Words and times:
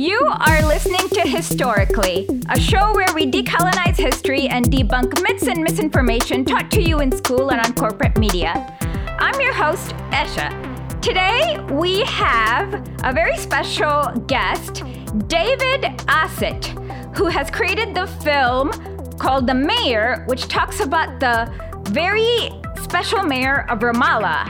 You 0.00 0.18
are 0.30 0.62
listening 0.62 1.10
to 1.10 1.28
Historicly, 1.28 2.26
a 2.48 2.58
show 2.58 2.94
where 2.94 3.12
we 3.14 3.30
decolonize 3.30 3.98
history 3.98 4.48
and 4.48 4.64
debunk 4.64 5.22
myths 5.22 5.46
and 5.46 5.62
misinformation 5.62 6.42
taught 6.42 6.70
to 6.70 6.80
you 6.80 7.00
in 7.00 7.12
school 7.12 7.50
and 7.50 7.60
on 7.60 7.74
corporate 7.74 8.16
media. 8.16 8.78
I'm 9.18 9.38
your 9.38 9.52
host, 9.52 9.90
Esha. 10.10 10.48
Today, 11.02 11.62
we 11.70 12.00
have 12.04 12.72
a 13.04 13.12
very 13.12 13.36
special 13.36 14.10
guest, 14.26 14.84
David 15.26 15.82
Osit, 16.08 16.68
who 17.14 17.26
has 17.26 17.50
created 17.50 17.94
the 17.94 18.06
film 18.06 18.70
called 19.18 19.46
The 19.46 19.52
Mayor, 19.52 20.24
which 20.28 20.48
talks 20.48 20.80
about 20.80 21.20
the 21.20 21.52
very 21.90 22.48
special 22.82 23.22
mayor 23.22 23.66
of 23.68 23.80
Ramallah. 23.80 24.48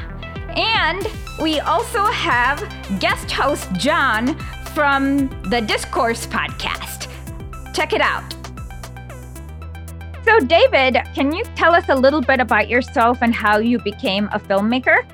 And 0.56 1.08
we 1.42 1.58
also 1.58 2.04
have 2.04 2.60
guest 3.00 3.32
host 3.32 3.68
John 3.72 4.38
from 4.80 5.28
the 5.50 5.60
Discourse 5.60 6.26
podcast. 6.26 7.06
Check 7.74 7.92
it 7.92 8.00
out. 8.00 8.24
So, 10.24 10.40
David, 10.40 10.96
can 11.14 11.34
you 11.34 11.44
tell 11.54 11.74
us 11.74 11.90
a 11.90 11.94
little 11.94 12.22
bit 12.22 12.40
about 12.40 12.70
yourself 12.70 13.18
and 13.20 13.34
how 13.34 13.58
you 13.58 13.78
became 13.78 14.30
a 14.32 14.38
filmmaker? 14.38 15.06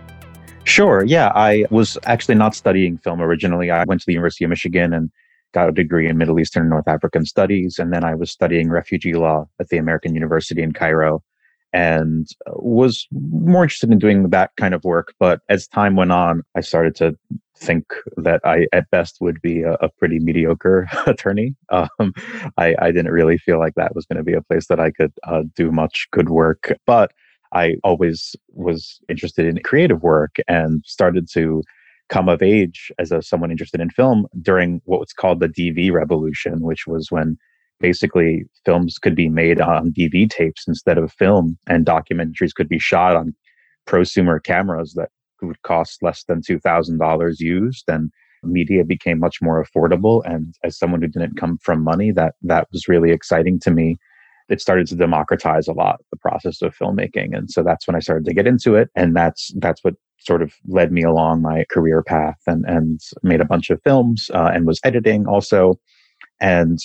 Sure. 0.63 1.03
Yeah. 1.03 1.33
I 1.35 1.65
was 1.71 1.99
actually 2.05 2.37
not 2.37 2.55
studying 2.55 2.97
film 2.99 3.21
originally. 3.21 3.73
I 3.73 3.83
went 3.89 4.03
to 4.03 4.07
the 4.07 4.13
University 4.13 4.45
of 4.45 4.51
Michigan 4.51 4.93
and 4.93 5.11
got 5.53 5.69
a 5.69 5.73
degree 5.73 6.09
in 6.09 6.17
Middle 6.17 6.39
Eastern 6.39 6.61
and 6.61 6.71
North 6.71 6.87
African 6.87 7.27
studies. 7.27 7.81
And 7.81 7.93
then 7.93 8.05
I 8.05 8.15
was 8.15 8.31
studying 8.31 8.71
refugee 8.71 9.15
law 9.15 9.49
at 9.59 9.71
the 9.71 9.79
American 9.79 10.15
University 10.15 10.63
in 10.63 10.75
Cairo 10.75 11.25
and 11.73 12.29
was 12.53 13.09
more 13.11 13.65
interested 13.65 13.91
in 13.91 13.99
doing 13.99 14.31
that 14.31 14.53
kind 14.59 14.75
of 14.75 14.85
work. 14.85 15.13
But 15.19 15.41
as 15.49 15.67
time 15.67 15.97
went 15.97 16.13
on, 16.13 16.45
I 16.55 16.61
started 16.61 16.95
to 16.97 17.19
think 17.57 17.85
that 18.17 18.41
I, 18.45 18.67
at 18.73 18.91
best, 18.91 19.17
would 19.21 19.41
be 19.43 19.63
a, 19.63 19.75
a 19.75 19.89
pretty 19.89 20.19
mediocre 20.19 20.89
attorney. 21.07 21.55
Um, 21.71 22.13
I, 22.57 22.75
I, 22.81 22.93
didn't 22.93 23.13
really 23.13 23.39
feel 23.39 23.59
like 23.59 23.75
that 23.77 23.95
was 23.95 24.07
going 24.07 24.19
to 24.19 24.25
be 24.25 24.35
a 24.35 24.43
place 24.43 24.67
that 24.69 24.81
I 24.81 24.91
could 24.91 25.13
uh, 25.25 25.43
do 25.55 25.73
much 25.73 26.07
good 26.13 26.29
work. 26.29 26.77
But 26.87 27.13
I 27.53 27.77
always 27.85 28.37
was 28.53 29.01
interested 29.09 29.47
in 29.47 29.63
creative 29.63 30.03
work 30.03 30.37
and 30.49 30.83
started 30.85 31.29
to 31.33 31.63
come 32.09 32.29
of 32.29 32.43
age 32.43 32.93
as 32.99 33.11
a 33.11 33.23
someone 33.23 33.51
interested 33.51 33.81
in 33.81 33.91
film 33.91 34.27
during 34.41 34.81
what 34.85 35.01
was 35.01 35.13
called 35.13 35.41
the 35.41 35.49
DV 35.49 35.93
revolution, 35.93 36.61
which 36.61 36.87
was 36.87 37.11
when 37.11 37.37
basically 37.81 38.45
films 38.65 38.99
could 38.99 39.15
be 39.15 39.29
made 39.29 39.61
on 39.61 39.93
DV 39.93 40.31
tapes 40.31 40.67
instead 40.67 40.99
of 40.99 41.13
film, 41.13 41.59
and 41.67 41.85
documentaries 41.85 42.55
could 42.55 42.69
be 42.69 42.79
shot 42.79 43.17
on 43.17 43.35
prosumer 43.87 44.43
cameras 44.43 44.95
that 44.95 45.11
would 45.43 45.63
cost 45.63 46.03
less 46.03 46.25
than 46.25 46.43
two 46.43 46.59
thousand 46.59 46.99
dollars 46.99 47.41
used, 47.41 47.85
and 47.89 48.11
media 48.43 48.85
became 48.85 49.19
much 49.19 49.43
more 49.43 49.65
affordable. 49.65 50.23
And 50.25 50.55
as 50.63 50.79
someone 50.79 51.03
who 51.03 51.09
didn't 51.09 51.39
come 51.39 51.59
from 51.59 51.83
money, 51.83 52.13
that 52.13 52.35
that 52.43 52.69
was 52.73 52.89
really 52.89 53.11
exciting 53.11 53.59
to 53.61 53.71
me. 53.71 53.97
It 54.49 54.61
started 54.61 54.87
to 54.89 54.95
democratize 54.95 55.67
a 55.67 55.73
lot 55.73 56.01
the 56.13 56.17
process 56.19 56.63
of 56.63 56.77
filmmaking, 56.77 57.37
and 57.37 57.51
so 57.51 57.63
that's 57.63 57.87
when 57.87 57.97
I 57.97 58.01
started 58.01 58.25
to 58.27 58.35
get 58.35 58.47
into 58.47 58.77
it, 58.77 58.91
and 58.95 59.17
that's 59.17 59.51
that's 59.57 59.83
what 59.83 59.95
sort 60.19 60.43
of 60.43 60.55
led 60.67 60.93
me 60.93 61.03
along 61.03 61.43
my 61.43 61.65
career 61.71 62.03
path 62.03 62.39
and 62.47 62.65
and 62.67 63.01
made 63.23 63.41
a 63.41 63.45
bunch 63.45 63.71
of 63.71 63.81
films 63.83 64.31
uh, 64.35 64.51
and 64.53 64.67
was 64.67 64.81
editing 64.85 65.27
also 65.27 65.79
and 66.41 66.79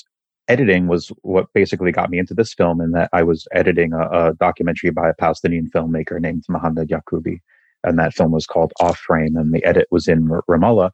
editing 0.47 0.87
was 0.87 1.11
what 1.21 1.47
basically 1.53 1.91
got 1.91 2.09
me 2.09 2.19
into 2.19 2.33
this 2.33 2.53
film 2.53 2.81
in 2.81 2.91
that 2.91 3.09
I 3.13 3.23
was 3.23 3.47
editing 3.53 3.93
a, 3.93 4.09
a 4.09 4.33
documentary 4.39 4.89
by 4.91 5.09
a 5.09 5.13
Palestinian 5.13 5.69
filmmaker 5.73 6.19
named 6.19 6.43
Mohanad 6.49 6.89
Yaqubi. 6.89 7.39
And 7.83 7.97
that 7.99 8.13
film 8.13 8.31
was 8.31 8.45
called 8.45 8.73
Off 8.79 8.99
Frame, 8.99 9.35
and 9.35 9.53
the 9.53 9.63
edit 9.63 9.87
was 9.91 10.07
in 10.07 10.27
Ramallah. 10.27 10.91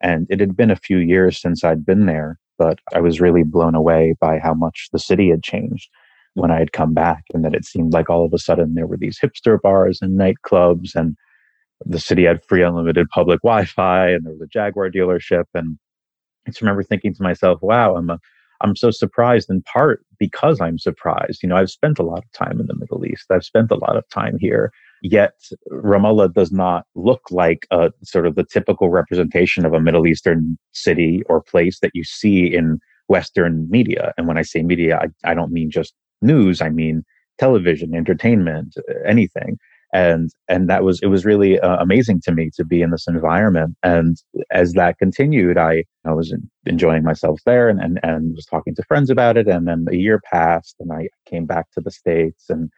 And 0.00 0.26
it 0.30 0.40
had 0.40 0.56
been 0.56 0.70
a 0.70 0.76
few 0.76 0.98
years 0.98 1.40
since 1.40 1.62
I'd 1.62 1.86
been 1.86 2.06
there, 2.06 2.38
but 2.58 2.80
I 2.94 3.00
was 3.00 3.20
really 3.20 3.44
blown 3.44 3.74
away 3.74 4.14
by 4.20 4.38
how 4.38 4.54
much 4.54 4.88
the 4.92 4.98
city 4.98 5.30
had 5.30 5.42
changed 5.42 5.88
when 6.34 6.50
I 6.50 6.58
had 6.58 6.72
come 6.72 6.94
back, 6.94 7.24
and 7.34 7.44
that 7.44 7.54
it 7.54 7.64
seemed 7.64 7.92
like 7.92 8.08
all 8.08 8.24
of 8.24 8.32
a 8.32 8.38
sudden 8.38 8.74
there 8.74 8.86
were 8.86 8.96
these 8.96 9.18
hipster 9.20 9.60
bars 9.60 10.00
and 10.00 10.18
nightclubs, 10.18 10.94
and 10.94 11.16
the 11.84 12.00
city 12.00 12.24
had 12.24 12.44
free 12.44 12.62
unlimited 12.62 13.08
public 13.10 13.40
Wi-Fi, 13.42 14.08
and 14.10 14.24
there 14.24 14.32
was 14.32 14.40
a 14.42 14.46
Jaguar 14.46 14.90
dealership. 14.90 15.44
And 15.54 15.78
I 16.46 16.50
just 16.50 16.62
remember 16.62 16.82
thinking 16.82 17.14
to 17.14 17.22
myself, 17.22 17.60
"Wow, 17.62 17.96
I'm 17.96 18.08
a 18.10 18.18
I'm 18.62 18.76
so 18.76 18.90
surprised 18.90 19.50
in 19.50 19.62
part 19.62 20.04
because 20.18 20.60
I'm 20.60 20.78
surprised. 20.78 21.42
You 21.42 21.48
know, 21.48 21.56
I've 21.56 21.70
spent 21.70 21.98
a 21.98 22.04
lot 22.04 22.24
of 22.24 22.32
time 22.32 22.60
in 22.60 22.66
the 22.66 22.76
Middle 22.76 23.04
East. 23.04 23.26
I've 23.30 23.44
spent 23.44 23.70
a 23.70 23.76
lot 23.76 23.96
of 23.96 24.08
time 24.08 24.38
here. 24.38 24.72
Yet 25.02 25.34
Ramallah 25.70 26.32
does 26.32 26.52
not 26.52 26.86
look 26.94 27.22
like 27.30 27.66
a 27.70 27.92
sort 28.04 28.26
of 28.26 28.36
the 28.36 28.44
typical 28.44 28.88
representation 28.88 29.66
of 29.66 29.74
a 29.74 29.80
Middle 29.80 30.06
Eastern 30.06 30.56
city 30.72 31.22
or 31.26 31.42
place 31.42 31.80
that 31.80 31.90
you 31.92 32.04
see 32.04 32.54
in 32.54 32.78
Western 33.08 33.68
media. 33.68 34.12
And 34.16 34.28
when 34.28 34.38
I 34.38 34.42
say 34.42 34.62
media, 34.62 34.98
I, 34.98 35.30
I 35.30 35.34
don't 35.34 35.52
mean 35.52 35.70
just 35.70 35.92
news. 36.22 36.62
I 36.62 36.70
mean 36.70 37.02
television, 37.38 37.94
entertainment, 37.94 38.76
anything 39.06 39.58
and 39.92 40.30
and 40.48 40.68
that 40.68 40.82
was 40.84 41.00
it 41.02 41.06
was 41.06 41.24
really 41.24 41.60
uh, 41.60 41.76
amazing 41.76 42.20
to 42.22 42.32
me 42.32 42.50
to 42.56 42.64
be 42.64 42.82
in 42.82 42.90
this 42.90 43.06
environment 43.06 43.76
and 43.82 44.16
as 44.50 44.72
that 44.72 44.98
continued 44.98 45.58
i 45.58 45.84
i 46.06 46.12
was 46.12 46.34
enjoying 46.66 47.02
myself 47.02 47.40
there 47.44 47.68
and, 47.68 47.80
and 47.80 48.00
and 48.02 48.34
was 48.34 48.46
talking 48.46 48.74
to 48.74 48.82
friends 48.84 49.10
about 49.10 49.36
it 49.36 49.46
and 49.46 49.68
then 49.68 49.84
a 49.90 49.96
year 49.96 50.20
passed 50.32 50.76
and 50.80 50.92
i 50.92 51.08
came 51.26 51.44
back 51.44 51.70
to 51.72 51.80
the 51.80 51.90
states 51.90 52.46
and 52.48 52.70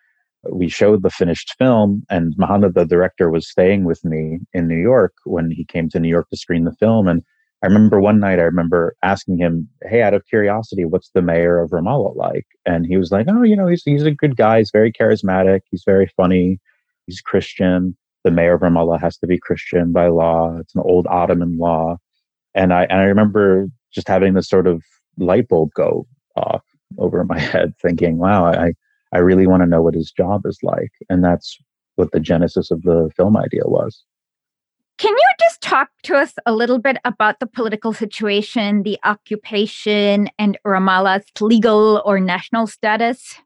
we 0.51 0.69
showed 0.69 1.03
the 1.03 1.11
finished 1.11 1.55
film 1.59 2.05
and 2.11 2.35
Mohanad, 2.37 2.75
the 2.75 2.85
director, 2.85 3.31
was 3.31 3.49
staying 3.49 3.85
with 3.85 4.05
me 4.05 4.39
in 4.53 4.69
New 4.69 4.81
York 4.81 5.15
when 5.25 5.51
he 5.51 5.65
came 5.65 5.89
to 5.91 6.01
New 6.01 6.09
York 6.09 6.29
to 6.31 6.37
screen 6.37 6.65
the 6.65 6.75
film. 6.75 7.09
And 7.09 7.23
I 7.63 7.67
remember 7.67 8.01
one 8.01 8.21
night, 8.21 8.39
I 8.39 8.43
remember 8.43 8.95
asking 9.03 9.39
him, 9.39 9.69
Hey, 9.83 10.03
out 10.03 10.15
of 10.15 10.27
curiosity, 10.27 10.85
what's 10.85 11.11
the 11.15 11.23
mayor 11.23 11.61
of 11.61 11.71
Ramallah 11.71 12.15
like? 12.17 12.47
And 12.67 12.87
he 12.87 12.97
was 12.97 13.11
like, 13.11 13.27
Oh, 13.29 13.43
you 13.43 13.57
know, 13.57 13.67
he's, 13.67 13.83
he's 13.85 14.03
a 14.03 14.11
good 14.11 14.37
guy. 14.37 14.59
He's 14.59 14.71
very 14.73 14.93
charismatic. 14.93 15.61
He's 15.71 15.85
very 15.85 16.11
funny 16.17 16.61
he's 17.07 17.21
Christian. 17.21 17.97
The 18.25 18.31
mayor 18.31 18.55
of 18.55 18.63
Ramallah 18.63 19.01
has 19.01 19.17
to 19.19 19.27
be 19.27 19.39
Christian 19.39 19.93
by 19.93 20.09
law. 20.09 20.57
It's 20.59 20.75
an 20.75 20.83
old 20.85 21.07
Ottoman 21.09 21.59
law. 21.59 21.99
And 22.55 22.73
I, 22.73 22.85
and 22.85 23.01
I 23.01 23.05
remember 23.05 23.67
just 23.93 24.09
having 24.09 24.35
this 24.35 24.49
sort 24.49 24.67
of 24.67 24.83
light 25.19 25.49
bulb 25.49 25.71
go 25.75 26.07
off 26.37 26.63
over 26.99 27.25
my 27.25 27.39
head 27.53 27.75
thinking, 27.83 28.19
wow, 28.19 28.47
I, 28.47 28.73
I 29.15 29.19
really 29.19 29.47
want 29.47 29.63
to 29.63 29.67
know 29.67 29.81
what 29.81 29.95
his 29.95 30.11
job 30.11 30.45
is 30.45 30.59
like. 30.63 30.91
And 31.09 31.25
that's 31.25 31.57
what 31.95 32.11
the 32.13 32.21
genesis 32.21 32.71
of 32.71 32.83
the 32.83 33.11
film 33.17 33.37
idea 33.37 33.63
was. 33.65 34.05
Can 34.99 35.13
you 35.13 35.29
just 35.41 35.61
talk 35.61 35.89
to 36.05 36.17
us 36.17 36.35
a 36.47 36.55
little 36.55 36.79
bit 36.79 36.99
about 37.05 37.41
the 37.41 37.47
political 37.47 37.93
situation, 37.93 38.83
the 38.83 38.99
occupation, 39.05 40.29
and 40.39 40.57
Ramallah's 40.65 41.27
legal 41.41 42.03
or 42.05 42.21
national 42.21 42.67
status? 42.67 43.37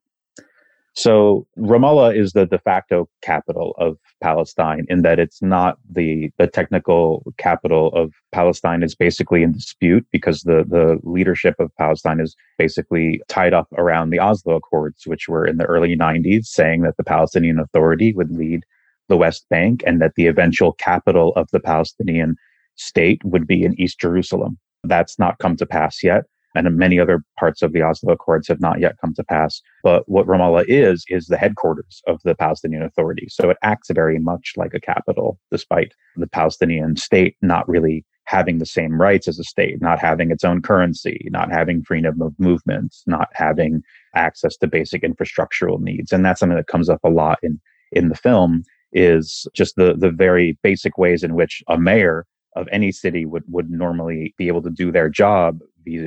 So 0.98 1.46
Ramallah 1.56 2.16
is 2.16 2.32
the 2.32 2.44
de 2.44 2.58
facto 2.58 3.08
capital 3.22 3.72
of 3.78 3.98
Palestine 4.20 4.84
in 4.88 5.02
that 5.02 5.20
it's 5.20 5.40
not 5.40 5.78
the 5.88 6.32
the 6.38 6.48
technical 6.48 7.22
capital 7.36 7.92
of 7.94 8.12
Palestine 8.32 8.82
is 8.82 8.96
basically 8.96 9.44
in 9.44 9.52
dispute 9.52 10.04
because 10.10 10.42
the 10.42 10.64
the 10.68 10.98
leadership 11.04 11.54
of 11.60 11.70
Palestine 11.76 12.18
is 12.18 12.34
basically 12.58 13.22
tied 13.28 13.54
up 13.54 13.68
around 13.78 14.10
the 14.10 14.18
Oslo 14.18 14.56
Accords, 14.56 15.06
which 15.06 15.28
were 15.28 15.46
in 15.46 15.56
the 15.58 15.66
early 15.66 15.96
90s, 15.96 16.46
saying 16.46 16.82
that 16.82 16.96
the 16.96 17.04
Palestinian 17.04 17.60
Authority 17.60 18.12
would 18.12 18.32
lead 18.32 18.64
the 19.08 19.16
West 19.16 19.46
Bank 19.48 19.84
and 19.86 20.02
that 20.02 20.16
the 20.16 20.26
eventual 20.26 20.72
capital 20.72 21.32
of 21.36 21.46
the 21.52 21.60
Palestinian 21.60 22.34
state 22.74 23.22
would 23.24 23.46
be 23.46 23.62
in 23.62 23.80
East 23.80 24.00
Jerusalem. 24.00 24.58
That's 24.82 25.16
not 25.16 25.38
come 25.38 25.54
to 25.58 25.66
pass 25.66 26.02
yet 26.02 26.24
and 26.54 26.76
many 26.76 26.98
other 26.98 27.22
parts 27.38 27.62
of 27.62 27.72
the 27.72 27.82
Oslo 27.82 28.12
Accords 28.12 28.48
have 28.48 28.60
not 28.60 28.80
yet 28.80 28.96
come 29.00 29.14
to 29.14 29.24
pass. 29.24 29.60
But 29.82 30.08
what 30.08 30.26
Ramallah 30.26 30.64
is, 30.66 31.04
is 31.08 31.26
the 31.26 31.36
headquarters 31.36 32.02
of 32.06 32.20
the 32.24 32.34
Palestinian 32.34 32.82
Authority. 32.82 33.28
So 33.30 33.50
it 33.50 33.58
acts 33.62 33.90
very 33.90 34.18
much 34.18 34.52
like 34.56 34.74
a 34.74 34.80
capital, 34.80 35.38
despite 35.50 35.92
the 36.16 36.26
Palestinian 36.26 36.96
state 36.96 37.36
not 37.42 37.68
really 37.68 38.04
having 38.28 38.58
the 38.58 38.66
same 38.66 39.00
rights 39.00 39.26
as 39.26 39.38
a 39.38 39.44
state, 39.44 39.80
not 39.80 39.98
having 39.98 40.30
its 40.30 40.44
own 40.44 40.60
currency, 40.60 41.26
not 41.30 41.50
having 41.50 41.82
freedom 41.82 42.20
of 42.20 42.38
movement, 42.38 42.94
not 43.06 43.28
having 43.32 43.82
access 44.14 44.54
to 44.58 44.66
basic 44.66 45.02
infrastructural 45.02 45.80
needs. 45.80 46.12
And 46.12 46.24
that's 46.24 46.40
something 46.40 46.56
that 46.56 46.66
comes 46.66 46.90
up 46.90 47.00
a 47.04 47.08
lot 47.08 47.38
in, 47.42 47.58
in 47.90 48.10
the 48.10 48.14
film 48.14 48.64
is 48.92 49.46
just 49.54 49.76
the, 49.76 49.94
the 49.94 50.10
very 50.10 50.58
basic 50.62 50.98
ways 50.98 51.22
in 51.22 51.34
which 51.34 51.62
a 51.68 51.78
mayor 51.78 52.26
of 52.54 52.68
any 52.70 52.92
city 52.92 53.24
would, 53.24 53.44
would 53.46 53.70
normally 53.70 54.34
be 54.36 54.48
able 54.48 54.62
to 54.62 54.70
do 54.70 54.92
their 54.92 55.08
job 55.08 55.60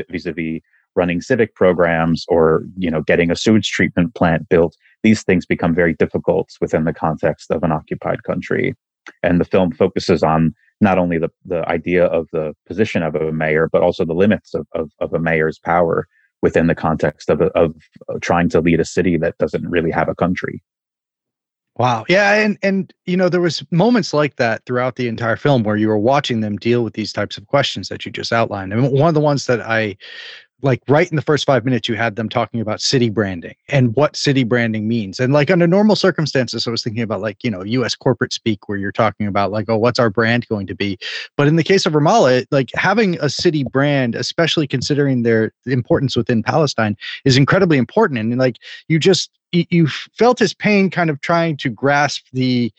vis-a-vis 0.10 0.62
running 0.95 1.22
civic 1.22 1.56
programs 1.56 2.25
or 2.28 2.63
you 2.78 2.92
know 2.92 3.01
getting 3.01 3.31
a 3.31 3.36
sewage 3.36 3.69
treatment 3.69 4.13
plant 4.13 4.50
built 4.50 4.75
these 5.04 5.24
things 5.24 5.45
become 5.45 5.74
very 5.74 5.94
difficult 5.94 6.50
within 6.62 6.83
the 6.83 6.94
context 6.94 7.51
of 7.51 7.63
an 7.63 7.72
occupied 7.72 8.24
country. 8.24 8.75
And 9.24 9.39
the 9.39 9.45
film 9.45 9.72
focuses 9.72 10.22
on 10.24 10.54
not 10.80 10.98
only 10.98 11.18
the, 11.18 11.30
the 11.45 11.68
idea 11.68 12.06
of 12.06 12.28
the 12.31 12.54
position 12.68 13.04
of 13.04 13.16
a 13.16 13.31
mayor 13.31 13.69
but 13.72 13.81
also 13.81 14.06
the 14.06 14.13
limits 14.13 14.54
of, 14.54 14.68
of, 14.74 14.92
of 15.00 15.13
a 15.13 15.19
mayor's 15.19 15.60
power 15.60 16.07
within 16.42 16.68
the 16.68 16.75
context 16.75 17.30
of, 17.30 17.42
of 17.42 17.75
uh, 18.10 18.18
trying 18.22 18.50
to 18.50 18.62
lead 18.62 18.80
a 18.80 18.86
city 18.86 19.18
that 19.18 19.38
doesn't 19.38 19.69
really 19.69 19.92
have 19.92 20.10
a 20.10 20.16
country 20.16 20.62
Wow. 21.77 22.06
Yeah, 22.09 22.33
and 22.33 22.57
and 22.62 22.94
you 23.06 23.15
know 23.15 23.29
there 23.29 23.41
was 23.41 23.63
moments 23.71 24.13
like 24.13 24.35
that 24.35 24.65
throughout 24.65 24.97
the 24.97 25.07
entire 25.07 25.38
film 25.38 25.63
where 25.63 25.77
you 25.77 25.88
were 25.88 25.97
watching 25.97 26.41
them 26.41 26.57
deal 26.57 26.83
with 26.83 26.94
these 26.94 27.13
types 27.13 27.38
of 27.38 27.47
questions 27.47 27.88
that 27.89 28.06
you 28.06 28.12
just 28.12 28.33
outlined. 28.33 28.73
And 28.73 28.91
one 28.91 29.07
of 29.07 29.13
the 29.13 29.21
ones 29.21 29.45
that 29.45 29.62
I 29.62 29.95
like 30.63 30.81
right 30.88 31.09
in 31.09 31.15
the 31.15 31.21
first 31.21 31.45
five 31.45 31.65
minutes 31.65 31.88
you 31.89 31.95
had 31.95 32.15
them 32.15 32.29
talking 32.29 32.62
about 32.62 32.81
city 32.81 33.09
branding 33.09 33.56
and 33.69 33.95
what 33.95 34.15
city 34.15 34.44
branding 34.44 34.88
means 34.88 35.19
and 35.19 35.33
like 35.33 35.50
under 35.50 35.68
normal 35.68 35.95
circumstances 35.95 36.68
i 36.68 36.71
was 36.71 36.83
thinking 36.83 37.01
about 37.01 37.21
like 37.21 37.44
you 37.44 37.50
know 37.50 37.62
us 37.83 37.95
corporate 37.95 38.33
speak 38.33 38.68
where 38.68 38.77
you're 38.77 38.91
talking 38.91 39.27
about 39.27 39.51
like 39.51 39.65
oh 39.69 39.77
what's 39.77 40.00
our 40.00 40.09
brand 40.09 40.47
going 40.47 40.68
to 40.68 40.75
be 40.75 40.97
but 41.38 41.47
in 41.47 41.56
the 41.56 41.63
case 41.63 41.85
of 41.85 41.94
ramallah 41.94 42.45
like 42.51 42.69
having 42.75 43.19
a 43.21 43.29
city 43.29 43.63
brand 43.63 44.15
especially 44.15 44.68
considering 44.68 45.23
their 45.23 45.51
importance 45.65 46.15
within 46.15 46.44
palestine 46.44 46.95
is 47.25 47.38
incredibly 47.38 47.77
important 47.77 48.19
and 48.19 48.38
like 48.38 48.57
you 48.88 49.00
just 49.00 49.31
you 49.51 49.88
felt 49.88 50.39
his 50.39 50.53
pain 50.53 50.89
kind 50.89 51.09
of 51.09 51.19
trying 51.21 51.57
to 51.57 51.69
grasp 51.69 52.25
the 52.33 52.71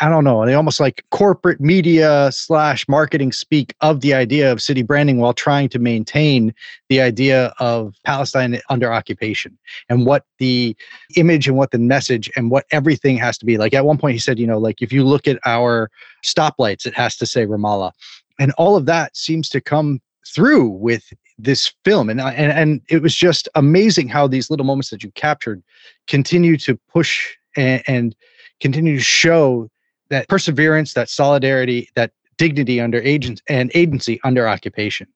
i 0.00 0.08
don't 0.08 0.24
know 0.24 0.44
they 0.44 0.54
almost 0.54 0.78
like 0.78 1.04
corporate 1.10 1.60
media 1.60 2.30
slash 2.32 2.86
marketing 2.88 3.32
speak 3.32 3.74
of 3.80 4.00
the 4.00 4.12
idea 4.12 4.52
of 4.52 4.60
city 4.60 4.82
branding 4.82 5.18
while 5.18 5.32
trying 5.32 5.68
to 5.68 5.78
maintain 5.78 6.54
the 6.88 7.00
idea 7.00 7.52
of 7.58 7.94
palestine 8.04 8.60
under 8.68 8.92
occupation 8.92 9.56
and 9.88 10.06
what 10.06 10.24
the 10.38 10.76
image 11.16 11.46
and 11.46 11.56
what 11.56 11.70
the 11.70 11.78
message 11.78 12.30
and 12.36 12.50
what 12.50 12.66
everything 12.72 13.16
has 13.16 13.38
to 13.38 13.46
be. 13.46 13.56
Like 13.56 13.74
at 13.74 13.84
one 13.84 13.96
point 13.96 14.14
he 14.14 14.18
said 14.18 14.38
you 14.38 14.46
know 14.46 14.58
like 14.58 14.82
if 14.82 14.92
you 14.92 15.04
look 15.04 15.28
at 15.28 15.38
our 15.46 15.88
stoplights 16.24 16.84
it 16.84 16.94
has 16.94 17.16
to 17.18 17.26
say 17.26 17.46
ramallah. 17.46 17.92
And 18.40 18.50
all 18.58 18.76
of 18.76 18.86
that 18.86 19.16
seems 19.16 19.48
to 19.50 19.60
come 19.60 20.00
through 20.26 20.68
with 20.68 21.04
this 21.42 21.72
film. 21.84 22.08
And, 22.08 22.20
and 22.20 22.52
and 22.52 22.80
it 22.88 23.02
was 23.02 23.14
just 23.14 23.48
amazing 23.54 24.08
how 24.08 24.26
these 24.26 24.50
little 24.50 24.66
moments 24.66 24.90
that 24.90 25.02
you 25.02 25.10
captured 25.12 25.62
continue 26.06 26.56
to 26.58 26.78
push 26.92 27.34
and, 27.56 27.82
and 27.86 28.16
continue 28.60 28.96
to 28.96 29.02
show 29.02 29.68
that 30.10 30.28
perseverance 30.28 30.94
that 30.94 31.08
solidarity 31.08 31.88
that 31.94 32.12
dignity 32.38 32.80
under 32.80 33.00
agents 33.02 33.42
and 33.48 33.70
agency 33.74 34.20
under 34.24 34.48
occupation. 34.48 35.06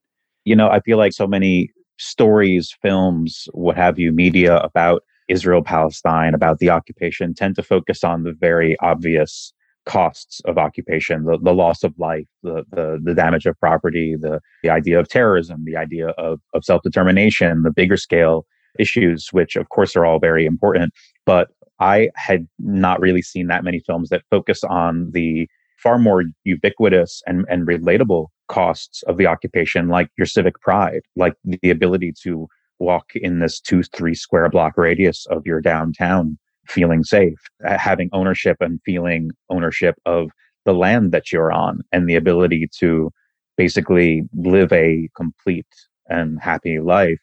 You 0.44 0.56
know 0.56 0.68
i 0.68 0.80
feel 0.80 0.96
like 0.96 1.12
so 1.12 1.26
many 1.26 1.70
stories 1.98 2.74
films 2.82 3.48
what 3.52 3.76
have 3.76 3.98
you 3.98 4.12
media 4.12 4.58
about 4.58 5.02
israel 5.28 5.62
palestine 5.62 6.34
about 6.34 6.58
the 6.58 6.70
occupation 6.70 7.34
tend 7.34 7.56
to 7.56 7.62
focus 7.62 8.04
on 8.04 8.22
the 8.22 8.32
very 8.32 8.76
obvious 8.80 9.52
costs 9.86 10.40
of 10.44 10.58
occupation, 10.58 11.24
the, 11.24 11.38
the 11.42 11.54
loss 11.54 11.82
of 11.82 11.94
life, 11.98 12.26
the, 12.42 12.64
the, 12.72 12.98
the 13.02 13.14
damage 13.14 13.46
of 13.46 13.58
property, 13.58 14.16
the, 14.20 14.40
the 14.62 14.68
idea 14.68 14.98
of 14.98 15.08
terrorism, 15.08 15.62
the 15.64 15.76
idea 15.76 16.08
of, 16.18 16.40
of 16.54 16.64
self 16.64 16.82
determination, 16.82 17.62
the 17.62 17.72
bigger 17.72 17.96
scale 17.96 18.44
issues, 18.78 19.28
which 19.32 19.56
of 19.56 19.68
course 19.70 19.96
are 19.96 20.04
all 20.04 20.18
very 20.18 20.44
important. 20.44 20.92
But 21.24 21.48
I 21.80 22.10
had 22.16 22.46
not 22.58 23.00
really 23.00 23.22
seen 23.22 23.46
that 23.46 23.64
many 23.64 23.80
films 23.80 24.08
that 24.10 24.22
focus 24.30 24.62
on 24.64 25.10
the 25.12 25.48
far 25.82 25.98
more 25.98 26.24
ubiquitous 26.44 27.22
and, 27.26 27.44
and 27.48 27.66
relatable 27.66 28.26
costs 28.48 29.02
of 29.04 29.18
the 29.18 29.26
occupation, 29.26 29.88
like 29.88 30.08
your 30.18 30.26
civic 30.26 30.60
pride, 30.60 31.00
like 31.16 31.34
the 31.44 31.70
ability 31.70 32.12
to 32.22 32.46
walk 32.78 33.10
in 33.14 33.38
this 33.38 33.60
two, 33.60 33.82
three 33.82 34.14
square 34.14 34.48
block 34.48 34.76
radius 34.76 35.26
of 35.26 35.46
your 35.46 35.60
downtown 35.60 36.38
feeling 36.68 37.04
safe, 37.04 37.38
having 37.64 38.08
ownership 38.12 38.56
and 38.60 38.80
feeling 38.84 39.30
ownership 39.50 39.96
of 40.06 40.30
the 40.64 40.74
land 40.74 41.12
that 41.12 41.32
you're 41.32 41.52
on 41.52 41.80
and 41.92 42.08
the 42.08 42.16
ability 42.16 42.68
to 42.78 43.10
basically 43.56 44.22
live 44.34 44.72
a 44.72 45.08
complete 45.16 45.66
and 46.08 46.40
happy 46.40 46.78
life, 46.80 47.20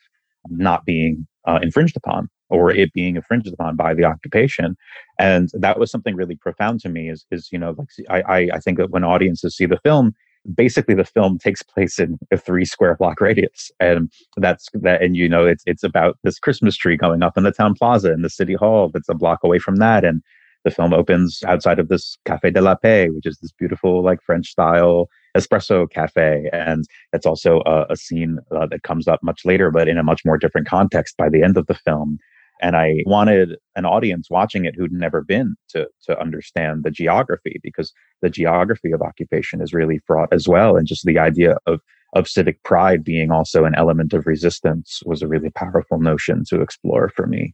not 0.49 0.85
being 0.85 1.27
uh, 1.45 1.59
infringed 1.61 1.95
upon 1.97 2.29
or 2.49 2.71
it 2.71 2.93
being 2.93 3.15
infringed 3.15 3.51
upon 3.53 3.75
by 3.75 3.93
the 3.93 4.03
occupation. 4.03 4.75
And 5.19 5.49
that 5.53 5.79
was 5.79 5.91
something 5.91 6.15
really 6.15 6.35
profound 6.35 6.79
to 6.81 6.89
me 6.89 7.09
is, 7.09 7.25
is 7.31 7.49
you 7.51 7.57
know, 7.57 7.75
like 7.77 7.87
I, 8.09 8.21
I, 8.21 8.49
I 8.55 8.59
think 8.59 8.77
that 8.77 8.91
when 8.91 9.03
audiences 9.03 9.55
see 9.55 9.65
the 9.65 9.79
film, 9.83 10.13
basically 10.55 10.95
the 10.95 11.05
film 11.05 11.37
takes 11.37 11.61
place 11.61 11.99
in 11.99 12.17
a 12.31 12.37
three 12.37 12.65
square 12.65 12.95
block 12.95 13.21
radius. 13.21 13.71
And 13.79 14.11
that's 14.37 14.67
that 14.73 15.01
and 15.01 15.15
you 15.15 15.29
know 15.29 15.45
it's 15.45 15.63
it's 15.65 15.83
about 15.83 16.17
this 16.23 16.39
christmas 16.39 16.75
tree 16.75 16.97
going 16.97 17.23
up 17.23 17.37
in 17.37 17.43
the 17.43 17.51
town 17.51 17.75
plaza 17.75 18.11
in 18.11 18.21
the 18.21 18.29
city 18.29 18.53
hall 18.53 18.89
that's 18.93 19.09
a 19.09 19.13
block 19.13 19.39
away 19.43 19.59
from 19.59 19.77
that. 19.77 20.03
And 20.03 20.21
the 20.63 20.71
film 20.71 20.93
opens 20.93 21.43
outside 21.45 21.77
of 21.79 21.89
this 21.89 22.17
cafe 22.25 22.49
de 22.49 22.61
la 22.61 22.75
paix 22.75 23.11
which 23.13 23.25
is 23.25 23.37
this 23.39 23.51
beautiful 23.51 24.03
like 24.03 24.21
french 24.21 24.47
style 24.47 25.09
espresso 25.35 25.89
cafe. 25.89 26.49
And 26.53 26.85
it's 27.11 27.25
also 27.25 27.61
a, 27.65 27.85
a 27.89 27.95
scene 27.95 28.39
uh, 28.55 28.67
that 28.67 28.83
comes 28.83 29.07
up 29.07 29.21
much 29.23 29.45
later 29.45 29.71
but 29.71 29.87
in 29.87 29.97
a 29.97 30.03
much 30.03 30.23
more 30.25 30.37
different 30.37 30.67
context 30.67 31.17
by 31.17 31.29
the 31.29 31.43
end 31.43 31.57
of 31.57 31.67
the 31.67 31.73
film 31.73 32.19
and 32.63 32.77
I 32.77 33.03
wanted 33.05 33.57
an 33.75 33.85
audience 33.85 34.29
watching 34.31 34.63
it 34.63 34.73
who'd 34.75 34.93
never 34.93 35.21
been 35.21 35.55
to, 35.69 35.89
to 36.05 36.17
understand 36.17 36.83
the 36.83 36.91
geography 36.91 37.59
because 37.61 37.91
the 38.21 38.29
geography 38.29 38.93
of 38.93 39.01
occupation 39.01 39.61
is 39.61 39.73
really 39.73 39.99
fraught 40.07 40.29
as 40.31 40.47
well. 40.47 40.77
And 40.77 40.87
just 40.87 41.05
the 41.05 41.19
idea 41.19 41.57
of, 41.67 41.81
of 42.13 42.27
civic 42.27 42.63
pride 42.63 43.03
being 43.03 43.31
also 43.31 43.65
an 43.65 43.75
element 43.75 44.13
of 44.13 44.25
resistance 44.25 45.01
was 45.05 45.21
a 45.21 45.27
really 45.27 45.49
powerful 45.49 45.99
notion 45.99 46.43
to 46.47 46.61
explore 46.61 47.09
for 47.09 47.27
me. 47.27 47.53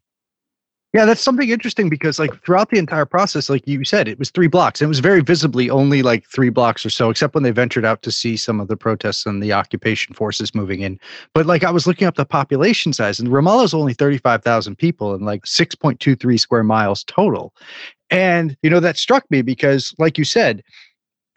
Yeah, 0.92 1.06
that's 1.06 1.22
something 1.22 1.50
interesting 1.50 1.88
because 1.88 2.18
like 2.18 2.44
throughout 2.44 2.72
the 2.72 2.80
entire 2.80 3.06
process, 3.06 3.48
like 3.48 3.68
you 3.68 3.86
said, 3.86 4.08
it 4.08 4.18
was 4.18 4.32
three 4.32 4.48
blocks. 4.48 4.82
It 4.82 4.88
was 4.88 5.00
very 5.00 5.22
visibly 5.22 5.70
only 5.70 6.02
like 6.02 6.26
three 6.26 6.50
blocks 6.50 6.84
or 6.84 6.90
so, 6.90 7.12
except 7.12 7.36
when 7.36 7.44
they 7.44 7.52
ventured 7.52 7.86
out 7.86 8.02
to 8.02 8.12
see 8.12 8.36
some 8.36 8.60
of 8.60 8.70
the 8.70 8.76
protests 8.76 9.28
and 9.28 9.42
the 9.42 9.54
occupation 9.54 10.16
forces 10.16 10.56
moving 10.56 10.82
in. 10.82 11.00
But 11.36 11.46
like 11.46 11.64
I 11.64 11.70
was 11.70 11.86
looking 11.86 12.08
up 12.08 12.16
the 12.16 12.26
population 12.26 12.92
size, 12.92 13.20
and 13.20 13.30
Ramallah 13.30 13.66
is 13.66 13.74
only 13.76 13.94
35,000 13.94 14.78
people 14.78 15.14
and 15.14 15.24
like 15.24 15.44
6.23 15.44 16.40
square 16.40 16.64
miles 16.64 17.04
total. 17.04 17.54
And 18.10 18.58
you 18.64 18.72
know, 18.72 18.80
that 18.80 18.98
struck 18.98 19.30
me 19.30 19.44
because, 19.44 19.94
like 20.00 20.18
you 20.18 20.24
said, 20.26 20.64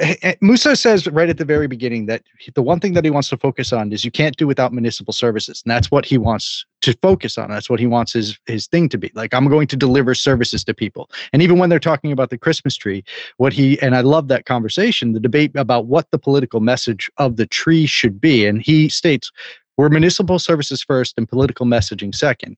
Eh, 0.03 0.17
eh, 0.23 0.35
Musa 0.41 0.75
says 0.75 1.07
right 1.07 1.29
at 1.29 1.39
the 1.39 1.45
very 1.45 1.69
beginning 1.69 2.07
that 2.07 2.25
the 2.57 2.63
one 2.63 2.81
thing 2.81 2.93
that 2.95 3.05
he 3.05 3.11
wants 3.11 3.29
to 3.29 3.37
focus 3.37 3.73
on 3.73 3.93
is 3.93 4.05
you 4.05 4.11
can't 4.11 4.37
do 4.37 4.49
without 4.49 4.73
municipal 4.73 5.13
services. 5.13 5.63
And 5.65 5.71
that's 5.71 5.93
what 5.93 6.05
he 6.05 6.19
wants 6.19 6.67
to 6.81 6.93
focus 7.01 7.39
on. 7.39 7.51
That's 7.51 7.71
what 7.71 7.79
he 7.79 7.87
wants 7.87 8.13
his, 8.13 8.37
his 8.47 8.67
thing 8.67 8.89
to 8.89 8.99
be. 8.99 9.13
Like, 9.15 9.33
I'm 9.33 9.49
going 9.49 9.69
to 9.69 9.77
deliver 9.77 10.17
services 10.17 10.65
to 10.65 10.75
people. 10.75 11.09
And 11.33 11.41
even 11.41 11.59
when 11.59 11.71
they're 11.71 11.79
talking 11.79 12.11
about 12.11 12.31
the 12.31 12.39
Christmas 12.39 12.77
tree, 12.77 13.05
what 13.37 13.53
he, 13.53 13.81
and 13.81 13.95
I 13.95 14.01
love 14.01 14.27
that 14.27 14.45
conversation, 14.45 15.13
the 15.13 15.21
debate 15.21 15.53
about 15.55 15.87
what 15.87 16.11
the 16.11 16.19
political 16.19 16.59
message 16.59 17.09
of 17.19 17.37
the 17.37 17.47
tree 17.47 17.87
should 17.87 18.21
be. 18.21 18.45
And 18.45 18.61
he 18.61 18.89
states, 18.89 19.31
we're 19.77 19.89
municipal 19.89 20.41
services 20.41 20.83
first 20.83 21.15
and 21.17 21.29
political 21.29 21.65
messaging 21.65 22.13
second. 22.13 22.57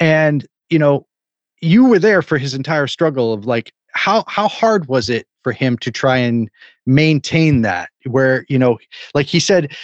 And, 0.00 0.44
you 0.70 0.80
know, 0.80 1.06
you 1.60 1.84
were 1.84 2.00
there 2.00 2.20
for 2.20 2.36
his 2.36 2.52
entire 2.52 2.88
struggle 2.88 3.32
of 3.32 3.46
like, 3.46 3.72
how 3.94 4.24
how 4.26 4.48
hard 4.48 4.86
was 4.86 5.08
it 5.08 5.26
for 5.42 5.52
him 5.52 5.78
to 5.78 5.90
try 5.90 6.16
and 6.16 6.50
maintain 6.86 7.62
that 7.62 7.88
where 8.04 8.44
you 8.48 8.58
know 8.58 8.78
like 9.14 9.26
he 9.26 9.40
said 9.40 9.74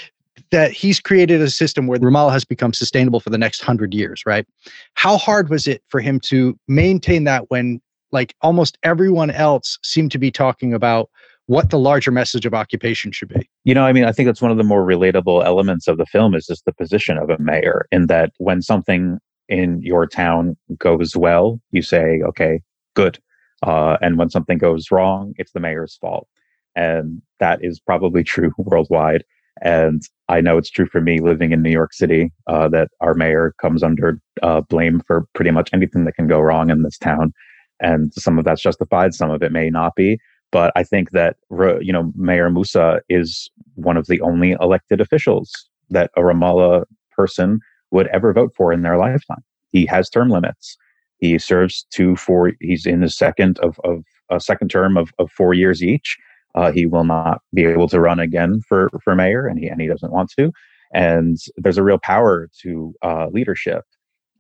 that 0.51 0.73
he's 0.73 0.99
created 1.01 1.41
a 1.41 1.51
system 1.51 1.87
where 1.87 1.99
Ramallah 1.99 2.33
has 2.33 2.45
become 2.45 2.73
sustainable 2.73 3.21
for 3.21 3.31
the 3.31 3.39
next 3.39 3.63
100 3.63 3.95
years 3.95 4.23
right? 4.27 4.47
How 4.95 5.17
hard 5.17 5.49
was 5.49 5.67
it 5.67 5.83
for 5.89 6.01
him 6.01 6.21
to 6.21 6.59
maintain 6.69 7.25
that 7.25 7.51
when 7.51 7.81
like 8.13 8.35
almost 8.43 8.77
everyone 8.83 9.31
else 9.31 9.79
seemed 9.83 10.11
to 10.13 10.19
be 10.19 10.31
talking 10.31 10.75
about 10.75 11.09
what 11.47 11.71
the 11.71 11.79
larger 11.79 12.11
message 12.11 12.47
of 12.47 12.55
occupation 12.55 13.13
should 13.13 13.29
be? 13.29 13.49
You 13.65 13.75
know 13.75 13.85
i 13.85 13.93
mean 13.93 14.05
i 14.05 14.13
think 14.13 14.27
that's 14.27 14.43
one 14.43 14.51
of 14.51 14.57
the 14.57 14.65
more 14.65 14.85
relatable 14.85 15.45
elements 15.45 15.87
of 15.87 15.99
the 15.99 16.07
film 16.07 16.35
is 16.35 16.47
just 16.47 16.65
the 16.65 16.73
position 16.73 17.17
of 17.17 17.31
a 17.31 17.39
mayor 17.39 17.87
in 17.93 18.07
that 18.07 18.33
when 18.39 18.63
something 18.63 19.19
in 19.49 19.81
your 19.83 20.07
town 20.07 20.57
goes 20.79 21.17
well 21.17 21.61
you 21.73 21.83
say 21.83 22.21
okay 22.23 22.61
good 22.95 23.19
uh, 23.63 23.97
and 24.01 24.19
when 24.19 24.31
something 24.31 24.59
goes 24.59 24.91
wrong, 24.91 25.35
it's 25.37 25.53
the 25.53 25.61
mayor's 25.61 25.97
fault. 25.97 26.29
And 26.77 27.21
that 27.41 27.59
is 27.63 27.81
probably 27.81 28.25
true 28.25 28.53
worldwide. 28.59 29.25
And 29.63 30.03
I 30.29 30.41
know 30.41 30.57
it's 30.57 30.71
true 30.71 30.87
for 30.87 31.01
me 31.01 31.21
living 31.21 31.53
in 31.53 31.63
New 31.63 31.71
York 31.71 31.93
City 31.93 32.33
uh, 32.47 32.69
that 32.69 32.89
our 33.01 33.15
mayor 33.15 33.55
comes 33.61 33.83
under 33.83 34.21
uh, 34.43 34.63
blame 34.63 35.01
for 35.07 35.27
pretty 35.35 35.51
much 35.51 35.71
anything 35.73 36.05
that 36.05 36.15
can 36.15 36.29
go 36.29 36.41
wrong 36.41 36.71
in 36.71 36.83
this 36.83 36.97
town. 36.97 37.33
And 37.81 38.13
some 38.15 38.39
of 38.39 38.45
that's 38.45 38.63
justified, 38.63 39.15
some 39.15 39.31
of 39.31 39.43
it 39.43 39.53
may 39.53 39.69
not 39.69 39.95
be. 39.97 40.19
But 40.53 40.73
I 40.77 40.83
think 40.83 41.11
that, 41.13 41.37
you 41.81 41.93
know, 41.93 42.13
Mayor 42.17 42.51
Musa 42.51 43.01
is 43.09 43.51
one 43.75 43.97
of 43.97 44.07
the 44.07 44.21
only 44.21 44.57
elected 44.61 45.01
officials 45.01 45.53
that 45.91 46.11
a 46.17 46.21
Ramallah 46.21 46.85
person 47.11 47.61
would 47.91 48.09
ever 48.09 48.33
vote 48.33 48.53
for 48.57 48.73
in 48.73 48.83
their 48.83 48.97
lifetime. 48.97 49.43
He 49.73 49.87
has 49.87 50.09
term 50.09 50.29
limits. 50.29 50.77
He 51.21 51.39
serves 51.39 51.87
two, 51.91 52.17
four. 52.17 52.53
He's 52.61 52.87
in 52.87 53.03
his 53.03 53.17
second 53.17 53.59
of, 53.61 53.79
of 53.85 54.05
a 54.31 54.41
second 54.41 54.69
term 54.69 54.97
of, 54.97 55.13
of 55.19 55.31
four 55.31 55.55
years 55.55 55.83
each. 55.83 56.17
Uh, 56.55 56.73
he 56.73 56.87
will 56.87 57.05
not 57.05 57.43
be 57.55 57.65
able 57.65 57.89
to 57.89 58.01
run 58.01 58.19
again 58.19 58.61
for, 58.69 58.91
for 59.05 59.15
mayor, 59.15 59.47
and 59.47 59.59
he 59.59 59.69
and 59.69 59.81
he 59.81 59.87
doesn't 59.87 60.13
want 60.13 60.33
to. 60.39 60.51
And 60.93 61.37
there's 61.57 61.79
a 61.79 61.85
real 61.85 61.99
power 61.99 62.49
to 62.63 62.93
uh, 63.03 63.27
leadership 63.31 63.85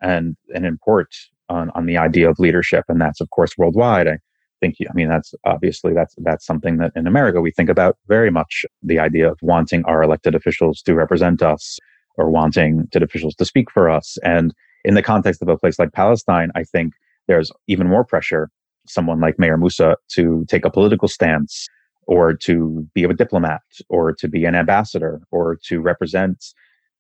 and 0.02 0.36
an 0.48 0.64
import 0.64 1.14
on, 1.48 1.70
on 1.74 1.86
the 1.86 1.98
idea 1.98 2.28
of 2.28 2.38
leadership, 2.38 2.84
and 2.88 3.00
that's 3.00 3.20
of 3.20 3.30
course 3.30 3.56
worldwide. 3.56 4.08
I 4.08 4.18
think 4.60 4.76
I 4.88 4.92
mean 4.94 5.08
that's 5.08 5.34
obviously 5.44 5.92
that's 5.92 6.14
that's 6.18 6.46
something 6.46 6.78
that 6.78 6.92
in 6.96 7.06
America 7.06 7.40
we 7.40 7.52
think 7.52 7.68
about 7.68 7.98
very 8.08 8.30
much 8.30 8.64
the 8.82 8.98
idea 8.98 9.30
of 9.30 9.38
wanting 9.42 9.84
our 9.84 10.02
elected 10.02 10.34
officials 10.34 10.82
to 10.82 10.94
represent 10.94 11.42
us 11.42 11.78
or 12.16 12.30
wanting 12.30 12.78
elected 12.78 13.02
officials 13.02 13.34
to 13.36 13.44
speak 13.44 13.70
for 13.70 13.88
us 13.88 14.18
and 14.24 14.52
in 14.84 14.94
the 14.94 15.02
context 15.02 15.42
of 15.42 15.48
a 15.48 15.56
place 15.56 15.78
like 15.78 15.92
Palestine, 15.92 16.50
I 16.54 16.64
think 16.64 16.94
there's 17.28 17.50
even 17.68 17.88
more 17.88 18.04
pressure 18.04 18.50
someone 18.86 19.20
like 19.20 19.38
Mayor 19.38 19.56
Musa 19.56 19.96
to 20.08 20.44
take 20.48 20.64
a 20.64 20.70
political 20.70 21.08
stance 21.08 21.68
or 22.06 22.34
to 22.34 22.86
be 22.94 23.04
a 23.04 23.12
diplomat 23.12 23.62
or 23.88 24.12
to 24.12 24.28
be 24.28 24.44
an 24.44 24.54
ambassador 24.54 25.20
or 25.30 25.58
to 25.66 25.80
represent 25.80 26.44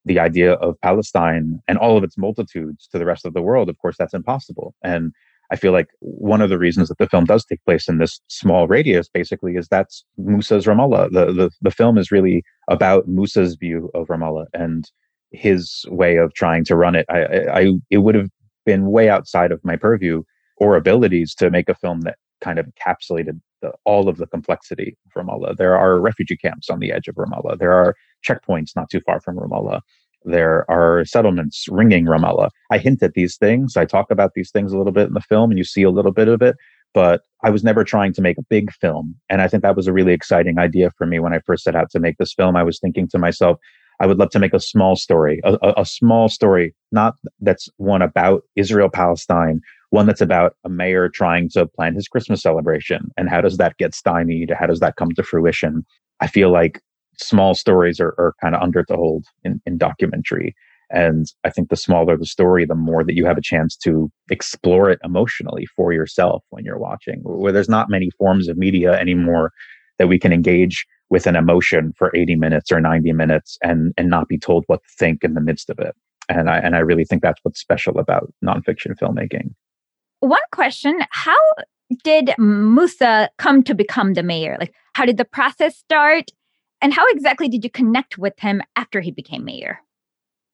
the 0.04 0.18
idea 0.18 0.54
of 0.54 0.80
Palestine 0.80 1.60
and 1.68 1.78
all 1.78 1.96
of 1.96 2.04
its 2.04 2.16
multitudes 2.16 2.88
to 2.88 2.98
the 2.98 3.04
rest 3.04 3.26
of 3.26 3.34
the 3.34 3.42
world, 3.42 3.68
of 3.68 3.78
course, 3.78 3.96
that's 3.98 4.14
impossible. 4.14 4.74
And 4.82 5.12
I 5.50 5.56
feel 5.56 5.72
like 5.72 5.88
one 5.98 6.40
of 6.40 6.48
the 6.48 6.58
reasons 6.58 6.88
that 6.88 6.98
the 6.98 7.08
film 7.08 7.24
does 7.24 7.44
take 7.44 7.62
place 7.64 7.88
in 7.88 7.98
this 7.98 8.20
small 8.28 8.68
radius, 8.68 9.08
basically, 9.08 9.56
is 9.56 9.66
that's 9.68 10.04
Musa's 10.16 10.66
Ramallah. 10.66 11.10
The, 11.10 11.32
the, 11.32 11.50
the 11.60 11.70
film 11.72 11.98
is 11.98 12.12
really 12.12 12.44
about 12.70 13.08
Musa's 13.08 13.56
view 13.56 13.90
of 13.94 14.06
Ramallah 14.06 14.46
and 14.54 14.88
his 15.32 15.84
way 15.88 16.16
of 16.16 16.34
trying 16.34 16.64
to 16.64 16.76
run 16.76 16.94
it. 16.94 17.06
I, 17.08 17.22
I, 17.52 17.72
it 17.90 17.98
would 17.98 18.14
have 18.14 18.28
been 18.66 18.90
way 18.90 19.08
outside 19.08 19.52
of 19.52 19.60
my 19.64 19.76
purview 19.76 20.22
or 20.56 20.76
abilities 20.76 21.34
to 21.36 21.50
make 21.50 21.68
a 21.68 21.74
film 21.74 22.02
that 22.02 22.16
kind 22.40 22.58
of 22.58 22.66
encapsulated 22.66 23.40
the, 23.62 23.72
all 23.84 24.08
of 24.08 24.16
the 24.16 24.26
complexity 24.26 24.96
of 25.06 25.22
Ramallah. 25.22 25.56
There 25.56 25.76
are 25.76 26.00
refugee 26.00 26.36
camps 26.36 26.70
on 26.70 26.78
the 26.78 26.92
edge 26.92 27.08
of 27.08 27.14
Ramallah. 27.14 27.58
There 27.58 27.72
are 27.72 27.94
checkpoints 28.26 28.76
not 28.76 28.90
too 28.90 29.00
far 29.00 29.20
from 29.20 29.36
Ramallah. 29.36 29.80
There 30.24 30.70
are 30.70 31.04
settlements 31.04 31.66
ringing 31.70 32.04
Ramallah. 32.06 32.50
I 32.70 32.78
hint 32.78 33.02
at 33.02 33.14
these 33.14 33.36
things. 33.36 33.76
I 33.76 33.86
talk 33.86 34.10
about 34.10 34.32
these 34.34 34.50
things 34.50 34.72
a 34.72 34.78
little 34.78 34.92
bit 34.92 35.08
in 35.08 35.14
the 35.14 35.20
film, 35.20 35.50
and 35.50 35.58
you 35.58 35.64
see 35.64 35.82
a 35.82 35.90
little 35.90 36.12
bit 36.12 36.28
of 36.28 36.42
it. 36.42 36.56
But 36.92 37.22
I 37.42 37.50
was 37.50 37.64
never 37.64 37.84
trying 37.84 38.12
to 38.14 38.20
make 38.20 38.36
a 38.36 38.42
big 38.50 38.72
film. 38.72 39.14
And 39.30 39.40
I 39.40 39.48
think 39.48 39.62
that 39.62 39.76
was 39.76 39.86
a 39.86 39.92
really 39.92 40.12
exciting 40.12 40.58
idea 40.58 40.90
for 40.98 41.06
me 41.06 41.20
when 41.20 41.32
I 41.32 41.38
first 41.46 41.64
set 41.64 41.76
out 41.76 41.90
to 41.92 42.00
make 42.00 42.18
this 42.18 42.34
film. 42.34 42.56
I 42.56 42.64
was 42.64 42.80
thinking 42.80 43.08
to 43.08 43.18
myself, 43.18 43.58
I 44.00 44.06
would 44.06 44.18
love 44.18 44.30
to 44.30 44.38
make 44.38 44.54
a 44.54 44.60
small 44.60 44.96
story, 44.96 45.40
a, 45.44 45.58
a, 45.62 45.82
a 45.82 45.86
small 45.86 46.28
story, 46.28 46.74
not 46.90 47.14
that's 47.40 47.68
one 47.76 48.02
about 48.02 48.42
Israel 48.56 48.88
Palestine, 48.88 49.60
one 49.90 50.06
that's 50.06 50.22
about 50.22 50.56
a 50.64 50.70
mayor 50.70 51.08
trying 51.08 51.50
to 51.50 51.66
plan 51.66 51.94
his 51.94 52.08
Christmas 52.08 52.42
celebration. 52.42 53.10
And 53.16 53.28
how 53.28 53.40
does 53.40 53.58
that 53.58 53.76
get 53.76 53.94
stymied? 53.94 54.52
How 54.58 54.66
does 54.66 54.80
that 54.80 54.96
come 54.96 55.12
to 55.12 55.22
fruition? 55.22 55.84
I 56.20 56.28
feel 56.28 56.50
like 56.50 56.80
small 57.18 57.54
stories 57.54 58.00
are, 58.00 58.14
are 58.18 58.34
kind 58.40 58.54
of 58.54 58.62
under 58.62 58.84
the 58.88 58.96
hold 58.96 59.26
in, 59.44 59.60
in 59.66 59.76
documentary. 59.76 60.54
And 60.92 61.26
I 61.44 61.50
think 61.50 61.68
the 61.68 61.76
smaller 61.76 62.16
the 62.16 62.26
story, 62.26 62.64
the 62.64 62.74
more 62.74 63.04
that 63.04 63.14
you 63.14 63.24
have 63.26 63.38
a 63.38 63.42
chance 63.42 63.76
to 63.84 64.10
explore 64.30 64.90
it 64.90 64.98
emotionally 65.04 65.66
for 65.76 65.92
yourself 65.92 66.42
when 66.50 66.64
you're 66.64 66.78
watching. 66.78 67.20
Where 67.22 67.52
there's 67.52 67.68
not 67.68 67.90
many 67.90 68.10
forms 68.18 68.48
of 68.48 68.56
media 68.56 68.98
anymore 68.98 69.52
that 70.00 70.08
we 70.08 70.18
can 70.18 70.32
engage 70.32 70.86
with 71.10 71.26
an 71.26 71.36
emotion 71.36 71.92
for 71.98 72.10
80 72.16 72.34
minutes 72.36 72.72
or 72.72 72.80
90 72.80 73.12
minutes 73.12 73.58
and 73.62 73.92
and 73.98 74.08
not 74.08 74.28
be 74.28 74.38
told 74.38 74.64
what 74.66 74.82
to 74.82 74.88
think 74.98 75.22
in 75.22 75.34
the 75.34 75.42
midst 75.42 75.68
of 75.68 75.78
it. 75.78 75.94
And 76.30 76.48
I 76.48 76.58
and 76.58 76.74
I 76.74 76.78
really 76.78 77.04
think 77.04 77.22
that's 77.22 77.38
what's 77.42 77.60
special 77.60 77.98
about 77.98 78.32
nonfiction 78.42 78.98
filmmaking. 78.98 79.54
One 80.20 80.40
question: 80.52 81.00
How 81.10 81.36
did 82.02 82.30
Musa 82.38 83.28
come 83.36 83.62
to 83.64 83.74
become 83.74 84.14
the 84.14 84.22
mayor? 84.22 84.56
Like, 84.58 84.74
how 84.94 85.04
did 85.04 85.18
the 85.18 85.24
process 85.26 85.76
start? 85.76 86.30
And 86.80 86.94
how 86.94 87.04
exactly 87.10 87.48
did 87.48 87.62
you 87.62 87.70
connect 87.70 88.16
with 88.16 88.32
him 88.38 88.62
after 88.74 89.02
he 89.02 89.10
became 89.10 89.44
mayor? 89.44 89.80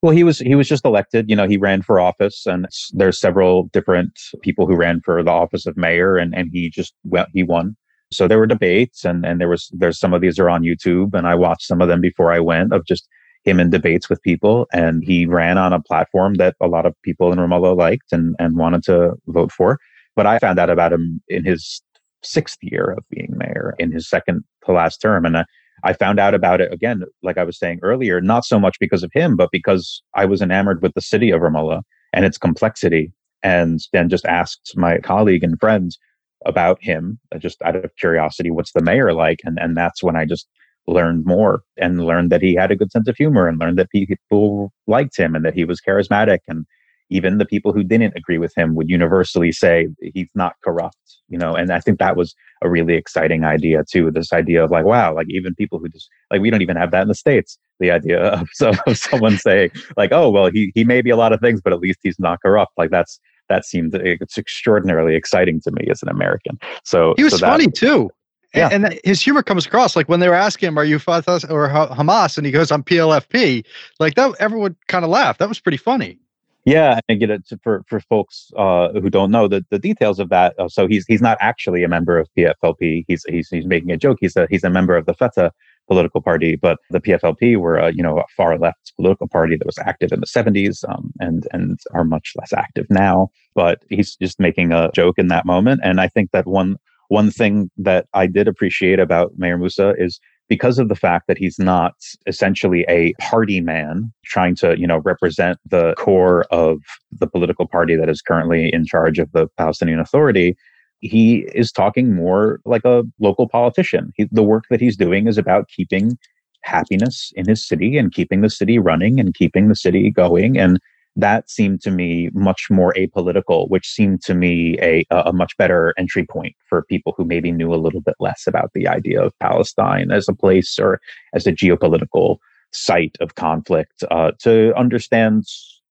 Well, 0.03 0.13
he 0.13 0.25
was 0.25 0.41
he 0.41 0.57
was 0.57 0.69
just 0.69 0.85
elected. 0.85 1.31
You 1.31 1.37
know, 1.37 1.47
he 1.47 1.57
ran 1.57 1.83
for 1.83 2.01
office, 2.01 2.47
and 2.47 2.67
there's 2.93 3.21
several 3.21 3.69
different 3.73 4.19
people 4.43 4.67
who 4.67 4.75
ran 4.75 5.03
for 5.05 5.23
the 5.23 5.31
office 5.31 5.67
of 5.67 5.77
mayor, 5.77 6.17
and 6.17 6.35
and 6.35 6.49
he 6.53 6.69
just 6.69 6.95
well, 7.05 7.27
he 7.33 7.45
won. 7.45 7.77
So 8.13 8.29
there 8.29 8.39
were 8.39 8.47
debates, 8.47 9.05
and 9.05 9.27
and 9.27 9.41
there 9.41 9.49
was 9.49 9.71
there's 9.73 9.99
some 9.99 10.15
of 10.15 10.21
these 10.21 10.39
are 10.39 10.51
on 10.51 10.63
YouTube, 10.63 11.15
and 11.15 11.27
I 11.27 11.35
watched 11.35 11.67
some 11.67 11.81
of 11.81 11.89
them 11.89 12.01
before 12.01 12.33
I 12.33 12.41
went 12.41 12.73
of 12.73 12.87
just 12.87 13.09
him 13.45 13.61
in 13.61 13.71
debates 13.71 14.09
with 14.09 14.23
people, 14.23 14.67
and 14.73 15.03
he 15.05 15.27
ran 15.27 15.59
on 15.59 15.73
a 15.73 15.83
platform 15.83 16.35
that 16.35 16.57
a 16.61 16.69
lot 16.69 16.87
of 16.87 16.95
people 17.03 17.33
in 17.33 17.39
Ramallah 17.39 17.77
liked 17.77 18.13
and 18.13 18.37
and 18.39 18.57
wanted 18.57 18.85
to 18.85 19.15
vote 19.27 19.53
for. 19.53 19.79
But 20.15 20.27
I 20.27 20.39
found 20.39 20.59
out 20.59 20.71
about 20.71 20.93
him 20.93 21.21
in 21.29 21.45
his 21.45 21.83
sixth 22.23 22.59
year 22.63 22.95
of 22.97 23.05
being 23.11 23.35
mayor, 23.37 23.75
in 23.79 23.93
his 23.93 24.09
second 24.09 24.45
to 24.67 24.73
last 24.73 24.99
term, 24.99 25.25
and. 25.27 25.37
Uh, 25.37 25.45
I 25.85 25.93
found 25.93 26.19
out 26.19 26.35
about 26.35 26.63
it 26.63 26.73
again, 26.73 27.03
like 27.23 27.37
I 27.37 27.45
was 27.45 27.59
saying 27.59 27.81
earlier, 27.83 28.21
not 28.23 28.47
so 28.47 28.59
much 28.59 28.79
because 28.81 29.03
of 29.03 29.11
him, 29.13 29.37
but 29.37 29.51
because 29.53 30.03
I 30.15 30.25
was 30.25 30.41
enamored 30.41 30.83
with 30.83 30.95
the 30.95 31.03
city 31.03 31.31
of 31.31 31.43
Ramallah 31.43 31.83
and 32.15 32.25
its 32.25 32.39
complexity. 32.39 33.13
And 33.43 33.79
then 33.93 34.09
just 34.09 34.25
asked 34.25 34.73
my 34.75 34.99
colleague 34.99 35.45
and 35.45 35.61
friends 35.61 35.99
about 36.45 36.79
him, 36.81 37.19
uh, 37.35 37.39
just 37.39 37.61
out 37.63 37.77
of 37.77 37.91
curiosity, 37.99 38.51
what's 38.51 38.73
the 38.73 38.83
mayor 38.83 39.13
like? 39.13 39.41
And, 39.45 39.59
and 39.59 39.77
that's 39.77 40.03
when 40.03 40.17
I 40.17 40.25
just 40.25 40.47
learned 40.87 41.25
more 41.25 41.63
and 41.77 42.05
learned 42.05 42.31
that 42.31 42.43
he 42.43 42.55
had 42.55 42.71
a 42.71 42.77
good 42.77 42.93
sense 42.93 43.09
of 43.09 43.17
humor 43.17 43.49
and 43.49 43.59
learned 43.59 43.79
that 43.79 43.91
people 43.91 44.73
liked 44.87 45.17
him 45.17 45.35
and 45.35 45.45
that 45.45 45.55
he 45.55 45.65
was 45.65 45.81
charismatic. 45.81 46.39
And 46.47 46.65
even 47.11 47.39
the 47.39 47.47
people 47.47 47.73
who 47.73 47.83
didn't 47.83 48.17
agree 48.17 48.39
with 48.39 48.53
him 48.57 48.75
would 48.75 48.89
universally 48.89 49.53
say 49.53 49.89
he's 50.15 50.29
not 50.35 50.55
corrupt 50.63 50.97
you 51.29 51.39
know? 51.39 51.55
And 51.55 51.73
i 51.73 51.81
think 51.81 51.99
that 51.99 52.17
was 52.17 52.35
a 52.63 52.71
really 52.71 52.95
exciting 52.95 53.45
idea 53.45 53.85
too 53.91 54.11
this 54.11 54.33
idea 54.33 54.65
of 54.65 54.71
like 54.71 54.85
wow 54.85 55.15
like 55.15 55.27
even 55.29 55.55
people 55.55 55.79
who 55.79 55.89
just 55.89 56.09
like 56.31 56.41
we 56.41 56.51
don't 56.51 56.63
even 56.63 56.77
have 56.77 56.91
that 56.93 57.03
in 57.03 57.09
the 57.09 57.15
states 57.15 57.59
the 57.81 57.91
idea 57.91 58.21
of, 58.21 58.49
of 58.87 58.97
someone 58.97 59.37
saying 59.37 59.71
like 59.97 60.11
oh 60.13 60.31
well 60.31 60.51
he 60.51 60.73
he 60.75 60.85
may 60.85 61.03
be 61.03 61.11
a 61.11 61.17
lot 61.17 61.33
of 61.33 61.41
things 61.41 61.61
but 61.61 61.73
at 61.73 61.81
least 61.81 61.99
he's 62.03 62.19
not 62.19 62.41
corrupt. 62.43 62.73
Like 62.77 62.91
that's 62.91 63.21
that 63.49 63.65
seemed 63.65 63.95
it's 63.95 64.39
extraordinarily 64.39 65.15
exciting 65.15 65.61
to 65.61 65.71
me 65.73 65.89
as 65.91 66.03
an 66.03 66.09
american 66.09 66.59
so 66.85 67.15
he 67.17 67.25
was 67.25 67.33
so 67.33 67.39
that, 67.39 67.51
funny 67.51 67.67
too 67.69 68.11
yeah. 68.55 68.71
And 68.73 68.99
his 69.05 69.21
humor 69.21 69.43
comes 69.43 69.67
across 69.67 69.97
like 69.97 70.09
when 70.09 70.21
they 70.21 70.29
were 70.29 70.35
asking 70.35 70.69
him, 70.69 70.79
"Are 70.79 70.85
you 70.85 70.99
Fatah 70.99 71.47
or 71.51 71.69
Hamas?" 71.69 72.39
and 72.39 72.47
he 72.47 72.53
goes, 72.53 72.73
"I'm 72.73 72.83
PLFP." 72.83 73.65
Like 74.01 74.15
that, 74.15 74.35
everyone 74.39 74.77
kind 74.89 75.05
of 75.05 75.11
laughed. 75.11 75.41
That 75.41 75.49
was 75.49 75.61
pretty 75.61 75.77
funny. 75.77 76.19
Yeah, 76.65 76.99
and 77.09 77.21
get 77.21 77.31
it 77.31 77.45
for 77.63 77.85
for 77.87 78.01
folks 78.01 78.51
uh, 78.57 78.89
who 78.93 79.09
don't 79.09 79.31
know 79.31 79.47
the, 79.47 79.65
the 79.71 79.79
details 79.79 80.19
of 80.19 80.31
that. 80.31 80.59
Uh, 80.59 80.69
so 80.69 80.89
he's 80.89 81.07
he's 81.07 81.23
not 81.23 81.39
actually 81.41 81.85
a 81.85 81.89
member 81.89 82.19
of 82.19 82.29
PFLP. 82.37 83.05
He's 83.07 83.25
he's 83.29 83.49
he's 83.49 83.67
making 83.67 83.91
a 83.93 83.97
joke. 83.97 84.19
He's 84.21 84.37
a 84.37 84.49
he's 84.51 84.65
a 84.65 84.71
member 84.71 84.97
of 84.97 85.07
the 85.07 85.15
Fatah 85.15 85.53
political 85.87 86.21
party, 86.21 86.57
but 86.57 86.79
the 86.91 87.01
PFLP 87.01 87.57
were 87.57 87.77
a 87.77 87.93
you 87.93 88.03
know 88.03 88.19
a 88.19 88.25
far 88.37 88.59
left 88.59 88.93
political 88.97 89.29
party 89.29 89.57
that 89.57 89.67
was 89.67 89.79
active 89.79 90.13
in 90.13 90.21
the 90.21 90.27
70s 90.27 90.89
um, 90.89 91.13
and 91.21 91.47
and 91.53 91.79
are 91.93 92.05
much 92.05 92.33
less 92.37 92.53
active 92.53 92.87
now. 92.91 93.29
But 93.55 93.83
he's 93.89 94.17
just 94.17 94.41
making 94.41 94.73
a 94.73 94.91
joke 94.95 95.19
in 95.19 95.29
that 95.29 95.47
moment, 95.47 95.81
and 95.83 96.01
I 96.01 96.09
think 96.09 96.31
that 96.33 96.47
one 96.47 96.77
one 97.09 97.31
thing 97.31 97.71
that 97.79 98.07
I 98.15 98.27
did 98.27 98.49
appreciate 98.49 98.99
about 98.99 99.33
Mayor 99.37 99.59
Musa 99.59 99.95
is 99.97 100.21
because 100.49 100.79
of 100.79 100.89
the 100.89 100.95
fact 100.95 101.27
that 101.27 101.39
he's 101.39 101.59
not 101.59 101.95
essentially 102.27 102.85
a 102.89 103.13
party 103.15 103.61
man 103.61 104.13
trying 104.25 104.55
to, 104.57 104.79
you 104.79 104.87
know, 104.87 104.99
represent 104.99 105.59
the 105.67 105.95
core 105.97 106.45
of 106.51 106.79
the 107.11 107.27
political 107.27 107.67
party 107.67 107.97
that 107.97 108.09
is 108.09 108.23
currently 108.23 108.73
in 108.73 108.85
charge 108.85 109.19
of 109.19 109.31
the 109.33 109.49
Palestinian 109.57 109.99
Authority, 109.99 110.57
he 111.01 111.49
is 111.55 111.71
talking 111.73 112.15
more 112.15 112.61
like 112.65 112.85
a 112.85 113.03
local 113.21 113.49
politician. 113.49 114.13
He, 114.17 114.29
the 114.31 114.43
work 114.43 114.65
that 114.71 114.81
he's 114.81 114.97
doing 114.97 115.27
is 115.27 115.39
about 115.39 115.69
keeping 115.69 116.19
happiness 116.63 117.33
in 117.37 117.47
his 117.49 117.67
city 117.67 117.97
and 117.97 118.13
keeping 118.13 118.41
the 118.41 118.51
city 118.51 118.79
running 118.79 119.21
and 119.21 119.35
keeping 119.35 119.69
the 119.69 119.77
city 119.77 120.11
going 120.11 120.59
and 120.59 120.81
that 121.17 121.51
seemed 121.51 121.81
to 121.81 121.91
me 121.91 122.31
much 122.35 122.67
more 122.71 122.93
apolitical, 122.95 123.69
which 123.71 123.89
seemed 123.89 124.23
to 124.23 124.35
me 124.35 124.77
a, 124.81 125.05
a 125.11 125.33
much 125.33 125.57
better 125.57 125.95
entry 125.97 126.27
point 126.27 126.55
for 126.69 126.83
people 126.83 127.15
who 127.17 127.25
maybe 127.25 127.51
knew 127.51 127.75
a 127.75 127.77
little 127.77 128.03
bit 128.03 128.17
less 128.21 128.47
about 128.47 128.71
the 128.75 128.87
idea 128.87 129.23
of 129.23 129.37
Palestine 129.41 130.11
as 130.11 130.29
a 130.29 130.35
place 130.35 130.79
or 130.79 131.01
as 131.33 131.47
a 131.47 131.53
geopolitical 131.53 132.37
site 132.73 133.17
of 133.21 133.35
conflict 133.35 134.05
uh, 134.11 134.33
to 134.41 134.75
understand 134.77 135.45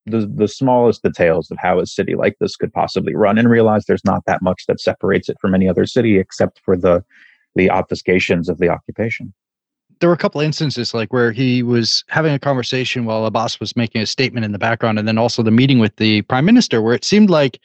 the, 0.05 0.31
the 0.35 0.47
smallest 0.47 1.03
details 1.03 1.49
of 1.51 1.57
how 1.59 1.79
a 1.79 1.85
city 1.85 2.15
like 2.15 2.35
this 2.39 2.55
could 2.55 2.73
possibly 2.73 3.15
run 3.15 3.37
and 3.37 3.49
realize 3.49 3.85
there's 3.85 4.05
not 4.05 4.23
that 4.25 4.41
much 4.41 4.65
that 4.67 4.79
separates 4.79 5.29
it 5.29 5.37
from 5.39 5.55
any 5.55 5.67
other 5.67 5.85
city 5.85 6.17
except 6.17 6.61
for 6.63 6.77
the 6.77 7.03
the 7.55 7.67
obfuscations 7.67 8.49
of 8.49 8.57
the 8.57 8.67
occupation 8.67 9.33
there 9.99 10.09
were 10.09 10.15
a 10.15 10.17
couple 10.17 10.41
instances 10.41 10.93
like 10.93 11.13
where 11.13 11.31
he 11.31 11.63
was 11.63 12.03
having 12.09 12.33
a 12.33 12.39
conversation 12.39 13.05
while 13.05 13.25
Abbas 13.25 13.59
was 13.59 13.75
making 13.75 14.01
a 14.01 14.05
statement 14.05 14.45
in 14.45 14.51
the 14.51 14.59
background, 14.59 14.99
and 14.99 15.07
then 15.07 15.17
also 15.17 15.43
the 15.43 15.51
meeting 15.51 15.79
with 15.79 15.95
the 15.97 16.21
prime 16.23 16.45
minister, 16.45 16.81
where 16.81 16.93
it 16.93 17.05
seemed 17.05 17.29
like 17.29 17.59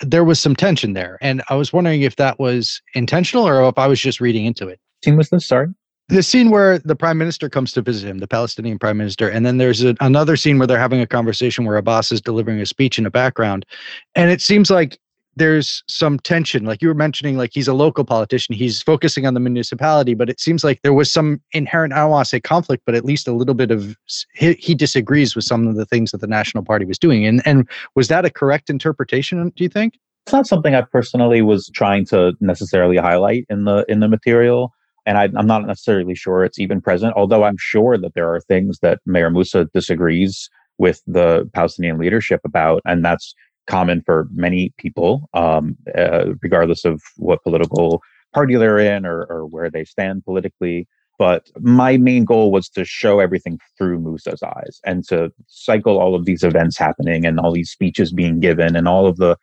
there 0.00 0.24
was 0.24 0.40
some 0.40 0.56
tension 0.56 0.92
there. 0.92 1.18
And 1.20 1.42
I 1.48 1.54
was 1.56 1.72
wondering 1.72 2.02
if 2.02 2.16
that 2.16 2.38
was 2.38 2.80
intentional 2.94 3.46
or 3.46 3.68
if 3.68 3.78
I 3.78 3.86
was 3.86 4.00
just 4.00 4.20
reading 4.20 4.46
into 4.46 4.68
it. 4.68 4.80
Scene 5.04 5.16
was 5.16 5.30
this? 5.30 5.46
Sorry. 5.46 5.68
The 6.08 6.22
scene 6.22 6.50
where 6.50 6.78
the 6.78 6.96
prime 6.96 7.18
minister 7.18 7.50
comes 7.50 7.72
to 7.72 7.82
visit 7.82 8.08
him, 8.08 8.18
the 8.18 8.26
Palestinian 8.26 8.78
prime 8.78 8.96
minister, 8.96 9.28
and 9.28 9.44
then 9.44 9.58
there's 9.58 9.84
a, 9.84 9.94
another 10.00 10.36
scene 10.36 10.56
where 10.56 10.66
they're 10.66 10.78
having 10.78 11.02
a 11.02 11.06
conversation 11.06 11.66
where 11.66 11.76
Abbas 11.76 12.12
is 12.12 12.22
delivering 12.22 12.60
a 12.60 12.66
speech 12.66 12.96
in 12.96 13.04
the 13.04 13.10
background, 13.10 13.66
and 14.14 14.30
it 14.30 14.40
seems 14.40 14.70
like 14.70 14.98
there's 15.36 15.84
some 15.86 16.18
tension. 16.18 16.64
Like 16.64 16.80
you 16.80 16.88
were 16.88 16.94
mentioning 16.94 17.36
like 17.36 17.50
he's 17.52 17.68
a 17.68 17.74
local 17.74 18.04
politician 18.04 18.54
he's 18.54 18.82
focusing 18.82 19.26
on 19.26 19.34
the 19.34 19.40
municipality 19.40 20.14
but 20.14 20.28
it 20.28 20.40
seems 20.40 20.64
like 20.64 20.80
there 20.82 20.92
was 20.92 21.10
some 21.10 21.40
inherent 21.52 21.92
i 21.92 21.98
don't 21.98 22.10
want 22.10 22.24
to 22.24 22.28
say 22.28 22.40
conflict 22.40 22.82
but 22.84 22.94
at 22.94 23.04
least 23.04 23.28
a 23.28 23.32
little 23.32 23.54
bit 23.54 23.70
of 23.70 23.96
he, 24.34 24.54
he, 24.54 24.74
disagrees 24.74 25.36
with 25.36 25.44
some 25.44 25.68
of 25.68 25.76
the 25.76 25.84
things 25.84 26.10
that 26.10 26.20
the 26.20 26.26
national 26.26 26.64
party 26.64 26.84
was 26.84 26.98
doing 26.98 27.24
and 27.24 27.40
and 27.44 27.68
was 27.94 28.08
that 28.08 28.24
a 28.24 28.30
correct 28.30 28.68
interpretation 28.68 29.52
do 29.56 29.62
you 29.62 29.68
think? 29.70 29.94
It's 30.26 30.32
not 30.32 30.46
something 30.46 30.74
i 30.74 30.82
personally 30.82 31.42
was 31.42 31.70
trying 31.70 32.04
to 32.06 32.32
necessarily 32.40 32.96
highlight 32.96 33.46
in 33.48 33.64
the 33.64 33.84
in 33.88 34.00
the 34.00 34.08
material 34.08 34.72
and 35.08 35.18
I, 35.18 35.24
i'm 35.38 35.46
not 35.46 35.66
necessarily 35.66 36.14
sure 36.14 36.44
it's 36.44 36.60
even 36.60 36.80
present 36.80 37.14
although 37.16 37.44
i'm 37.44 37.58
sure 37.58 37.98
that 37.98 38.14
there 38.14 38.32
are 38.32 38.40
things 38.42 38.78
that 38.82 39.00
mayor 39.06 39.30
musa 39.30 39.68
disagrees 39.74 40.48
with 40.78 41.02
the 41.06 41.50
palestinian 41.54 41.98
leadership 41.98 42.40
about 42.44 42.82
and 42.84 43.04
that's 43.04 43.34
common 43.68 44.02
for 44.04 44.26
many 44.32 44.72
people, 44.78 45.28
um, 45.34 45.76
uh, 45.96 46.32
regardless 46.42 46.84
of 46.84 47.00
what 47.16 47.42
political 47.44 48.02
party 48.34 48.56
they're 48.56 48.78
in 48.78 49.06
or, 49.06 49.24
or 49.30 49.46
where 49.46 49.70
they 49.70 49.84
stand 49.84 50.24
politically. 50.24 50.88
But 51.18 51.50
my 51.60 51.96
main 51.96 52.24
goal 52.24 52.50
was 52.50 52.68
to 52.70 52.84
show 52.84 53.20
everything 53.20 53.58
through 53.76 54.00
Musa's 54.00 54.42
eyes 54.42 54.80
and 54.84 55.06
to 55.08 55.32
cycle 55.46 55.98
all 55.98 56.14
of 56.14 56.24
these 56.24 56.42
events 56.42 56.78
happening 56.78 57.26
and 57.26 57.38
all 57.38 57.52
these 57.52 57.70
speeches 57.70 58.12
being 58.12 58.40
given 58.40 58.74
and 58.76 58.88
all 58.88 59.06
of 59.06 59.16
the 59.16 59.36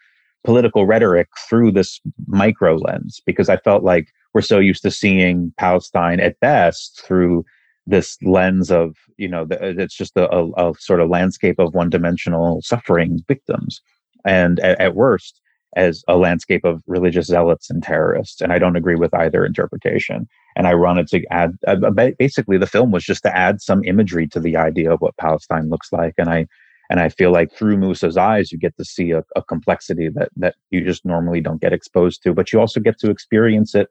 political 0.43 0.85
rhetoric 0.85 1.27
through 1.49 1.71
this 1.71 1.99
micro 2.27 2.75
lens 2.75 3.21
because 3.25 3.49
I 3.49 3.57
felt 3.57 3.83
like 3.83 4.07
we're 4.35 4.41
so 4.41 4.59
used 4.59 4.83
to 4.83 4.91
seeing 4.91 5.53
Palestine 5.57 6.19
at 6.19 6.37
best 6.41 7.01
through 7.07 7.45
this 7.87 8.17
lens 8.21 8.69
of, 8.69 8.97
you 9.15 9.29
know, 9.29 9.45
the, 9.45 9.57
it's 9.79 9.95
just 9.95 10.17
a, 10.17 10.29
a, 10.29 10.51
a, 10.57 10.73
sort 10.77 10.99
of 10.99 11.09
landscape 11.09 11.57
of 11.57 11.73
one 11.73 11.89
dimensional 11.89 12.61
suffering 12.61 13.21
victims. 13.29 13.81
And 14.25 14.59
at, 14.59 14.81
at 14.81 14.93
worst, 14.93 15.39
as 15.77 16.03
a 16.09 16.17
landscape 16.17 16.65
of 16.65 16.81
religious 16.85 17.27
zealots 17.27 17.69
and 17.69 17.81
terrorists. 17.81 18.41
And 18.41 18.51
I 18.51 18.59
don't 18.59 18.75
agree 18.75 18.95
with 18.95 19.13
either 19.13 19.45
interpretation. 19.45 20.27
And 20.57 20.67
I 20.67 20.75
wanted 20.75 21.07
to 21.07 21.23
add, 21.31 21.53
uh, 21.65 21.89
basically, 22.19 22.57
the 22.57 22.67
film 22.67 22.91
was 22.91 23.05
just 23.05 23.23
to 23.23 23.35
add 23.35 23.61
some 23.61 23.85
imagery 23.85 24.27
to 24.27 24.39
the 24.41 24.57
idea 24.57 24.91
of 24.91 24.99
what 24.99 25.15
Palestine 25.17 25.69
looks 25.69 25.93
like. 25.93 26.15
And 26.17 26.29
I, 26.29 26.47
and 26.89 26.99
I 26.99 27.07
feel 27.07 27.31
like 27.31 27.53
through 27.53 27.77
Musa's 27.77 28.17
eyes, 28.17 28.51
you 28.51 28.57
get 28.57 28.75
to 28.77 28.85
see 28.85 29.11
a, 29.11 29.23
a 29.35 29.43
complexity 29.43 30.09
that 30.09 30.29
that 30.35 30.55
you 30.71 30.83
just 30.83 31.05
normally 31.05 31.39
don't 31.39 31.61
get 31.61 31.73
exposed 31.73 32.21
to, 32.23 32.33
but 32.33 32.51
you 32.51 32.59
also 32.59 32.79
get 32.79 32.99
to 32.99 33.09
experience 33.09 33.73
it 33.73 33.89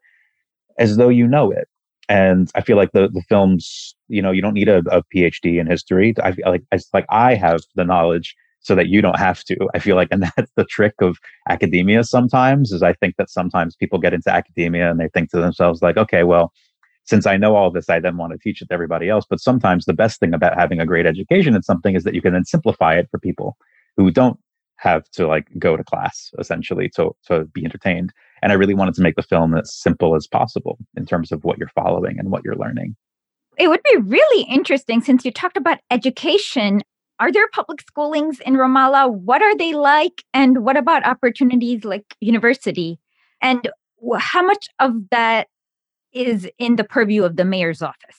as 0.79 0.97
though 0.97 1.09
you 1.09 1.27
know 1.27 1.51
it. 1.51 1.69
And 2.09 2.51
I 2.55 2.61
feel 2.61 2.77
like 2.77 2.93
the 2.93 3.09
the 3.09 3.23
films, 3.29 3.95
you 4.09 4.21
know, 4.21 4.31
you 4.31 4.43
don't 4.43 4.55
need 4.55 4.69
a, 4.69 4.79
a 4.91 5.03
PhD 5.15 5.59
in 5.59 5.67
history. 5.67 6.15
I 6.23 6.33
feel 6.33 6.45
like 6.47 6.63
it's 6.71 6.89
like 6.93 7.07
I 7.09 7.35
have 7.35 7.61
the 7.75 7.85
knowledge 7.85 8.35
so 8.65 8.75
that 8.75 8.89
you 8.89 9.01
don't 9.01 9.19
have 9.19 9.45
to. 9.45 9.57
I 9.75 9.79
feel 9.79 9.95
like, 9.95 10.09
and 10.11 10.23
that's 10.37 10.51
the 10.57 10.65
trick 10.65 10.95
of 11.01 11.19
academia 11.49 12.03
sometimes 12.03 12.73
is 12.73 12.83
I 12.83 12.95
think 12.95 13.17
that 13.17 13.31
sometimes 13.31 13.77
people 13.77 13.99
get 13.99 14.15
into 14.15 14.31
academia 14.31 14.91
and 14.91 14.99
they 14.99 15.09
think 15.09 15.31
to 15.31 15.41
themselves 15.41 15.83
like, 15.83 15.97
okay, 15.97 16.25
well, 16.25 16.53
since 17.05 17.27
I 17.27 17.37
know 17.37 17.55
all 17.55 17.71
this, 17.71 17.91
I 17.91 18.01
then 18.01 18.17
want 18.17 18.33
to 18.33 18.39
teach 18.39 18.63
it 18.63 18.69
to 18.69 18.75
everybody 18.75 19.09
else. 19.11 19.27
But 19.29 19.41
sometimes 19.41 19.85
the 19.85 19.93
best 19.93 20.19
thing 20.19 20.33
about 20.33 20.59
having 20.59 20.81
a 20.81 20.87
great 20.87 21.07
education 21.07 21.55
in 21.55 21.63
something 21.63 21.95
is 21.95 22.05
that 22.05 22.15
you 22.15 22.23
can 22.23 22.33
then 22.33 22.47
simplify 22.47 22.95
it 22.97 23.09
for 23.11 23.19
people 23.19 23.57
who 23.99 24.11
don't 24.11 24.39
have 24.77 25.09
to 25.11 25.27
like 25.27 25.47
go 25.59 25.77
to 25.77 25.85
class 25.85 26.31
essentially 26.39 26.89
to, 26.97 27.15
to 27.27 27.45
be 27.53 27.65
entertained. 27.65 28.13
And 28.45 28.53
I 28.53 28.57
really 28.57 28.75
wanted 28.75 28.93
to 28.97 29.03
make 29.03 29.17
the 29.17 29.23
film 29.23 29.57
as 29.57 29.75
simple 29.75 30.15
as 30.15 30.27
possible 30.27 30.77
in 30.97 31.07
terms 31.07 31.33
of 31.33 31.43
what 31.45 31.57
you're 31.57 31.69
following 31.69 32.19
and 32.19 32.31
what 32.31 32.43
you're 32.45 32.55
learning. 32.55 32.95
It 33.57 33.69
would 33.69 33.83
be 33.83 33.97
really 33.97 34.45
interesting 34.51 35.01
since 35.01 35.25
you 35.25 35.33
talked 35.33 35.57
about 35.57 35.79
education 35.91 36.83
are 37.21 37.31
there 37.31 37.49
public 37.53 37.81
schoolings 37.87 38.41
in 38.41 38.55
Ramallah? 38.55 39.09
What 39.09 39.41
are 39.41 39.57
they 39.57 39.73
like? 39.73 40.25
And 40.35 40.65
what 40.65 40.77
about 40.77 41.07
opportunities 41.07 41.85
like 41.85 42.17
university? 42.21 42.99
And 43.41 43.71
how 44.19 44.45
much 44.45 44.67
of 44.81 44.95
that 45.11 45.47
is 46.13 46.49
in 46.59 46.75
the 46.75 46.83
purview 46.83 47.23
of 47.23 47.37
the 47.37 47.45
mayor's 47.45 47.83
office? 47.83 48.19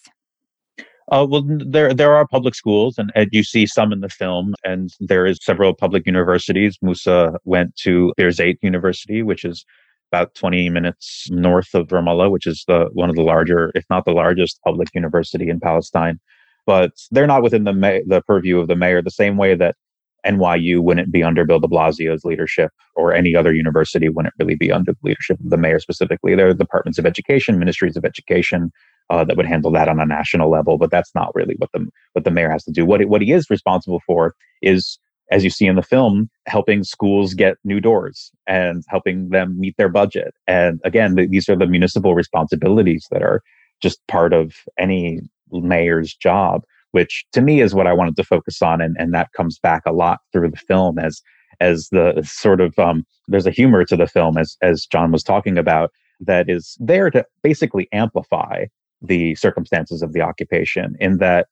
Uh, 1.12 1.27
well, 1.29 1.44
there 1.46 1.94
there 1.94 2.15
are 2.15 2.25
public 2.25 2.55
schools, 2.55 2.98
and, 2.98 3.12
and, 3.13 3.29
you 3.32 3.44
see 3.44 3.67
some 3.67 3.91
in 3.91 4.00
the 4.00 4.10
film. 4.10 4.55
And 4.63 4.89
there 5.00 5.27
is 5.27 5.38
several 5.41 5.74
public 5.74 6.08
universities. 6.08 6.79
Musa 6.82 7.34
went 7.44 7.75
to 7.84 8.12
Birzeit 8.17 8.58
University, 8.63 9.22
which 9.22 9.46
is 9.46 9.65
about 10.12 10.34
20 10.36 10.70
minutes 10.70 11.28
north 11.30 11.74
of 11.74 11.88
Ramallah, 11.88 12.32
which 12.32 12.48
is 12.48 12.64
the 12.68 12.90
one 12.94 13.10
of 13.10 13.16
the 13.16 13.24
larger, 13.24 13.72
if 13.76 13.86
not 13.90 14.06
the 14.06 14.12
largest, 14.12 14.60
public 14.64 14.90
university 14.94 15.50
in 15.50 15.60
Palestine 15.60 16.20
but 16.66 16.92
they're 17.12 17.28
not 17.28 17.44
within 17.44 17.64
the 17.64 17.74
ma- 17.74 18.00
the 18.08 18.22
purview 18.26 18.60
of 18.60 18.68
the 18.68 18.76
mayor 18.76 19.02
the 19.02 19.12
same 19.12 19.38
way 19.38 19.56
that 19.56 19.76
NYU 20.26 20.82
wouldn't 20.82 21.12
be 21.12 21.24
under 21.24 21.46
Bill 21.46 21.60
de 21.60 21.68
Blasio's 21.68 22.26
leadership 22.26 22.72
or 22.96 23.14
any 23.14 23.36
other 23.36 23.54
university 23.54 24.10
wouldn't 24.10 24.34
really 24.40 24.56
be 24.56 24.72
under 24.72 24.92
the 24.92 24.98
leadership 25.04 25.40
of 25.40 25.52
the 25.52 25.58
mayor 25.58 25.80
specifically. 25.80 26.34
There 26.34 26.50
are 26.50 26.54
departments 26.54 26.98
of 26.98 27.06
education, 27.06 27.60
ministries 27.60 27.96
of 27.96 28.06
education 28.06 28.72
uh, 29.12 29.24
that 29.26 29.38
would 29.38 29.46
handle 29.46 29.72
that 29.74 29.88
on 29.88 30.00
a 30.00 30.06
national 30.06 30.50
level, 30.50 30.80
but 30.80 30.89
that's 30.89 31.13
not 31.13 31.34
really 31.36 31.56
what 31.60 31.70
the 31.74 31.88
what 32.13 32.26
the 32.26 32.32
mayor 32.32 32.50
has 32.50 32.63
to 32.63 32.72
do. 32.72 32.86
What 32.86 33.02
it, 33.02 33.10
what 33.10 33.22
he 33.22 33.32
is 33.32 33.50
responsible 33.52 34.02
for 34.08 34.34
is, 34.63 34.98
as 35.32 35.44
you 35.44 35.50
see 35.50 35.66
in 35.66 35.76
the 35.76 35.82
film, 35.82 36.30
helping 36.48 36.84
schools 36.84 37.34
get 37.34 37.58
new 37.64 37.80
doors 37.80 38.32
and 38.48 38.84
helping 38.88 39.30
them 39.30 39.60
meet 39.60 39.76
their 39.78 39.90
budget. 39.90 40.36
And 40.48 40.80
again, 40.84 41.16
the, 41.16 41.28
these 41.28 41.50
are 41.50 41.56
the 41.56 41.68
municipal 41.68 42.14
responsibilities 42.14 43.08
that 43.12 43.24
are 43.24 43.42
just 43.82 44.06
part 44.08 44.34
of 44.34 44.56
any 44.78 45.22
mayor's 45.52 46.14
job, 46.14 46.64
which 46.92 47.26
to 47.34 47.42
me 47.42 47.62
is 47.62 47.74
what 47.74 47.88
I 47.88 47.94
wanted 47.94 48.16
to 48.18 48.24
focus 48.24 48.62
on. 48.62 48.82
And, 48.82 48.96
and 49.00 49.14
that 49.14 49.34
comes 49.34 49.60
back 49.60 49.84
a 49.86 49.92
lot 49.92 50.20
through 50.32 50.52
the 50.52 50.58
film 50.58 51.00
as 51.00 51.22
as 51.62 51.88
the 51.90 52.22
sort 52.24 52.60
of 52.60 52.78
um, 52.78 53.06
there's 53.30 53.48
a 53.48 53.52
humor 53.52 53.86
to 53.86 53.96
the 53.96 54.08
film 54.08 54.38
as 54.38 54.58
as 54.62 54.86
John 54.86 55.12
was 55.12 55.24
talking 55.24 55.58
about 55.58 55.92
that 56.20 56.50
is 56.50 56.78
there 56.80 57.10
to 57.12 57.26
basically 57.44 57.88
amplify 57.92 58.66
the 59.02 59.36
circumstances 59.36 60.02
of 60.02 60.14
the 60.14 60.22
occupation 60.22 60.96
in 61.00 61.18
that 61.18 61.48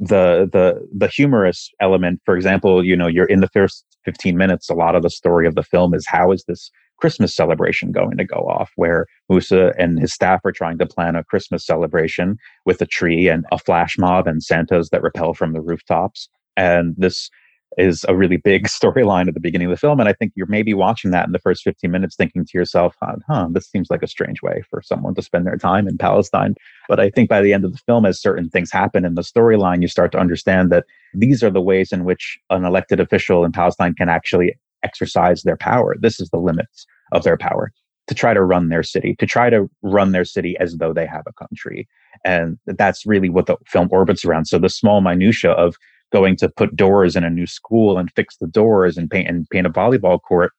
the 0.00 0.48
the 0.52 0.86
the 0.96 1.08
humorous 1.08 1.70
element 1.80 2.20
for 2.24 2.36
example 2.36 2.84
you 2.84 2.96
know 2.96 3.06
you're 3.06 3.26
in 3.26 3.40
the 3.40 3.48
first 3.48 3.84
15 4.04 4.36
minutes 4.36 4.68
a 4.68 4.74
lot 4.74 4.94
of 4.94 5.02
the 5.02 5.10
story 5.10 5.46
of 5.46 5.54
the 5.54 5.62
film 5.62 5.94
is 5.94 6.06
how 6.06 6.32
is 6.32 6.44
this 6.46 6.70
Christmas 6.98 7.34
celebration 7.34 7.92
going 7.92 8.16
to 8.16 8.24
go 8.24 8.36
off, 8.36 8.70
where 8.76 9.06
Musa 9.28 9.72
and 9.78 9.98
his 9.98 10.12
staff 10.12 10.40
are 10.44 10.52
trying 10.52 10.78
to 10.78 10.86
plan 10.86 11.16
a 11.16 11.24
Christmas 11.24 11.66
celebration 11.66 12.36
with 12.64 12.80
a 12.80 12.86
tree 12.86 13.28
and 13.28 13.44
a 13.52 13.58
flash 13.58 13.98
mob 13.98 14.26
and 14.26 14.42
Santas 14.42 14.90
that 14.90 15.02
repel 15.02 15.34
from 15.34 15.52
the 15.52 15.60
rooftops. 15.60 16.28
And 16.56 16.94
this 16.96 17.30
is 17.76 18.04
a 18.08 18.16
really 18.16 18.36
big 18.36 18.64
storyline 18.68 19.28
at 19.28 19.34
the 19.34 19.40
beginning 19.40 19.66
of 19.66 19.70
the 19.72 19.78
film. 19.78 20.00
And 20.00 20.08
I 20.08 20.12
think 20.12 20.32
you're 20.34 20.46
maybe 20.46 20.74
watching 20.74 21.10
that 21.10 21.26
in 21.26 21.32
the 21.32 21.38
first 21.38 21.62
15 21.62 21.90
minutes 21.90 22.16
thinking 22.16 22.44
to 22.44 22.58
yourself, 22.58 22.96
huh, 23.00 23.48
this 23.50 23.68
seems 23.68 23.88
like 23.90 24.02
a 24.02 24.08
strange 24.08 24.42
way 24.42 24.62
for 24.70 24.82
someone 24.82 25.14
to 25.14 25.22
spend 25.22 25.46
their 25.46 25.56
time 25.56 25.88
in 25.88 25.98
Palestine. 25.98 26.54
But 26.88 27.00
I 27.00 27.10
think 27.10 27.28
by 27.28 27.42
the 27.42 27.52
end 27.52 27.64
of 27.64 27.72
the 27.72 27.78
film, 27.78 28.06
as 28.06 28.20
certain 28.20 28.48
things 28.48 28.70
happen 28.70 29.04
in 29.04 29.14
the 29.14 29.22
storyline, 29.22 29.82
you 29.82 29.88
start 29.88 30.12
to 30.12 30.18
understand 30.18 30.70
that 30.72 30.84
these 31.14 31.42
are 31.42 31.50
the 31.50 31.60
ways 31.60 31.92
in 31.92 32.04
which 32.04 32.38
an 32.50 32.64
elected 32.64 33.00
official 33.00 33.44
in 33.44 33.52
Palestine 33.52 33.94
can 33.94 34.08
actually 34.08 34.54
exercise 34.82 35.42
their 35.42 35.56
power. 35.56 35.96
This 35.98 36.20
is 36.20 36.28
the 36.30 36.38
limits 36.38 36.86
of 37.12 37.22
their 37.22 37.36
power 37.36 37.72
to 38.06 38.14
try 38.14 38.34
to 38.34 38.42
run 38.42 38.68
their 38.68 38.82
city, 38.82 39.16
to 39.18 39.26
try 39.26 39.48
to 39.48 39.68
run 39.82 40.12
their 40.12 40.24
city 40.24 40.56
as 40.60 40.76
though 40.76 40.92
they 40.92 41.06
have 41.06 41.24
a 41.26 41.32
country. 41.32 41.88
And 42.24 42.58
that's 42.66 43.06
really 43.06 43.30
what 43.30 43.46
the 43.46 43.56
film 43.66 43.88
orbits 43.90 44.24
around. 44.24 44.44
So 44.44 44.58
the 44.58 44.68
small 44.68 45.00
minutia 45.00 45.52
of 45.52 45.76
going 46.14 46.36
to 46.36 46.48
put 46.48 46.76
doors 46.76 47.16
in 47.16 47.24
a 47.24 47.28
new 47.28 47.46
school 47.46 47.98
and 47.98 48.08
fix 48.12 48.36
the 48.36 48.46
doors 48.46 48.96
and 48.96 49.10
paint 49.10 49.28
and 49.28 49.50
paint 49.50 49.66
a 49.66 49.70
volleyball 49.70 50.22
court. 50.22 50.52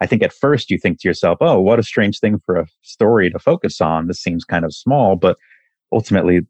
I 0.00 0.06
think 0.06 0.24
at 0.24 0.32
first 0.32 0.70
you 0.70 0.78
think 0.78 1.00
to 1.00 1.08
yourself, 1.08 1.38
oh, 1.40 1.60
what 1.60 1.78
a 1.78 1.84
strange 1.84 2.18
thing 2.18 2.40
for 2.44 2.56
a 2.56 2.66
story 2.82 3.30
to 3.30 3.38
focus 3.38 3.80
on. 3.80 4.08
This 4.08 4.20
seems 4.20 4.44
kind 4.44 4.64
of 4.64 4.74
small, 4.74 5.14
but 5.14 5.36
ultimately 5.92 6.40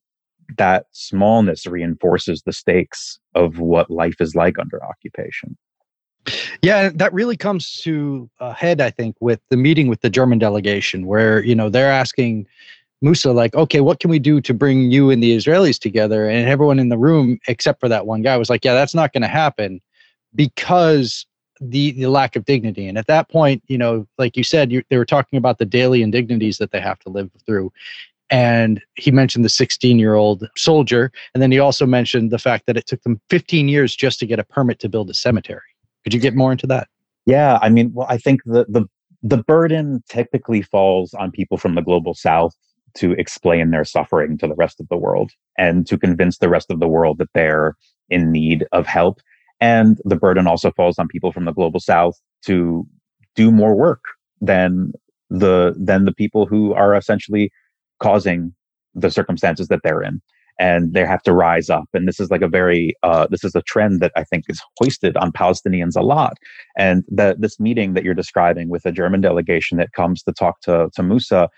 that 0.56 0.87
smallness 0.92 1.66
reinforces 1.66 2.42
the 2.42 2.54
stakes 2.54 3.18
of 3.34 3.58
what 3.58 3.90
life 3.90 4.16
is 4.18 4.34
like 4.34 4.58
under 4.58 4.82
occupation. 4.82 5.58
Yeah, 6.62 6.90
that 6.94 7.12
really 7.12 7.37
comes 7.37 7.80
to 7.82 8.30
a 8.40 8.54
head, 8.54 8.80
I 8.80 8.90
think, 8.90 9.16
with 9.20 9.40
the 9.50 9.56
meeting 9.58 9.88
with 9.88 10.00
the 10.00 10.11
German 10.11 10.38
delegation, 10.38 11.06
where 11.06 11.42
you 11.42 11.54
know 11.54 11.68
they're 11.68 11.92
asking 11.92 12.46
Musa, 13.00 13.32
like, 13.32 13.54
okay, 13.54 13.80
what 13.80 14.00
can 14.00 14.11
we 14.11 14.18
do 14.18 14.40
to 14.40 14.52
bring 14.52 14.90
you 14.90 15.11
and 15.11 15.22
the 15.22 15.37
Israelis 15.37 15.78
together? 15.78 16.28
And 16.28 16.48
everyone 16.48 16.78
in 16.78 16.88
the 16.88 16.98
room, 16.98 17.38
except 17.46 17.80
for 17.80 17.88
that 17.88 18.06
one 18.06 18.22
guy, 18.22 18.37
was 18.37 18.50
like, 18.50 18.64
yeah, 18.64 18.74
that's 18.74 18.94
not 18.94 19.12
going 19.12 19.22
to 19.22 19.28
happen 19.28 19.80
because 20.34 21.26
the 21.61 21.92
the 21.92 22.06
lack 22.06 22.37
of 22.37 22.44
dignity. 22.44 22.87
And 22.87 22.98
at 22.98 23.06
that 23.06 23.28
point, 23.28 23.62
you 23.68 23.78
know, 23.78 24.06
like 24.16 24.37
you 24.37 24.44
said, 24.44 24.70
you, 24.72 24.82
they 24.90 24.96
were 24.96 25.04
talking 25.04 25.37
about 25.37 25.58
the 25.58 25.64
daily 25.64 26.02
indignities 26.02 26.58
that 26.58 26.70
they 26.70 26.80
have 26.80 26.98
to 27.00 27.08
live 27.08 27.30
through. 27.46 27.72
And 28.30 28.82
he 28.96 29.11
mentioned 29.11 29.44
the 29.44 29.48
16 29.48 29.98
year 29.98 30.14
old 30.14 30.48
soldier. 30.56 31.11
And 31.34 31.42
then 31.42 31.50
he 31.50 31.58
also 31.58 31.87
mentioned 31.87 32.30
the 32.30 32.38
fact 32.38 32.66
that 32.66 32.76
it 32.76 32.87
took 32.87 33.02
them 33.02 33.20
15 33.30 33.68
years 33.68 33.96
just 33.96 34.20
to 34.20 34.26
get 34.26 34.38
a 34.38 34.44
permit 34.44 34.78
to 34.80 34.88
build 34.88 35.08
a 35.11 35.14
cemetery. 35.14 35.62
Could 36.04 36.14
you 36.14 36.20
get 36.20 36.34
more 36.34 36.52
into 36.52 36.66
that? 36.66 36.88
Yeah, 37.26 37.58
I 37.61 37.68
mean, 37.68 37.92
well, 37.92 38.06
I 38.08 38.18
think 38.18 38.42
the 38.44 38.66
the 38.68 38.87
the 39.22 39.38
burden 39.38 40.02
typically 40.08 40.62
falls 40.62 41.12
on 41.14 41.30
people 41.32 41.58
from 41.58 41.74
the 41.74 41.82
global 41.82 42.14
south 42.14 42.56
to 42.98 43.12
explain 43.12 43.70
their 43.70 43.84
suffering 43.84 44.38
to 44.38 44.46
the 44.46 44.54
rest 44.54 44.80
of 44.80 44.88
the 44.88 44.96
world 44.96 45.30
and 45.56 45.87
to 45.87 45.98
convince 45.98 46.38
the 46.38 46.48
rest 46.48 46.70
of 46.70 46.80
the 46.80 46.88
world 46.88 47.18
that 47.18 47.28
they're 47.34 47.76
in 48.11 48.32
need 48.32 48.66
of 48.72 48.87
help. 48.87 49.20
And 49.61 49.98
the 50.04 50.16
burden 50.16 50.46
also 50.46 50.70
falls 50.72 50.98
on 50.98 51.08
people 51.08 51.32
from 51.32 51.44
the 51.44 51.52
global 51.52 51.80
south 51.80 52.14
to 52.46 52.87
do 53.34 53.50
more 53.50 53.74
work 53.74 54.04
than 54.40 54.92
the 55.30 55.74
than 55.78 56.04
the 56.04 56.14
people 56.14 56.46
who 56.46 56.72
are 56.74 56.94
essentially 56.94 57.50
causing 58.00 58.54
the 58.94 59.11
circumstances 59.11 59.68
that 59.68 59.80
they're 59.82 60.02
in 60.02 60.20
and 60.58 60.92
they 60.92 61.06
have 61.06 61.22
to 61.22 61.32
rise 61.32 61.70
up. 61.70 61.88
And 61.94 62.08
this 62.08 62.18
is 62.18 62.30
like 62.30 62.42
a 62.42 62.48
very 62.48 62.94
uh, 63.02 63.26
this 63.30 63.44
is 63.44 63.54
a 63.54 63.62
trend 63.62 64.00
that 64.00 64.12
I 64.16 64.24
think 64.24 64.44
is 64.48 64.61
hoisted 64.78 65.16
on 65.16 65.32
Palestinians 65.32 65.96
a 65.96 66.02
lot. 66.02 66.34
And 66.76 67.04
this 67.08 67.61
meeting 67.61 67.94
that 67.94 68.04
you're 68.04 68.14
describing 68.14 68.68
with 68.68 68.84
a 68.84 68.92
German 68.92 69.20
delegation 69.20 69.78
that 69.78 69.92
comes 69.92 70.22
to 70.24 70.32
talk 70.32 70.61
to 70.62 70.88
to 70.94 71.02
Musa, 71.02 71.48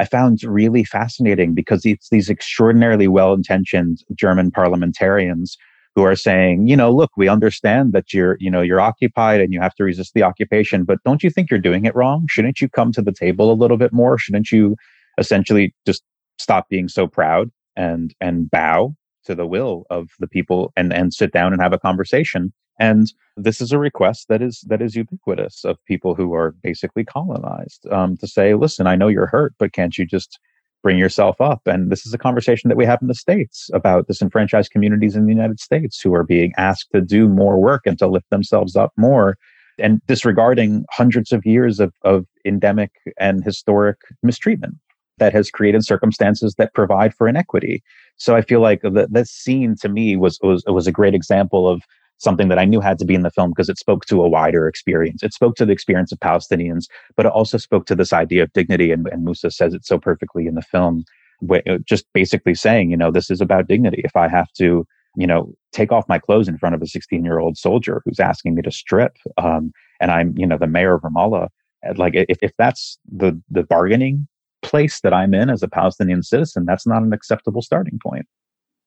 I 0.00 0.06
found 0.06 0.42
really 0.42 0.82
fascinating 0.82 1.52
because 1.52 1.84
it's 1.84 2.08
these 2.08 2.30
extraordinarily 2.30 3.06
well 3.06 3.34
intentioned 3.34 3.98
German 4.14 4.50
parliamentarians 4.50 5.58
who 5.94 6.02
are 6.02 6.16
saying, 6.16 6.68
you 6.68 6.74
know, 6.74 6.90
look, 6.90 7.10
we 7.18 7.28
understand 7.28 7.92
that 7.92 8.14
you're, 8.14 8.38
you 8.40 8.50
know, 8.50 8.62
you're 8.62 8.80
occupied 8.80 9.42
and 9.42 9.52
you 9.52 9.60
have 9.60 9.74
to 9.74 9.84
resist 9.84 10.14
the 10.14 10.22
occupation, 10.22 10.84
but 10.84 11.02
don't 11.04 11.22
you 11.22 11.28
think 11.28 11.50
you're 11.50 11.60
doing 11.60 11.84
it 11.84 11.94
wrong? 11.94 12.24
Shouldn't 12.30 12.62
you 12.62 12.68
come 12.70 12.92
to 12.92 13.02
the 13.02 13.12
table 13.12 13.52
a 13.52 13.60
little 13.60 13.76
bit 13.76 13.92
more? 13.92 14.16
Shouldn't 14.16 14.50
you 14.50 14.74
essentially 15.18 15.74
just 15.86 16.02
stop 16.38 16.70
being 16.70 16.88
so 16.88 17.06
proud 17.06 17.50
and 17.76 18.14
and 18.22 18.50
bow 18.50 18.94
to 19.26 19.34
the 19.34 19.46
will 19.46 19.84
of 19.90 20.08
the 20.18 20.28
people 20.28 20.72
and 20.78 20.94
and 20.94 21.12
sit 21.12 21.30
down 21.30 21.52
and 21.52 21.60
have 21.60 21.74
a 21.74 21.78
conversation? 21.78 22.54
And 22.80 23.12
this 23.36 23.60
is 23.60 23.72
a 23.72 23.78
request 23.78 24.26
that 24.28 24.40
is 24.40 24.64
that 24.68 24.80
is 24.80 24.96
ubiquitous 24.96 25.64
of 25.64 25.76
people 25.84 26.14
who 26.14 26.34
are 26.34 26.52
basically 26.62 27.04
colonized 27.04 27.86
um, 27.92 28.16
to 28.16 28.26
say, 28.26 28.54
listen, 28.54 28.86
I 28.86 28.96
know 28.96 29.08
you're 29.08 29.26
hurt, 29.26 29.54
but 29.58 29.72
can't 29.72 29.96
you 29.98 30.06
just 30.06 30.40
bring 30.82 30.96
yourself 30.96 31.40
up. 31.42 31.60
And 31.66 31.92
this 31.92 32.06
is 32.06 32.14
a 32.14 32.18
conversation 32.18 32.68
that 32.68 32.78
we 32.78 32.86
have 32.86 33.02
in 33.02 33.08
the 33.08 33.14
States 33.14 33.68
about 33.74 34.06
disenfranchised 34.06 34.70
communities 34.70 35.14
in 35.14 35.26
the 35.26 35.32
United 35.32 35.60
States 35.60 36.00
who 36.00 36.14
are 36.14 36.24
being 36.24 36.54
asked 36.56 36.88
to 36.94 37.02
do 37.02 37.28
more 37.28 37.60
work 37.60 37.82
and 37.84 37.98
to 37.98 38.06
lift 38.06 38.30
themselves 38.30 38.74
up 38.76 38.92
more 38.96 39.36
and 39.78 40.00
disregarding 40.06 40.86
hundreds 40.90 41.32
of 41.32 41.44
years 41.44 41.80
of, 41.80 41.92
of 42.02 42.24
endemic 42.46 42.92
and 43.18 43.44
historic 43.44 43.98
mistreatment 44.22 44.76
that 45.18 45.34
has 45.34 45.50
created 45.50 45.84
circumstances 45.84 46.54
that 46.56 46.72
provide 46.72 47.14
for 47.14 47.28
inequity. 47.28 47.82
So 48.16 48.34
I 48.36 48.40
feel 48.40 48.60
like 48.60 48.80
the, 48.80 49.06
this 49.10 49.30
scene 49.30 49.76
to 49.82 49.88
me 49.90 50.16
was, 50.16 50.38
was, 50.42 50.64
was 50.66 50.86
a 50.86 50.92
great 50.92 51.14
example 51.14 51.68
of 51.68 51.82
something 52.20 52.48
that 52.48 52.58
I 52.58 52.64
knew 52.66 52.80
had 52.80 52.98
to 52.98 53.04
be 53.04 53.14
in 53.14 53.22
the 53.22 53.30
film 53.30 53.50
because 53.50 53.68
it 53.68 53.78
spoke 53.78 54.04
to 54.06 54.22
a 54.22 54.28
wider 54.28 54.68
experience. 54.68 55.22
It 55.22 55.32
spoke 55.32 55.56
to 55.56 55.66
the 55.66 55.72
experience 55.72 56.12
of 56.12 56.20
Palestinians, 56.20 56.84
but 57.16 57.26
it 57.26 57.32
also 57.32 57.56
spoke 57.56 57.86
to 57.86 57.94
this 57.94 58.12
idea 58.12 58.42
of 58.42 58.52
dignity. 58.52 58.92
And, 58.92 59.08
and 59.08 59.24
Moussa 59.24 59.50
says 59.50 59.74
it 59.74 59.84
so 59.84 59.98
perfectly 59.98 60.46
in 60.46 60.54
the 60.54 60.62
film, 60.62 61.04
uh, 61.50 61.78
just 61.84 62.04
basically 62.12 62.54
saying, 62.54 62.90
you 62.90 62.96
know, 62.96 63.10
this 63.10 63.30
is 63.30 63.40
about 63.40 63.68
dignity. 63.68 64.02
If 64.04 64.14
I 64.16 64.28
have 64.28 64.52
to, 64.58 64.86
you 65.16 65.26
know, 65.26 65.52
take 65.72 65.90
off 65.90 66.08
my 66.08 66.18
clothes 66.18 66.46
in 66.46 66.58
front 66.58 66.74
of 66.74 66.82
a 66.82 66.86
16 66.86 67.24
year 67.24 67.38
old 67.38 67.56
soldier 67.56 68.02
who's 68.04 68.20
asking 68.20 68.54
me 68.54 68.62
to 68.62 68.70
strip, 68.70 69.16
um, 69.38 69.72
and 69.98 70.10
I'm, 70.10 70.34
you 70.36 70.46
know, 70.46 70.58
the 70.58 70.66
mayor 70.66 70.94
of 70.94 71.02
Ramallah, 71.02 71.48
like 71.96 72.14
if, 72.14 72.38
if 72.42 72.52
that's 72.58 72.98
the 73.10 73.40
the 73.50 73.62
bargaining 73.62 74.28
place 74.60 75.00
that 75.00 75.14
I'm 75.14 75.32
in 75.32 75.48
as 75.48 75.62
a 75.62 75.68
Palestinian 75.68 76.22
citizen, 76.22 76.66
that's 76.66 76.86
not 76.86 77.02
an 77.02 77.14
acceptable 77.14 77.62
starting 77.62 77.98
point 78.02 78.26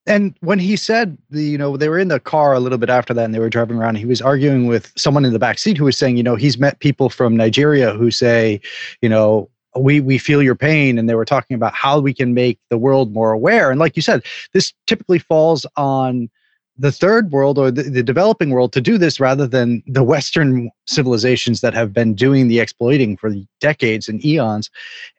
and 0.05 0.35
when 0.41 0.59
he 0.59 0.75
said 0.75 1.17
the, 1.29 1.43
you 1.43 1.57
know 1.57 1.77
they 1.77 1.89
were 1.89 1.99
in 1.99 2.07
the 2.07 2.19
car 2.19 2.53
a 2.53 2.59
little 2.59 2.77
bit 2.77 2.89
after 2.89 3.13
that 3.13 3.25
and 3.25 3.33
they 3.33 3.39
were 3.39 3.49
driving 3.49 3.77
around 3.77 3.95
he 3.95 4.05
was 4.05 4.21
arguing 4.21 4.67
with 4.67 4.91
someone 4.95 5.25
in 5.25 5.33
the 5.33 5.39
back 5.39 5.57
seat 5.57 5.77
who 5.77 5.85
was 5.85 5.97
saying 5.97 6.17
you 6.17 6.23
know 6.23 6.35
he's 6.35 6.57
met 6.57 6.79
people 6.79 7.09
from 7.09 7.35
nigeria 7.35 7.93
who 7.93 8.11
say 8.11 8.59
you 9.01 9.09
know 9.09 9.49
we 9.75 9.99
we 9.99 10.17
feel 10.17 10.41
your 10.41 10.55
pain. 10.55 10.97
And 10.97 11.09
they 11.09 11.15
were 11.15 11.25
talking 11.25 11.55
about 11.55 11.73
how 11.73 11.99
we 11.99 12.13
can 12.13 12.33
make 12.33 12.59
the 12.69 12.77
world 12.77 13.13
more 13.13 13.31
aware. 13.31 13.71
And 13.71 13.79
like 13.79 13.95
you 13.95 14.01
said 14.01 14.23
this 14.53 14.73
typically 14.87 15.19
falls 15.19 15.65
on 15.75 16.29
the 16.75 16.91
third 16.91 17.31
world 17.31 17.59
or 17.59 17.69
the, 17.69 17.83
the 17.83 18.01
developing 18.01 18.49
world 18.49 18.73
to 18.73 18.81
do 18.81 18.97
this 18.97 19.19
rather 19.19 19.45
than 19.45 19.83
the 19.85 20.03
western 20.03 20.71
civilizations 20.87 21.61
that 21.61 21.73
have 21.75 21.93
been 21.93 22.15
doing 22.15 22.47
the 22.47 22.59
exploiting 22.59 23.15
for 23.15 23.31
decades 23.59 24.07
and 24.07 24.25
eons. 24.25 24.71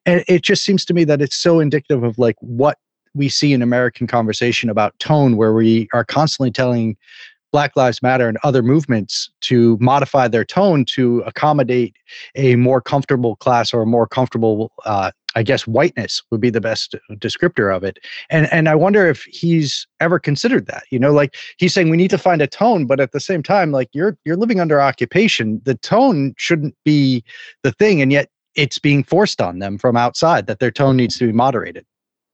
And 0.05 0.25
it 0.27 0.43
just 0.43 0.65
seems 0.65 0.85
to 0.87 0.95
me 0.95 1.05
that 1.05 1.23
it's 1.23 1.37
so 1.37 1.61
indicative 1.61 2.03
of 2.03 2.19
like 2.19 2.35
what 2.41 2.79
we 3.15 3.29
see 3.29 3.53
in 3.53 3.63
American 3.63 4.07
conversation 4.07 4.69
about 4.69 4.99
tone, 4.99 5.37
where 5.37 5.53
we 5.53 5.89
are 5.93 6.05
constantly 6.05 6.51
telling 6.51 6.97
Black 7.55 7.77
Lives 7.77 8.03
Matter 8.03 8.29
and 8.29 8.37
other 8.43 8.65
movements 8.65 9.31
to 9.43 9.79
modify 9.81 10.27
their 10.27 10.45
tone 10.45 10.85
to 10.87 11.21
accommodate 11.21 11.95
a 12.35 12.57
more 12.57 12.81
comfortable 12.81 13.37
class 13.37 13.73
or 13.73 13.83
a 13.83 13.87
more 13.87 14.09
comfortable, 14.09 14.73
uh, 14.85 15.13
I 15.37 15.45
guess, 15.45 15.65
whiteness 15.65 16.21
would 16.33 16.41
be 16.41 16.51
the 16.51 16.61
best 16.61 16.97
descriptor 17.13 17.73
of 17.73 17.85
it. 17.85 18.01
And 18.29 18.53
and 18.53 18.69
I 18.69 18.75
wonder 18.75 19.07
if 19.07 19.23
he's 19.23 19.87
ever 20.01 20.19
considered 20.19 20.67
that. 20.67 20.83
You 20.91 20.99
know, 20.99 21.13
like 21.13 21.37
he's 21.57 21.73
saying 21.73 21.91
we 21.91 21.97
need 21.97 22.11
to 22.11 22.19
find 22.19 22.43
a 22.43 22.49
tone, 22.49 22.87
but 22.87 22.99
at 22.99 23.13
the 23.13 23.21
same 23.21 23.41
time, 23.41 23.71
like 23.71 23.89
you're 23.93 24.19
you're 24.25 24.37
living 24.37 24.59
under 24.59 24.81
occupation. 24.81 25.61
The 25.65 25.77
tone 25.77 26.35
shouldn't 26.37 26.75
be 26.85 27.23
the 27.63 27.71
thing, 27.71 28.03
and 28.03 28.11
yet 28.11 28.31
it's 28.57 28.81
being 28.81 29.05
forced 29.05 29.41
on 29.41 29.61
them 29.61 29.79
from 29.79 29.97
outside 29.97 30.49
that 30.49 30.59
their 30.59 30.73
tone 30.73 30.97
needs 30.97 31.19
to 31.19 31.27
be 31.27 31.33
moderated. 31.33 31.87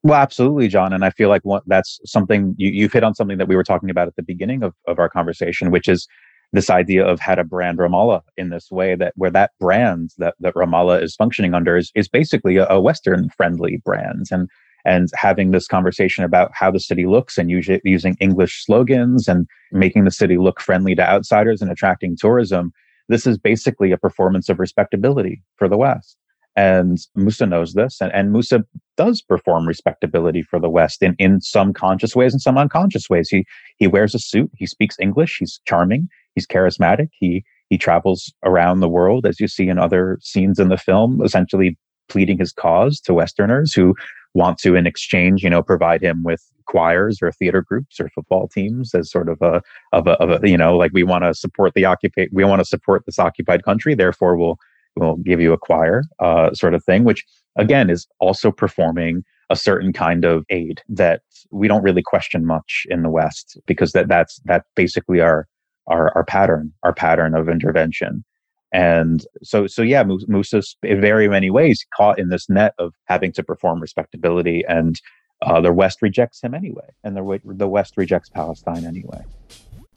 Well, 0.02 0.18
absolutely, 0.18 0.68
John. 0.68 0.92
And 0.92 1.04
I 1.04 1.10
feel 1.10 1.28
like 1.28 1.42
that's 1.66 2.00
something 2.06 2.54
you, 2.56 2.70
you've 2.70 2.92
hit 2.92 3.04
on 3.04 3.14
something 3.14 3.38
that 3.38 3.48
we 3.48 3.56
were 3.56 3.64
talking 3.64 3.90
about 3.90 4.08
at 4.08 4.16
the 4.16 4.22
beginning 4.22 4.62
of, 4.62 4.74
of 4.86 4.98
our 4.98 5.08
conversation, 5.08 5.70
which 5.70 5.88
is 5.88 6.08
this 6.52 6.70
idea 6.70 7.06
of 7.06 7.20
how 7.20 7.34
to 7.34 7.44
brand 7.44 7.78
Ramallah 7.78 8.22
in 8.36 8.48
this 8.48 8.70
way 8.70 8.94
that 8.96 9.12
where 9.16 9.30
that 9.30 9.52
brand 9.60 10.10
that, 10.18 10.34
that 10.40 10.54
Ramallah 10.54 11.02
is 11.02 11.14
functioning 11.14 11.54
under 11.54 11.76
is, 11.76 11.92
is 11.94 12.08
basically 12.08 12.56
a, 12.56 12.66
a 12.68 12.80
Western 12.80 13.28
friendly 13.30 13.80
brand. 13.84 14.26
And 14.30 14.48
and 14.84 15.08
having 15.14 15.50
this 15.50 15.66
conversation 15.66 16.24
about 16.24 16.50
how 16.54 16.70
the 16.70 16.80
city 16.80 17.06
looks 17.06 17.36
and 17.36 17.50
using 17.50 18.16
English 18.20 18.64
slogans 18.64 19.28
and 19.28 19.46
making 19.72 20.04
the 20.04 20.10
city 20.10 20.38
look 20.38 20.60
friendly 20.60 20.94
to 20.94 21.06
outsiders 21.06 21.60
and 21.60 21.70
attracting 21.70 22.16
tourism. 22.16 22.72
This 23.08 23.26
is 23.26 23.38
basically 23.38 23.92
a 23.92 23.98
performance 23.98 24.48
of 24.48 24.58
respectability 24.58 25.42
for 25.56 25.68
the 25.68 25.76
West. 25.76 26.16
And 26.60 26.98
Musa 27.14 27.46
knows 27.46 27.72
this, 27.72 28.02
and, 28.02 28.12
and 28.12 28.32
Moussa 28.32 28.62
does 28.98 29.22
perform 29.22 29.66
respectability 29.66 30.42
for 30.42 30.60
the 30.60 30.68
West 30.68 31.02
in, 31.02 31.14
in 31.18 31.40
some 31.40 31.72
conscious 31.72 32.14
ways 32.14 32.34
and 32.34 32.42
some 32.42 32.58
unconscious 32.58 33.08
ways. 33.08 33.30
He 33.30 33.46
he 33.78 33.86
wears 33.86 34.14
a 34.14 34.18
suit, 34.18 34.50
he 34.58 34.66
speaks 34.66 34.96
English, 35.00 35.38
he's 35.38 35.58
charming, 35.64 36.06
he's 36.34 36.46
charismatic, 36.46 37.08
he 37.12 37.44
he 37.70 37.78
travels 37.78 38.30
around 38.44 38.80
the 38.80 38.90
world, 38.90 39.24
as 39.24 39.40
you 39.40 39.48
see 39.48 39.68
in 39.70 39.78
other 39.78 40.18
scenes 40.20 40.58
in 40.58 40.68
the 40.68 40.76
film, 40.76 41.22
essentially 41.24 41.78
pleading 42.10 42.38
his 42.38 42.52
cause 42.52 43.00
to 43.00 43.14
Westerners 43.14 43.72
who 43.72 43.94
want 44.34 44.58
to, 44.58 44.74
in 44.74 44.86
exchange, 44.86 45.42
you 45.42 45.48
know, 45.48 45.62
provide 45.62 46.02
him 46.02 46.22
with 46.24 46.42
choirs 46.66 47.20
or 47.22 47.32
theater 47.32 47.62
groups 47.62 47.98
or 47.98 48.10
football 48.10 48.48
teams 48.48 48.94
as 48.94 49.10
sort 49.10 49.30
of 49.30 49.40
a 49.40 49.62
of 49.92 50.06
a, 50.06 50.12
of 50.22 50.28
a 50.30 50.46
you 50.46 50.58
know, 50.58 50.76
like 50.76 50.92
we 50.92 51.04
want 51.04 51.24
to 51.24 51.32
support 51.32 51.72
the 51.72 51.86
occupy, 51.86 52.26
we 52.32 52.44
want 52.44 52.60
to 52.60 52.66
support 52.66 53.06
this 53.06 53.18
occupied 53.18 53.64
country, 53.64 53.94
therefore 53.94 54.36
we'll 54.36 54.58
we'll 54.96 55.16
give 55.16 55.40
you 55.40 55.52
a 55.52 55.58
choir 55.58 56.02
uh, 56.18 56.52
sort 56.52 56.74
of 56.74 56.84
thing, 56.84 57.04
which 57.04 57.24
again 57.56 57.90
is 57.90 58.06
also 58.18 58.50
performing 58.50 59.24
a 59.50 59.56
certain 59.56 59.92
kind 59.92 60.24
of 60.24 60.44
aid 60.50 60.80
that 60.88 61.22
we 61.50 61.66
don't 61.66 61.82
really 61.82 62.02
question 62.02 62.46
much 62.46 62.86
in 62.88 63.02
the 63.02 63.10
West 63.10 63.58
because 63.66 63.92
that 63.92 64.08
that's 64.08 64.40
that's 64.44 64.68
basically 64.76 65.20
our 65.20 65.46
our 65.88 66.12
our 66.16 66.24
pattern, 66.24 66.72
our 66.82 66.94
pattern 66.94 67.34
of 67.34 67.48
intervention. 67.48 68.24
And 68.72 69.26
so, 69.42 69.66
so 69.66 69.82
yeah, 69.82 70.04
Musa's 70.28 70.76
in 70.84 71.00
very 71.00 71.28
many 71.28 71.50
ways 71.50 71.84
caught 71.96 72.20
in 72.20 72.28
this 72.28 72.48
net 72.48 72.72
of 72.78 72.94
having 73.06 73.32
to 73.32 73.42
perform 73.42 73.80
respectability, 73.80 74.64
and 74.68 75.00
uh, 75.42 75.60
the 75.60 75.72
West 75.72 76.02
rejects 76.02 76.40
him 76.40 76.54
anyway, 76.54 76.88
and 77.02 77.16
the 77.16 77.40
the 77.44 77.68
West 77.68 77.94
rejects 77.96 78.28
Palestine 78.28 78.84
anyway. 78.84 79.24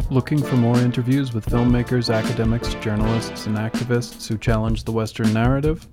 Looking 0.10 0.44
for 0.44 0.58
more 0.58 0.78
interviews 0.78 1.34
with 1.34 1.46
filmmakers, 1.46 2.14
academics, 2.14 2.74
journalists, 2.76 3.48
and 3.48 3.58
activists 3.58 4.28
who 4.28 4.38
challenge 4.38 4.84
the 4.84 4.92
Western 4.92 5.34
narrative? 5.34 5.88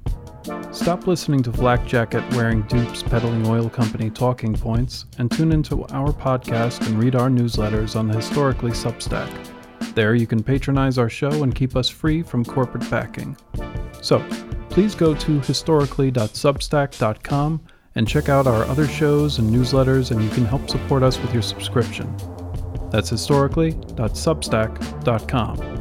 Stop 0.72 1.06
listening 1.06 1.42
to 1.44 1.52
Flak 1.52 1.86
Jacket 1.86 2.24
wearing 2.34 2.62
dupes 2.62 3.02
peddling 3.02 3.46
oil 3.46 3.70
company 3.70 4.10
talking 4.10 4.54
points 4.54 5.06
and 5.18 5.30
tune 5.30 5.52
into 5.52 5.84
our 5.88 6.12
podcast 6.12 6.86
and 6.86 7.02
read 7.02 7.14
our 7.14 7.28
newsletters 7.28 7.96
on 7.96 8.08
the 8.08 8.16
Historically 8.16 8.72
Substack. 8.72 9.30
There 9.94 10.14
you 10.14 10.26
can 10.26 10.42
patronize 10.42 10.98
our 10.98 11.08
show 11.08 11.42
and 11.42 11.54
keep 11.54 11.76
us 11.76 11.88
free 11.88 12.22
from 12.22 12.44
corporate 12.44 12.90
backing. 12.90 13.36
So, 14.02 14.18
please 14.70 14.94
go 14.94 15.14
to 15.14 15.40
historically.substack.com 15.40 17.60
and 17.96 18.08
check 18.08 18.28
out 18.28 18.46
our 18.46 18.64
other 18.64 18.86
shows 18.86 19.38
and 19.38 19.50
newsletters, 19.50 20.10
and 20.10 20.22
you 20.22 20.28
can 20.30 20.44
help 20.44 20.70
support 20.70 21.02
us 21.02 21.18
with 21.20 21.32
your 21.32 21.42
subscription. 21.42 22.14
That's 22.90 23.08
historically.substack.com. 23.08 25.80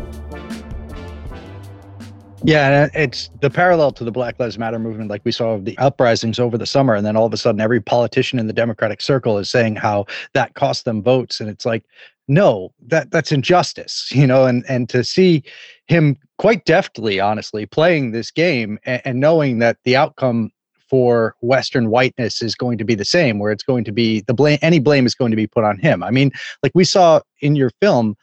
Yeah, 2.44 2.90
uh, 2.94 2.98
it's 2.98 3.30
the 3.42 3.50
parallel 3.50 3.92
to 3.94 4.06
the 4.06 4.12
Black 4.12 4.40
Lives 4.40 4.58
Matter 4.58 4.80
movement, 4.80 5.10
like 5.10 5.22
we 5.26 5.32
saw 5.32 5.58
the 5.58 5.78
uprisings 5.78 6.40
over 6.40 6.58
the 6.58 6.66
summer, 6.66 6.96
and 6.96 7.06
then 7.06 7.18
all 7.18 7.26
of 7.26 7.34
a 7.34 7.38
sudden, 7.38 7.60
every 7.60 7.82
politician 7.82 8.40
in 8.40 8.48
the 8.48 8.54
Democratic 8.54 9.02
circle 9.02 9.38
is 9.38 9.50
saying 9.50 9.76
how 9.76 10.06
that 10.34 10.54
cost 10.54 10.86
them 10.86 11.04
votes, 11.04 11.42
and 11.42 11.50
it's 11.50 11.66
like, 11.66 11.84
no, 12.30 12.72
that 12.88 13.12
that's 13.12 13.34
injustice, 13.34 14.10
you 14.14 14.26
know. 14.26 14.46
And 14.46 14.64
and 14.70 14.88
to 14.90 15.04
see 15.04 15.44
him 15.88 16.16
quite 16.38 16.64
deftly, 16.64 17.20
honestly, 17.20 17.66
playing 17.66 18.12
this 18.12 18.32
game 18.32 18.80
and, 18.86 19.02
and 19.04 19.20
knowing 19.20 19.60
that 19.60 19.78
the 19.84 19.98
outcome 19.98 20.52
for 20.90 21.36
Western 21.42 21.90
whiteness 21.90 22.42
is 22.42 22.56
going 22.56 22.78
to 22.78 22.84
be 22.84 22.96
the 22.96 23.06
same, 23.06 23.40
where 23.40 23.52
it's 23.52 23.64
going 23.64 23.84
to 23.84 23.92
be 23.92 24.22
the 24.22 24.34
blame, 24.34 24.60
any 24.62 24.80
blame 24.80 25.06
is 25.06 25.16
going 25.16 25.32
to 25.32 25.38
be 25.38 25.48
put 25.48 25.64
on 25.64 25.78
him. 25.78 26.04
I 26.04 26.12
mean, 26.12 26.32
like 26.64 26.72
we 26.76 26.84
saw 26.84 27.22
in 27.42 27.56
your 27.56 27.72
film, 27.82 28.16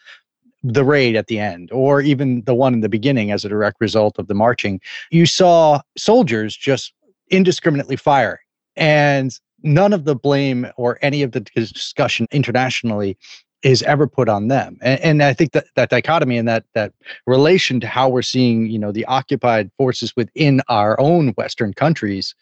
the 0.62 0.85
raid 0.85 1.14
at 1.16 1.29
the 1.29 1.38
end, 1.38 1.70
or 1.70 2.00
even 2.00 2.42
the 2.42 2.55
one 2.55 2.74
in 2.74 2.81
the 2.81 2.88
beginning 2.88 3.31
as 3.31 3.44
a 3.44 3.48
direct 3.48 3.76
result 3.81 4.18
of 4.18 4.26
the 4.26 4.35
marching, 4.35 4.81
you 5.11 5.26
saw 5.26 5.81
soldiers 5.96 6.57
just 6.57 6.92
indiscriminately 7.31 7.96
fire. 7.96 8.40
And 8.74 9.38
none 9.62 9.92
of 9.92 10.05
the 10.05 10.16
blame 10.16 10.66
or 10.76 10.98
any 11.02 11.22
of 11.22 11.33
the 11.33 11.40
discussion 11.40 12.26
internationally 12.31 13.16
is 13.62 13.83
ever 13.83 14.07
put 14.07 14.29
on 14.29 14.48
them. 14.48 14.79
And, 14.83 15.00
and, 15.00 15.22
I 15.22 15.33
think 15.33 15.52
that 15.52 15.66
that 15.76 15.90
dichotomy 15.90 16.37
and 16.37 16.46
that 16.46 16.64
that 16.74 16.92
relation 17.26 17.81
to 17.81 17.87
how 17.87 18.09
we're 18.09 18.22
seeing, 18.22 18.66
you 18.66 18.79
know, 18.79 18.92
the 18.92 19.05
occupied 19.07 19.70
forces 19.79 20.14
within 20.14 20.61
our 20.68 20.98
own 21.00 21.29
Western 21.31 21.72
countries 21.72 22.35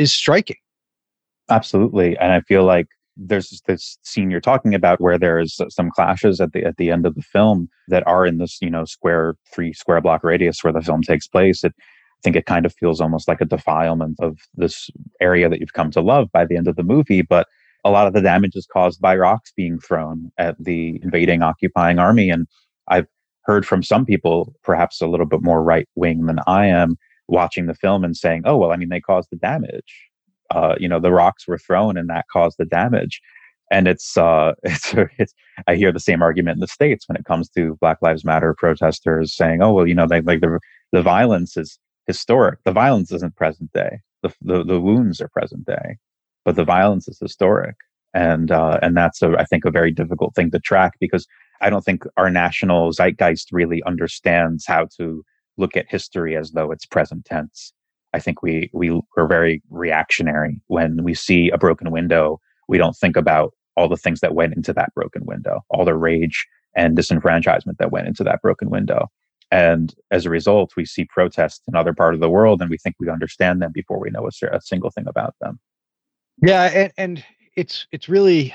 is 0.00 0.12
striking. 0.12 0.56
Absolutely. 1.50 2.16
And 2.18 2.32
I 2.32 2.40
feel 2.40 2.64
like 2.64 2.86
there's 3.16 3.60
this 3.66 3.98
scene 4.02 4.30
you're 4.30 4.40
talking 4.40 4.74
about 4.74 5.00
where 5.00 5.18
there's 5.18 5.60
some 5.68 5.90
clashes 5.90 6.40
at 6.40 6.52
the 6.52 6.64
at 6.64 6.76
the 6.78 6.90
end 6.90 7.04
of 7.04 7.14
the 7.14 7.22
film 7.22 7.68
that 7.88 8.06
are 8.06 8.24
in 8.24 8.38
this 8.38 8.56
you 8.62 8.70
know 8.70 8.84
square 8.84 9.34
three 9.52 9.72
square 9.74 10.00
block 10.00 10.24
radius 10.24 10.64
where 10.64 10.72
the 10.72 10.80
film 10.80 11.02
takes 11.02 11.28
place. 11.28 11.62
It, 11.62 11.74
I 11.78 12.20
think 12.22 12.36
it 12.36 12.46
kind 12.46 12.64
of 12.64 12.74
feels 12.74 13.00
almost 13.00 13.28
like 13.28 13.40
a 13.40 13.46
defilement 13.46 14.16
of 14.20 14.38
this 14.54 14.90
area 15.20 15.48
that 15.48 15.60
you've 15.60 15.72
come 15.72 15.90
to 15.92 16.00
love 16.00 16.30
by 16.32 16.44
the 16.44 16.56
end 16.56 16.68
of 16.68 16.76
the 16.76 16.82
movie, 16.82 17.22
but 17.22 17.46
a 17.84 17.90
lot 17.90 18.06
of 18.06 18.12
the 18.12 18.20
damage 18.20 18.54
is 18.54 18.66
caused 18.70 19.00
by 19.00 19.16
rocks 19.16 19.52
being 19.56 19.78
thrown 19.78 20.30
at 20.36 20.54
the 20.62 21.00
invading 21.02 21.42
occupying 21.42 21.98
army 21.98 22.28
and 22.28 22.46
I've 22.88 23.06
heard 23.44 23.66
from 23.66 23.82
some 23.82 24.04
people, 24.04 24.54
perhaps 24.62 25.00
a 25.00 25.06
little 25.06 25.26
bit 25.26 25.42
more 25.42 25.62
right 25.62 25.88
wing 25.94 26.26
than 26.26 26.40
I 26.46 26.66
am, 26.66 26.96
watching 27.30 27.66
the 27.66 27.74
film 27.74 28.04
and 28.04 28.16
saying, 28.16 28.42
"Oh, 28.44 28.56
well, 28.56 28.72
I 28.72 28.76
mean, 28.76 28.88
they 28.88 29.00
caused 29.00 29.30
the 29.30 29.36
damage. 29.36 30.08
Uh, 30.50 30.74
you 30.78 30.88
know, 30.88 31.00
the 31.00 31.12
rocks 31.12 31.46
were 31.46 31.58
thrown, 31.58 31.96
and 31.96 32.10
that 32.10 32.26
caused 32.32 32.58
the 32.58 32.64
damage." 32.64 33.20
And 33.72 33.86
it's, 33.86 34.16
uh, 34.16 34.54
it's, 34.64 34.94
it's, 35.18 35.34
I 35.66 35.76
hear 35.76 35.92
the 35.92 36.00
same 36.00 36.22
argument 36.22 36.56
in 36.56 36.60
the 36.60 36.66
states 36.66 37.08
when 37.08 37.16
it 37.16 37.24
comes 37.24 37.48
to 37.50 37.76
Black 37.80 37.98
Lives 38.02 38.24
Matter 38.24 38.54
protesters 38.58 39.34
saying, 39.34 39.62
"Oh, 39.62 39.72
well, 39.72 39.86
you 39.86 39.94
know, 39.94 40.06
they, 40.06 40.20
like 40.20 40.40
the 40.40 40.58
the 40.92 41.02
violence 41.02 41.56
is 41.56 41.78
historic. 42.06 42.58
The 42.64 42.72
violence 42.72 43.12
isn't 43.12 43.36
present 43.36 43.72
day. 43.72 44.00
The 44.22 44.34
the, 44.42 44.64
the 44.64 44.80
wounds 44.80 45.20
are 45.20 45.28
present 45.28 45.66
day, 45.66 45.98
but 46.44 46.56
the 46.56 46.64
violence 46.64 47.08
is 47.08 47.18
historic." 47.20 47.76
And 48.12 48.50
uh, 48.50 48.78
and 48.82 48.96
that's 48.96 49.22
a, 49.22 49.36
I 49.38 49.44
think 49.44 49.64
a 49.64 49.70
very 49.70 49.92
difficult 49.92 50.34
thing 50.34 50.50
to 50.50 50.58
track 50.58 50.94
because 51.00 51.26
I 51.60 51.70
don't 51.70 51.84
think 51.84 52.04
our 52.16 52.30
national 52.30 52.92
zeitgeist 52.92 53.52
really 53.52 53.82
understands 53.84 54.64
how 54.66 54.88
to 54.96 55.24
look 55.60 55.76
at 55.76 55.90
history 55.90 56.36
as 56.36 56.52
though 56.52 56.72
it's 56.72 56.86
present 56.86 57.24
tense. 57.24 57.72
I 58.12 58.18
think 58.18 58.42
we 58.42 58.70
we 58.72 59.00
are 59.16 59.28
very 59.28 59.62
reactionary 59.70 60.60
when 60.66 61.04
we 61.04 61.14
see 61.14 61.50
a 61.50 61.58
broken 61.58 61.90
window. 61.90 62.40
We 62.68 62.78
don't 62.78 62.96
think 62.96 63.16
about 63.16 63.52
all 63.76 63.88
the 63.88 63.96
things 63.96 64.20
that 64.20 64.34
went 64.34 64.54
into 64.54 64.72
that 64.72 64.92
broken 64.94 65.24
window, 65.24 65.60
all 65.70 65.84
the 65.84 65.94
rage 65.94 66.46
and 66.74 66.96
disenfranchisement 66.96 67.78
that 67.78 67.92
went 67.92 68.08
into 68.08 68.24
that 68.24 68.42
broken 68.42 68.70
window. 68.70 69.08
And 69.52 69.94
as 70.10 70.26
a 70.26 70.30
result, 70.30 70.72
we 70.76 70.84
see 70.84 71.04
protests 71.04 71.62
in 71.66 71.74
other 71.74 71.92
part 71.92 72.14
of 72.14 72.20
the 72.20 72.30
world, 72.30 72.60
and 72.60 72.70
we 72.70 72.78
think 72.78 72.96
we 72.98 73.10
understand 73.10 73.60
them 73.60 73.72
before 73.72 73.98
we 74.00 74.10
know 74.10 74.28
a, 74.28 74.56
a 74.56 74.60
single 74.60 74.90
thing 74.90 75.06
about 75.08 75.34
them. 75.40 75.58
Yeah, 76.42 76.64
and, 76.64 76.92
and 76.96 77.24
it's 77.56 77.86
it's 77.92 78.08
really 78.08 78.54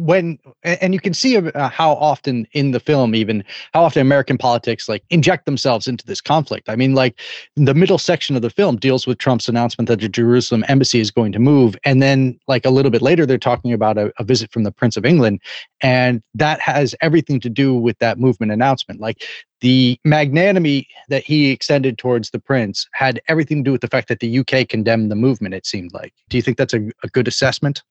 when 0.00 0.38
and 0.62 0.94
you 0.94 1.00
can 1.00 1.14
see 1.14 1.36
uh, 1.36 1.68
how 1.68 1.92
often 1.92 2.46
in 2.52 2.70
the 2.70 2.80
film 2.80 3.14
even 3.14 3.44
how 3.74 3.82
often 3.84 4.02
american 4.02 4.38
politics 4.38 4.88
like 4.88 5.04
inject 5.10 5.46
themselves 5.46 5.86
into 5.86 6.04
this 6.06 6.20
conflict. 6.20 6.68
I 6.68 6.76
mean 6.76 6.94
like 6.94 7.18
the 7.56 7.74
middle 7.74 7.98
section 7.98 8.36
of 8.36 8.42
the 8.42 8.50
film 8.50 8.76
deals 8.76 9.06
with 9.06 9.18
trump's 9.18 9.48
announcement 9.48 9.88
that 9.88 10.00
the 10.00 10.08
jerusalem 10.08 10.64
embassy 10.68 11.00
is 11.00 11.10
going 11.10 11.32
to 11.32 11.38
move 11.38 11.76
and 11.84 12.02
then 12.02 12.38
like 12.48 12.64
a 12.64 12.70
little 12.70 12.90
bit 12.90 13.02
later 13.02 13.26
they're 13.26 13.38
talking 13.38 13.72
about 13.72 13.98
a, 13.98 14.12
a 14.18 14.24
visit 14.24 14.52
from 14.52 14.64
the 14.64 14.72
prince 14.72 14.96
of 14.96 15.04
england 15.04 15.40
and 15.80 16.22
that 16.34 16.60
has 16.60 16.94
everything 17.00 17.40
to 17.40 17.48
do 17.48 17.74
with 17.74 17.98
that 17.98 18.18
movement 18.18 18.52
announcement. 18.52 19.00
Like 19.00 19.24
the 19.60 19.98
magnanimity 20.04 20.88
that 21.08 21.24
he 21.24 21.50
extended 21.50 21.98
towards 21.98 22.30
the 22.30 22.38
prince 22.38 22.88
had 22.92 23.20
everything 23.28 23.58
to 23.58 23.68
do 23.68 23.72
with 23.72 23.80
the 23.80 23.88
fact 23.88 24.08
that 24.08 24.20
the 24.20 24.38
uk 24.38 24.68
condemned 24.68 25.10
the 25.10 25.16
movement 25.16 25.54
it 25.54 25.66
seemed 25.66 25.92
like. 25.92 26.12
Do 26.28 26.36
you 26.36 26.42
think 26.42 26.56
that's 26.56 26.74
a, 26.74 26.90
a 27.02 27.08
good 27.08 27.28
assessment 27.28 27.82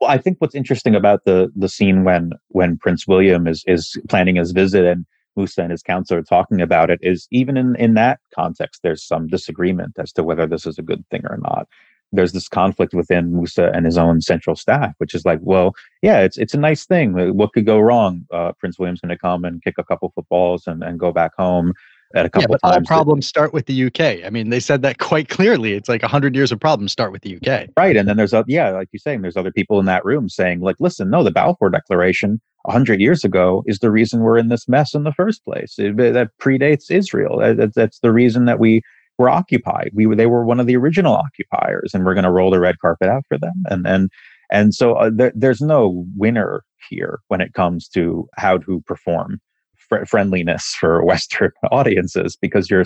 well, 0.00 0.10
I 0.10 0.18
think 0.18 0.38
what's 0.38 0.54
interesting 0.54 0.94
about 0.94 1.24
the 1.24 1.50
the 1.56 1.68
scene 1.68 2.04
when 2.04 2.32
when 2.48 2.78
Prince 2.78 3.06
William 3.06 3.46
is 3.46 3.64
is 3.66 3.96
planning 4.08 4.36
his 4.36 4.52
visit 4.52 4.84
and 4.84 5.06
Musa 5.36 5.62
and 5.62 5.70
his 5.70 5.82
counselor 5.82 6.20
are 6.20 6.24
talking 6.24 6.60
about 6.60 6.90
it 6.90 6.98
is 7.02 7.26
even 7.30 7.56
in 7.56 7.76
in 7.76 7.94
that 7.94 8.20
context, 8.34 8.82
there's 8.82 9.04
some 9.04 9.26
disagreement 9.26 9.94
as 9.98 10.12
to 10.12 10.22
whether 10.22 10.46
this 10.46 10.66
is 10.66 10.78
a 10.78 10.82
good 10.82 11.04
thing 11.10 11.22
or 11.28 11.38
not. 11.38 11.68
There's 12.10 12.32
this 12.32 12.48
conflict 12.48 12.94
within 12.94 13.34
Musa 13.34 13.70
and 13.74 13.84
his 13.84 13.98
own 13.98 14.22
central 14.22 14.56
staff, 14.56 14.94
which 14.96 15.14
is 15.14 15.26
like, 15.26 15.40
well, 15.42 15.74
yeah, 16.02 16.20
it's 16.20 16.38
it's 16.38 16.54
a 16.54 16.58
nice 16.58 16.86
thing. 16.86 17.36
What 17.36 17.52
could 17.52 17.66
go 17.66 17.78
wrong? 17.78 18.24
Uh, 18.32 18.52
Prince 18.52 18.78
William's 18.78 19.00
going 19.00 19.10
to 19.10 19.18
come 19.18 19.44
and 19.44 19.62
kick 19.62 19.74
a 19.78 19.84
couple 19.84 20.10
footballs 20.14 20.66
and, 20.66 20.82
and 20.82 20.98
go 20.98 21.12
back 21.12 21.32
home 21.36 21.74
at 22.14 22.26
a 22.26 22.30
couple 22.30 22.50
yeah, 22.50 22.58
but 22.62 22.74
all 22.74 22.80
problems 22.82 23.26
that, 23.26 23.28
start 23.28 23.52
with 23.52 23.66
the 23.66 23.84
UK. 23.84 24.24
I 24.24 24.30
mean, 24.30 24.50
they 24.50 24.60
said 24.60 24.82
that 24.82 24.98
quite 24.98 25.28
clearly. 25.28 25.74
It's 25.74 25.88
like 25.88 26.02
hundred 26.02 26.34
years 26.34 26.50
of 26.50 26.60
problems 26.60 26.92
start 26.92 27.12
with 27.12 27.22
the 27.22 27.36
UK. 27.36 27.68
Right, 27.76 27.96
and 27.96 28.08
then 28.08 28.16
there's 28.16 28.32
a 28.32 28.44
yeah, 28.46 28.70
like 28.70 28.88
you're 28.92 29.00
saying, 29.00 29.22
there's 29.22 29.36
other 29.36 29.52
people 29.52 29.78
in 29.78 29.86
that 29.86 30.04
room 30.04 30.28
saying 30.28 30.60
like, 30.60 30.76
listen, 30.80 31.10
no, 31.10 31.22
the 31.22 31.30
Balfour 31.30 31.70
Declaration 31.70 32.40
hundred 32.66 33.00
years 33.00 33.24
ago 33.24 33.62
is 33.66 33.78
the 33.78 33.90
reason 33.90 34.20
we're 34.20 34.38
in 34.38 34.48
this 34.48 34.68
mess 34.68 34.94
in 34.94 35.04
the 35.04 35.12
first 35.12 35.44
place. 35.44 35.74
It, 35.78 35.96
that 35.96 36.30
predates 36.40 36.90
Israel. 36.90 37.38
That, 37.38 37.74
that's 37.74 38.00
the 38.00 38.12
reason 38.12 38.44
that 38.46 38.58
we 38.58 38.82
were 39.18 39.28
occupied. 39.28 39.90
We 39.94 40.06
were 40.06 40.16
they 40.16 40.26
were 40.26 40.44
one 40.44 40.60
of 40.60 40.66
the 40.66 40.76
original 40.76 41.14
occupiers, 41.14 41.92
and 41.92 42.04
we're 42.04 42.14
going 42.14 42.24
to 42.24 42.30
roll 42.30 42.50
the 42.50 42.60
red 42.60 42.78
carpet 42.78 43.08
out 43.08 43.24
for 43.28 43.38
them. 43.38 43.62
And 43.66 43.86
and 43.86 44.10
and 44.50 44.74
so 44.74 44.94
uh, 44.94 45.10
there, 45.12 45.32
there's 45.34 45.60
no 45.60 46.06
winner 46.16 46.64
here 46.88 47.20
when 47.28 47.40
it 47.40 47.52
comes 47.52 47.88
to 47.88 48.28
how 48.36 48.58
to 48.58 48.80
perform 48.86 49.40
fr- 49.88 50.04
friendliness 50.04 50.76
for 50.78 51.04
Western 51.12 51.52
audiences 51.70 52.36
because 52.40 52.70
you're 52.70 52.84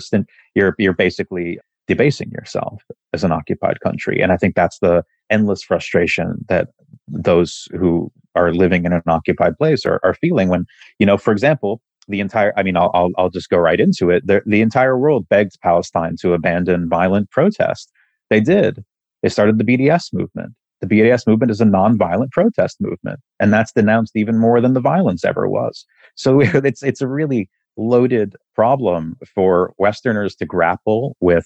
you're 0.55 0.75
you're 0.77 0.93
basically 0.93 1.59
debasing 1.87 2.31
yourself 2.31 2.81
as 3.13 3.23
an 3.23 3.31
occupied 3.31 3.79
country, 3.81 4.21
and 4.21 4.31
I 4.31 4.37
think 4.37 4.55
that's 4.55 4.79
the 4.79 5.03
endless 5.29 5.63
frustration 5.63 6.45
that 6.49 6.69
those 7.07 7.67
who 7.71 8.11
are 8.35 8.53
living 8.53 8.85
in 8.85 8.93
an 8.93 9.01
occupied 9.07 9.57
place 9.57 9.85
are, 9.85 9.99
are 10.03 10.13
feeling 10.15 10.49
when 10.49 10.65
you 10.99 11.05
know, 11.05 11.17
for 11.17 11.31
example, 11.31 11.81
the 12.09 12.19
entire 12.19 12.51
i 12.57 12.63
mean 12.63 12.75
i'll 12.75 12.91
i'll, 12.93 13.11
I'll 13.17 13.29
just 13.29 13.49
go 13.49 13.57
right 13.57 13.79
into 13.79 14.09
it. 14.09 14.27
The, 14.27 14.41
the 14.45 14.61
entire 14.61 14.97
world 14.97 15.27
begged 15.29 15.59
palestine 15.61 16.15
to 16.21 16.33
abandon 16.33 16.89
violent 16.89 17.29
protest. 17.29 17.91
They 18.29 18.41
did. 18.41 18.83
They 19.21 19.29
started 19.29 19.57
the 19.57 19.63
bds 19.63 20.11
movement 20.11 20.53
the 20.83 21.01
bds 21.01 21.25
movement 21.25 21.51
is 21.51 21.61
a 21.61 21.65
nonviolent 21.65 22.31
protest 22.31 22.77
movement 22.79 23.19
and 23.39 23.53
that's 23.53 23.71
denounced 23.71 24.15
even 24.15 24.37
more 24.37 24.59
than 24.59 24.73
the 24.73 24.81
violence 24.81 25.23
ever 25.23 25.47
was 25.47 25.85
so 26.15 26.39
it's 26.41 26.83
it's 26.83 27.01
a 27.01 27.07
really 27.07 27.49
loaded 27.77 28.35
problem 28.55 29.17
for 29.33 29.73
Westerners 29.77 30.35
to 30.35 30.45
grapple 30.45 31.15
with 31.19 31.45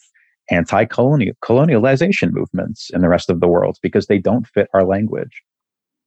anti-colonial 0.50 1.36
colonialization 1.44 2.32
movements 2.32 2.90
in 2.94 3.02
the 3.02 3.10
rest 3.10 3.30
of 3.30 3.40
the 3.40 3.48
world 3.48 3.78
because 3.82 4.08
they 4.08 4.18
don't 4.18 4.48
fit 4.48 4.70
our 4.74 4.86
language. 4.86 5.42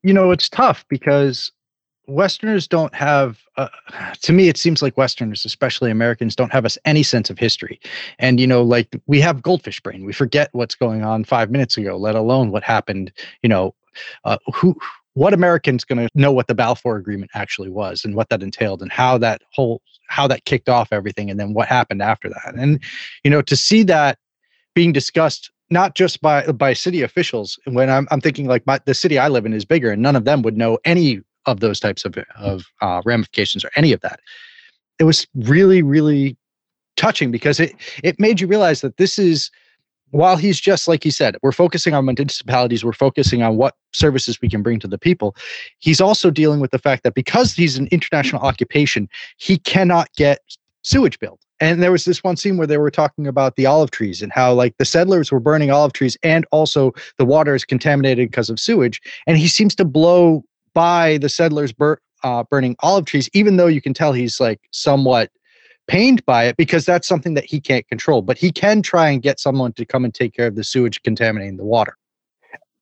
You 0.02 0.14
know, 0.14 0.30
it's 0.30 0.48
tough 0.48 0.84
because 0.88 1.52
Westerners 2.06 2.66
don't 2.66 2.94
have, 2.94 3.38
uh, 3.56 3.68
to 4.22 4.32
me, 4.32 4.48
it 4.48 4.56
seems 4.56 4.82
like 4.82 4.96
Westerners, 4.96 5.44
especially 5.44 5.90
Americans, 5.90 6.36
don't 6.36 6.52
have 6.52 6.64
us 6.64 6.78
any 6.84 7.02
sense 7.02 7.30
of 7.30 7.38
history. 7.38 7.80
And, 8.18 8.40
you 8.40 8.46
know, 8.46 8.62
like 8.62 8.88
we 9.06 9.20
have 9.20 9.42
goldfish 9.42 9.80
brain. 9.80 10.04
We 10.04 10.12
forget 10.12 10.48
what's 10.52 10.74
going 10.74 11.02
on 11.02 11.24
five 11.24 11.50
minutes 11.50 11.76
ago, 11.76 11.96
let 11.96 12.14
alone 12.14 12.50
what 12.50 12.62
happened, 12.62 13.12
you 13.42 13.48
know, 13.48 13.74
uh, 14.24 14.38
who 14.54 14.76
what 15.14 15.34
Americans 15.34 15.84
going 15.84 15.98
to 15.98 16.08
know 16.14 16.32
what 16.32 16.46
the 16.46 16.54
Balfour 16.54 16.96
Agreement 16.96 17.30
actually 17.34 17.68
was 17.68 18.04
and 18.04 18.14
what 18.14 18.28
that 18.28 18.42
entailed 18.42 18.80
and 18.80 18.92
how 18.92 19.18
that 19.18 19.42
whole 19.52 19.82
how 20.08 20.26
that 20.26 20.44
kicked 20.44 20.68
off 20.68 20.92
everything 20.92 21.30
and 21.30 21.38
then 21.38 21.52
what 21.52 21.68
happened 21.68 22.02
after 22.02 22.28
that. 22.28 22.54
And 22.56 22.80
you 23.24 23.30
know, 23.30 23.42
to 23.42 23.56
see 23.56 23.82
that 23.84 24.18
being 24.74 24.92
discussed 24.92 25.50
not 25.70 25.94
just 25.94 26.20
by 26.20 26.46
by 26.46 26.72
city 26.72 27.02
officials 27.02 27.58
when 27.64 27.90
I'm 27.90 28.06
I'm 28.10 28.20
thinking 28.20 28.46
like 28.46 28.66
my 28.66 28.80
the 28.84 28.94
city 28.94 29.18
I 29.18 29.28
live 29.28 29.46
in 29.46 29.52
is 29.52 29.64
bigger 29.64 29.90
and 29.90 30.02
none 30.02 30.16
of 30.16 30.24
them 30.24 30.42
would 30.42 30.56
know 30.56 30.78
any 30.84 31.20
of 31.50 31.60
those 31.60 31.80
types 31.80 32.04
of 32.04 32.16
of 32.36 32.66
uh, 32.80 33.02
ramifications 33.04 33.64
or 33.64 33.70
any 33.76 33.92
of 33.92 34.00
that. 34.00 34.20
It 34.98 35.04
was 35.04 35.26
really 35.34 35.82
really 35.82 36.36
touching 36.96 37.30
because 37.30 37.60
it 37.60 37.74
it 38.02 38.18
made 38.18 38.40
you 38.40 38.46
realize 38.46 38.80
that 38.80 38.96
this 38.96 39.18
is 39.18 39.50
while 40.10 40.36
he's 40.36 40.60
just 40.60 40.88
like 40.88 41.04
he 41.04 41.10
said, 41.10 41.36
we're 41.42 41.52
focusing 41.52 41.94
on 41.94 42.04
municipalities, 42.04 42.84
we're 42.84 42.92
focusing 42.92 43.42
on 43.42 43.56
what 43.56 43.76
services 43.92 44.40
we 44.40 44.48
can 44.48 44.62
bring 44.62 44.80
to 44.80 44.88
the 44.88 44.98
people. 44.98 45.36
He's 45.78 46.00
also 46.00 46.30
dealing 46.30 46.60
with 46.60 46.72
the 46.72 46.78
fact 46.78 47.04
that 47.04 47.14
because 47.14 47.54
he's 47.54 47.78
an 47.78 47.88
international 47.92 48.42
occupation, 48.42 49.08
he 49.36 49.58
cannot 49.58 50.12
get 50.16 50.40
sewage 50.82 51.18
built. 51.18 51.40
And 51.60 51.82
there 51.82 51.92
was 51.92 52.06
this 52.06 52.24
one 52.24 52.36
scene 52.36 52.56
where 52.56 52.66
they 52.66 52.78
were 52.78 52.90
talking 52.90 53.26
about 53.26 53.56
the 53.56 53.66
olive 53.66 53.90
trees 53.90 54.22
and 54.22 54.32
how 54.32 54.54
like 54.54 54.76
the 54.78 54.84
settlers 54.84 55.30
were 55.30 55.40
burning 55.40 55.70
olive 55.70 55.92
trees 55.92 56.16
and 56.22 56.46
also 56.50 56.92
the 57.18 57.26
water 57.26 57.54
is 57.54 57.64
contaminated 57.64 58.30
because 58.30 58.48
of 58.48 58.58
sewage. 58.58 59.00
And 59.26 59.36
he 59.36 59.46
seems 59.46 59.74
to 59.76 59.84
blow 59.84 60.42
by 60.74 61.18
the 61.18 61.28
settlers 61.28 61.72
bur- 61.72 62.00
uh, 62.22 62.44
burning 62.44 62.76
olive 62.80 63.06
trees, 63.06 63.28
even 63.32 63.56
though 63.56 63.66
you 63.66 63.80
can 63.80 63.94
tell 63.94 64.12
he's 64.12 64.40
like 64.40 64.60
somewhat 64.72 65.30
pained 65.88 66.24
by 66.24 66.44
it 66.44 66.56
because 66.56 66.84
that's 66.84 67.08
something 67.08 67.34
that 67.34 67.44
he 67.44 67.60
can't 67.60 67.86
control. 67.88 68.22
But 68.22 68.38
he 68.38 68.52
can 68.52 68.82
try 68.82 69.10
and 69.10 69.22
get 69.22 69.40
someone 69.40 69.72
to 69.74 69.84
come 69.84 70.04
and 70.04 70.14
take 70.14 70.34
care 70.34 70.46
of 70.46 70.54
the 70.54 70.64
sewage 70.64 71.02
contaminating 71.02 71.56
the 71.56 71.64
water. 71.64 71.96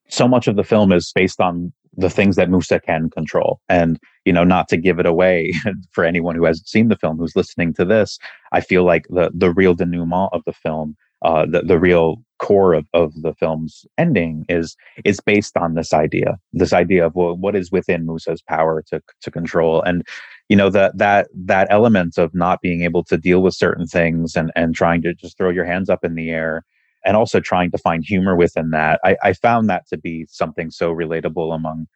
So 0.08 0.26
much 0.26 0.48
of 0.48 0.56
the 0.56 0.64
film 0.64 0.92
is 0.92 1.12
based 1.14 1.40
on 1.40 1.72
the 1.96 2.10
things 2.10 2.36
that 2.36 2.48
Musa 2.48 2.80
can 2.80 3.10
control. 3.10 3.60
And, 3.68 3.98
you 4.24 4.32
know, 4.32 4.44
not 4.44 4.68
to 4.68 4.76
give 4.76 4.98
it 4.98 5.06
away 5.06 5.52
for 5.90 6.04
anyone 6.04 6.36
who 6.36 6.44
hasn't 6.44 6.68
seen 6.68 6.88
the 6.88 6.96
film 6.96 7.18
who's 7.18 7.36
listening 7.36 7.74
to 7.74 7.84
this, 7.84 8.18
I 8.52 8.60
feel 8.60 8.84
like 8.84 9.06
the 9.08 9.30
the 9.34 9.52
real 9.52 9.74
denouement 9.74 10.30
of 10.32 10.42
the 10.46 10.52
film, 10.52 10.96
uh, 11.22 11.46
the, 11.50 11.62
the 11.62 11.78
real 11.78 12.16
core 12.38 12.74
of, 12.74 12.86
of 12.94 13.12
the 13.22 13.34
film's 13.34 13.84
ending 13.96 14.44
is 14.48 14.76
is 15.04 15.20
based 15.20 15.56
on 15.56 15.74
this 15.74 15.92
idea, 15.92 16.38
this 16.52 16.72
idea 16.72 17.06
of 17.06 17.14
well, 17.14 17.36
what 17.36 17.56
is 17.56 17.70
within 17.72 18.06
Musa's 18.06 18.42
power 18.42 18.82
to 18.88 19.02
to 19.22 19.30
control. 19.30 19.82
And 19.82 20.06
you 20.48 20.56
know 20.56 20.70
that 20.70 20.96
that 20.98 21.28
that 21.34 21.68
element 21.70 22.18
of 22.18 22.34
not 22.34 22.60
being 22.60 22.82
able 22.82 23.04
to 23.04 23.16
deal 23.16 23.42
with 23.42 23.54
certain 23.54 23.86
things 23.86 24.36
and 24.36 24.52
and 24.56 24.74
trying 24.74 25.02
to 25.02 25.14
just 25.14 25.36
throw 25.36 25.50
your 25.50 25.64
hands 25.64 25.90
up 25.90 26.04
in 26.04 26.14
the 26.14 26.30
air 26.30 26.64
and 27.04 27.16
also 27.16 27.40
trying 27.40 27.70
to 27.70 27.78
find 27.78 28.04
humor 28.04 28.36
within 28.36 28.70
that. 28.70 29.00
I, 29.04 29.16
I 29.22 29.32
found 29.32 29.68
that 29.70 29.86
to 29.88 29.96
be 29.96 30.26
something 30.28 30.70
so 30.70 30.92
relatable 30.92 31.54
among 31.54 31.86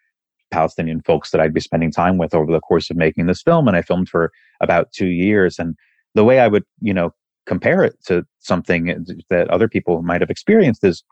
Palestinian 0.51 1.01
folks 1.03 1.31
that 1.31 1.41
I'd 1.41 1.55
be 1.55 1.61
spending 1.61 1.91
time 1.91 2.19
with 2.19 2.35
over 2.35 2.53
the 2.53 2.61
course 2.61 2.91
of 2.91 2.97
making 2.97 3.27
this 3.27 3.43
film. 3.43 3.67
And 3.67 3.77
I 3.77 3.83
filmed 3.83 4.09
for 4.09 4.31
about 4.61 4.93
two 4.93 5.09
years. 5.09 5.59
And 5.59 5.77
the 6.15 6.25
way 6.25 6.41
I 6.41 6.49
would, 6.49 6.65
you 6.81 6.95
know, 6.95 7.13
compare 7.47 7.83
it 7.83 7.97
to 8.07 8.25
something 8.39 9.05
that 9.31 9.49
other 9.51 9.69
people 9.69 10.03
might 10.03 10.21
have 10.21 10.31
experienced 10.31 10.85
is, 10.85 11.03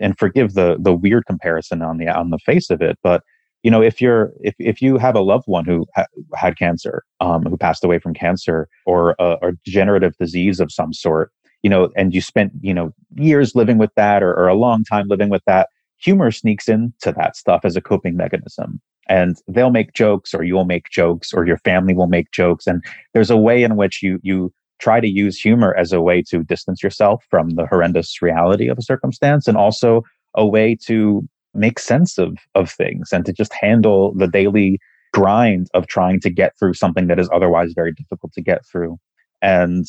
and 0.00 0.18
forgive 0.18 0.54
the 0.54 0.76
the 0.80 0.92
weird 0.92 1.26
comparison 1.26 1.82
on 1.82 1.98
the 1.98 2.08
on 2.08 2.30
the 2.30 2.38
face 2.38 2.70
of 2.70 2.82
it, 2.82 2.98
but 3.02 3.22
you 3.64 3.70
know, 3.70 3.82
if 3.82 4.00
you're 4.00 4.32
if 4.40 4.54
if 4.58 4.82
you 4.82 4.98
have 4.98 5.16
a 5.16 5.22
loved 5.22 5.46
one 5.46 5.64
who 5.64 5.86
ha- 5.96 6.06
had 6.36 6.58
cancer, 6.58 7.02
um, 7.20 7.44
who 7.44 7.56
passed 7.56 7.82
away 7.82 7.98
from 7.98 8.12
cancer 8.12 8.68
or 8.84 9.16
a, 9.18 9.38
a 9.40 9.52
degenerative 9.64 10.14
disease 10.18 10.60
of 10.60 10.70
some 10.70 10.92
sort, 10.92 11.32
you 11.62 11.70
know, 11.70 11.88
and 11.96 12.14
you 12.14 12.20
spent 12.20 12.52
you 12.60 12.74
know 12.74 12.92
years 13.16 13.54
living 13.54 13.78
with 13.78 13.90
that 13.96 14.22
or, 14.22 14.34
or 14.34 14.48
a 14.48 14.54
long 14.54 14.84
time 14.84 15.08
living 15.08 15.30
with 15.30 15.42
that, 15.46 15.70
humor 15.96 16.30
sneaks 16.30 16.68
into 16.68 17.10
that 17.16 17.36
stuff 17.36 17.62
as 17.64 17.74
a 17.74 17.80
coping 17.80 18.16
mechanism. 18.16 18.80
And 19.08 19.36
they'll 19.48 19.70
make 19.70 19.94
jokes 19.94 20.34
or 20.34 20.44
you'll 20.44 20.66
make 20.66 20.90
jokes 20.90 21.32
or 21.32 21.46
your 21.46 21.58
family 21.58 21.94
will 21.94 22.06
make 22.06 22.30
jokes. 22.32 22.66
And 22.66 22.84
there's 23.14 23.30
a 23.30 23.36
way 23.36 23.62
in 23.62 23.76
which 23.76 24.02
you 24.02 24.18
you 24.22 24.52
try 24.84 25.00
to 25.00 25.08
use 25.08 25.40
humor 25.40 25.74
as 25.78 25.94
a 25.94 26.02
way 26.02 26.20
to 26.20 26.44
distance 26.44 26.82
yourself 26.82 27.24
from 27.30 27.50
the 27.50 27.66
horrendous 27.66 28.20
reality 28.20 28.68
of 28.68 28.76
a 28.76 28.82
circumstance 28.82 29.48
and 29.48 29.56
also 29.56 30.02
a 30.34 30.46
way 30.46 30.76
to 30.86 31.26
make 31.54 31.78
sense 31.78 32.18
of 32.18 32.36
of 32.54 32.70
things 32.70 33.10
and 33.10 33.24
to 33.24 33.32
just 33.32 33.54
handle 33.54 34.12
the 34.14 34.28
daily 34.28 34.78
grind 35.14 35.68
of 35.72 35.86
trying 35.86 36.20
to 36.20 36.28
get 36.28 36.52
through 36.58 36.74
something 36.74 37.06
that 37.06 37.18
is 37.18 37.30
otherwise 37.32 37.72
very 37.74 37.92
difficult 37.92 38.30
to 38.34 38.42
get 38.42 38.60
through 38.70 38.98
and 39.40 39.86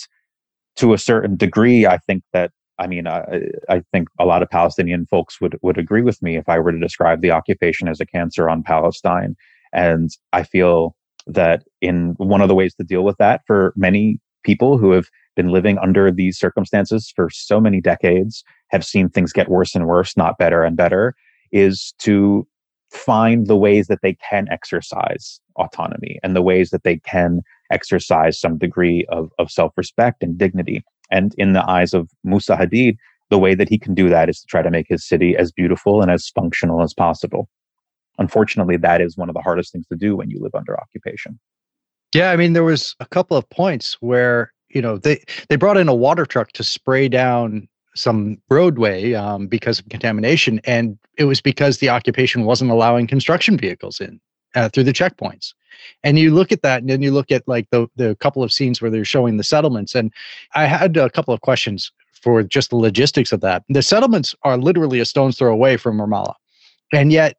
to 0.78 0.94
a 0.94 0.98
certain 0.98 1.36
degree 1.36 1.86
i 1.86 1.98
think 1.98 2.24
that 2.32 2.52
I 2.78 2.88
mean, 2.88 3.08
I, 3.08 3.22
I, 3.70 3.82
think 3.94 4.10
a 4.20 4.26
lot 4.26 4.44
of 4.44 4.50
Palestinian 4.50 5.06
folks 5.06 5.40
would, 5.40 5.58
would 5.62 5.78
agree 5.78 6.02
with 6.02 6.22
me 6.22 6.36
if 6.36 6.50
I 6.50 6.60
were 6.60 6.74
to 6.74 6.78
describe 6.88 7.22
the 7.22 7.32
occupation 7.32 7.88
as 7.88 8.02
a 8.02 8.06
cancer 8.06 8.50
on 8.50 8.64
Palestine. 8.64 9.38
And 9.72 10.10
I 10.34 10.44
feel 10.44 10.94
that 11.26 11.64
in 11.80 12.16
one 12.18 12.42
of 12.42 12.50
the 12.50 12.54
ways 12.56 12.76
to 12.76 12.84
deal 12.84 13.06
with 13.06 13.16
that 13.18 13.44
for 13.48 13.72
many 13.78 14.20
people 14.46 14.78
who 14.78 14.92
have 14.92 15.08
been 15.36 15.50
living 15.50 15.78
under 15.80 16.12
these 16.12 16.40
circumstances 16.40 17.12
for 17.14 17.30
so 17.30 17.60
many 17.60 17.82
decades, 17.82 18.44
have 18.70 18.86
seen 18.86 19.10
things 19.10 19.34
get 19.34 19.50
worse 19.50 19.76
and 19.76 19.86
worse, 19.86 20.16
not 20.16 20.38
better 20.38 20.64
and 20.64 20.78
better, 20.78 21.14
is 21.52 21.94
to 22.00 22.48
find 22.92 23.48
the 23.48 23.58
ways 23.58 23.88
that 23.88 24.00
they 24.02 24.14
can 24.30 24.48
exercise 24.50 25.42
autonomy 25.58 26.20
and 26.24 26.36
the 26.36 26.42
ways 26.42 26.70
that 26.70 26.84
they 26.84 26.98
can 27.00 27.42
exercise 27.72 28.40
some 28.40 28.58
degree 28.58 29.06
of, 29.10 29.30
of 29.40 29.52
self-respect 29.52 30.24
and 30.24 30.38
dignity 30.38 30.84
and 31.12 31.36
in 31.38 31.54
the 31.54 31.68
eyes 31.70 31.94
of 31.94 32.10
Musa 32.24 32.56
Hadid, 32.56 32.98
the 33.30 33.40
way 33.40 33.56
that 33.56 33.70
he 33.70 33.78
can 33.78 33.94
do 33.94 34.10
that 34.10 34.30
is 34.30 34.40
to 34.42 34.48
try 34.48 34.62
to 34.62 34.72
make 34.72 34.88
his 34.88 35.08
city 35.08 35.36
as 35.36 35.52
beautiful 35.52 36.02
and 36.02 36.12
as 36.12 36.30
functional 36.30 36.82
as 36.82 36.94
possible. 36.94 37.50
Unfortunately, 38.18 38.78
that 38.78 39.02
is 39.02 39.18
one 39.18 39.30
of 39.30 39.36
the 39.36 39.42
hardest 39.42 39.72
things 39.72 39.88
to 39.88 39.96
do 39.96 40.16
when 40.16 40.30
you 40.30 40.40
live 40.40 40.56
under 40.56 40.80
occupation. 40.80 41.40
Yeah, 42.16 42.32
I 42.32 42.38
mean, 42.38 42.54
there 42.54 42.64
was 42.64 42.96
a 43.02 43.06
couple 43.06 43.36
of 43.36 43.50
points 43.50 43.98
where 44.00 44.54
you 44.70 44.82
know 44.82 44.98
they 44.98 45.22
they 45.50 45.58
brought 45.58 45.76
in 45.76 45.90
a 45.90 45.94
water 45.94 46.26
truck 46.26 46.54
to 46.54 46.64
spray 46.64 47.10
down 47.10 47.68
some 47.94 48.38
roadway 48.50 49.14
um, 49.14 49.48
because 49.48 49.80
of 49.80 49.90
contamination, 49.90 50.62
and 50.64 50.98
it 51.18 51.26
was 51.26 51.42
because 51.42 51.80
the 51.80 51.90
occupation 51.90 52.46
wasn't 52.46 52.72
allowing 52.72 53.06
construction 53.06 53.58
vehicles 53.58 54.00
in 54.00 54.22
uh, 54.56 54.70
through 54.70 54.86
the 54.86 54.94
checkpoints. 54.94 55.54
And 56.06 56.18
you 56.18 56.34
look 56.34 56.54
at 56.54 56.62
that, 56.62 56.80
and 56.80 56.90
then 56.90 57.02
you 57.02 57.12
look 57.12 57.32
at 57.32 57.46
like 57.50 57.70
the 57.72 57.86
the 57.98 58.16
couple 58.22 58.44
of 58.44 58.52
scenes 58.54 58.82
where 58.82 58.90
they're 58.90 59.04
showing 59.04 59.36
the 59.36 59.44
settlements. 59.44 59.94
And 59.94 60.10
I 60.54 60.68
had 60.68 60.96
a 60.96 61.10
couple 61.10 61.34
of 61.34 61.42
questions 61.42 61.92
for 62.14 62.44
just 62.44 62.70
the 62.70 62.78
logistics 62.78 63.34
of 63.34 63.42
that. 63.42 63.64
The 63.68 63.84
settlements 63.84 64.34
are 64.44 64.58
literally 64.58 65.02
a 65.02 65.06
stone's 65.06 65.38
throw 65.38 65.52
away 65.52 65.76
from 65.76 65.98
Ramallah, 65.98 66.36
and 66.94 67.12
yet 67.12 67.36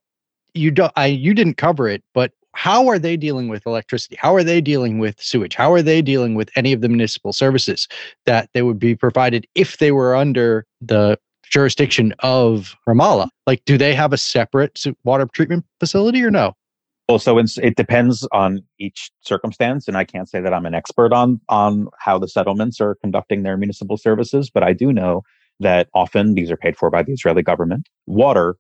you 0.53 0.71
don't. 0.71 0.93
I 0.97 1.07
you 1.07 1.33
didn't 1.33 1.57
cover 1.57 1.89
it, 1.89 2.05
but 2.13 2.33
how 2.57 2.89
are 2.89 2.99
they 2.99 3.19
dealing 3.19 3.49
with 3.49 3.67
electricity? 3.67 4.17
How 4.19 4.35
are 4.35 4.43
they 4.43 4.63
dealing 4.63 4.99
with 4.99 5.21
sewage? 5.21 5.55
How 5.55 5.71
are 5.73 5.83
they 5.83 6.01
dealing 6.01 6.35
with 6.35 6.51
any 6.57 6.73
of 6.73 6.81
the 6.81 6.89
municipal 6.89 7.35
services 7.35 7.87
that 8.25 8.49
they 8.55 8.63
would 8.63 8.79
be 8.79 8.97
provided 8.97 9.47
if 9.55 9.77
they 9.77 9.93
were 9.93 10.17
under 10.17 10.65
the 10.81 11.19
jurisdiction 11.45 12.15
of 12.21 12.75
Ramallah? 12.89 13.29
Like, 13.47 13.63
do 13.67 13.77
they 13.77 13.95
have 13.95 14.15
a 14.15 14.17
separate 14.17 14.83
water 15.05 15.27
treatment 15.27 15.67
facility 15.81 16.25
or 16.25 16.31
no? 16.31 16.55
Well, 17.11 17.19
so 17.19 17.39
it 17.39 17.77
depends 17.77 18.27
on 18.33 18.63
each 18.81 19.11
circumstance, 19.21 19.87
and 19.87 19.97
I 19.97 20.05
can't 20.05 20.29
say 20.29 20.41
that 20.41 20.53
I'm 20.53 20.67
an 20.67 20.75
expert 20.75 21.13
on 21.13 21.41
on 21.49 21.89
how 21.99 22.19
the 22.19 22.27
settlements 22.27 22.81
are 22.81 22.97
conducting 22.97 23.43
their 23.43 23.57
municipal 23.57 23.97
services, 23.97 24.51
but 24.51 24.65
I 24.65 24.73
do 24.73 24.93
know 24.93 25.23
that 25.61 25.89
often 25.95 26.35
these 26.35 26.51
are 26.51 26.57
paid 26.57 26.77
for 26.77 26.91
by 26.91 27.03
the 27.03 27.13
Israeli 27.13 27.43
government. 27.43 27.89
Water 28.07 28.57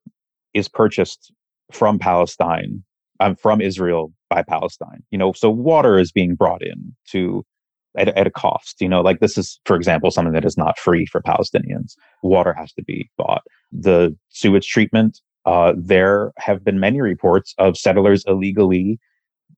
is 0.54 0.68
purchased 0.68 1.32
from 1.72 1.98
Palestine, 1.98 2.84
um, 3.20 3.36
from 3.36 3.60
Israel 3.60 4.12
by 4.30 4.42
Palestine. 4.42 5.02
You 5.10 5.18
know, 5.18 5.32
so 5.32 5.50
water 5.50 5.98
is 5.98 6.12
being 6.12 6.34
brought 6.34 6.62
in 6.62 6.94
to 7.10 7.44
at, 7.96 8.08
at 8.08 8.26
a 8.26 8.30
cost. 8.30 8.80
You 8.80 8.88
know, 8.88 9.00
like 9.00 9.20
this 9.20 9.38
is, 9.38 9.60
for 9.64 9.76
example, 9.76 10.10
something 10.10 10.34
that 10.34 10.44
is 10.44 10.56
not 10.56 10.78
free 10.78 11.06
for 11.06 11.20
Palestinians. 11.22 11.92
Water 12.22 12.52
has 12.54 12.72
to 12.74 12.82
be 12.82 13.10
bought. 13.16 13.42
The 13.72 14.16
sewage 14.30 14.68
treatment 14.68 15.20
uh, 15.44 15.74
there 15.76 16.32
have 16.38 16.64
been 16.64 16.80
many 16.80 17.00
reports 17.00 17.54
of 17.58 17.76
settlers 17.76 18.24
illegally 18.26 18.98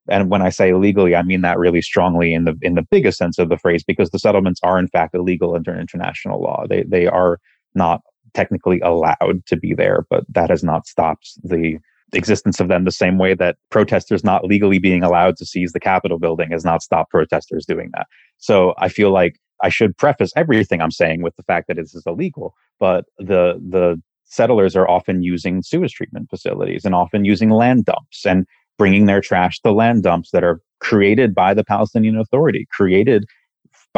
and 0.08 0.30
when 0.30 0.42
I 0.42 0.48
say 0.48 0.70
illegally, 0.70 1.14
I 1.14 1.22
mean 1.22 1.42
that 1.42 1.58
really 1.58 1.82
strongly 1.82 2.32
in 2.32 2.44
the 2.44 2.56
in 2.62 2.74
the 2.74 2.86
biggest 2.90 3.18
sense 3.18 3.38
of 3.38 3.48
the 3.48 3.58
phrase, 3.58 3.84
because 3.84 4.10
the 4.10 4.18
settlements 4.18 4.60
are 4.62 4.78
in 4.78 4.88
fact 4.88 5.14
illegal 5.14 5.54
under 5.54 5.78
international 5.78 6.40
law. 6.40 6.64
They 6.68 6.82
they 6.84 7.06
are 7.06 7.38
not 7.74 8.00
technically 8.34 8.80
allowed 8.80 9.44
to 9.46 9.56
be 9.56 9.74
there, 9.74 10.06
but 10.08 10.24
that 10.30 10.50
has 10.50 10.64
not 10.64 10.86
stopped 10.86 11.32
the 11.42 11.78
existence 12.12 12.60
of 12.60 12.68
them 12.68 12.84
the 12.84 12.90
same 12.90 13.18
way 13.18 13.34
that 13.34 13.56
protesters 13.70 14.24
not 14.24 14.44
legally 14.44 14.78
being 14.78 15.02
allowed 15.02 15.36
to 15.36 15.46
seize 15.46 15.72
the 15.72 15.80
Capitol 15.80 16.18
building 16.18 16.50
has 16.50 16.64
not 16.64 16.82
stopped 16.82 17.10
protesters 17.10 17.66
doing 17.66 17.90
that. 17.94 18.06
So 18.38 18.74
I 18.78 18.88
feel 18.88 19.10
like 19.10 19.36
I 19.62 19.68
should 19.68 19.96
preface 19.96 20.32
everything 20.36 20.80
I'm 20.80 20.90
saying 20.90 21.22
with 21.22 21.36
the 21.36 21.42
fact 21.42 21.68
that 21.68 21.76
this 21.76 21.94
is 21.94 22.04
illegal, 22.06 22.54
but 22.78 23.06
the 23.18 23.60
the 23.68 24.00
settlers 24.24 24.76
are 24.76 24.88
often 24.88 25.22
using 25.22 25.62
sewage 25.62 25.94
treatment 25.94 26.28
facilities 26.28 26.84
and 26.84 26.94
often 26.94 27.24
using 27.24 27.50
land 27.50 27.86
dumps 27.86 28.26
and 28.26 28.46
bringing 28.76 29.06
their 29.06 29.20
trash 29.20 29.58
to 29.60 29.72
land 29.72 30.02
dumps 30.02 30.30
that 30.32 30.44
are 30.44 30.60
created 30.80 31.34
by 31.34 31.54
the 31.54 31.64
Palestinian 31.64 32.16
Authority, 32.16 32.66
created 32.70 33.24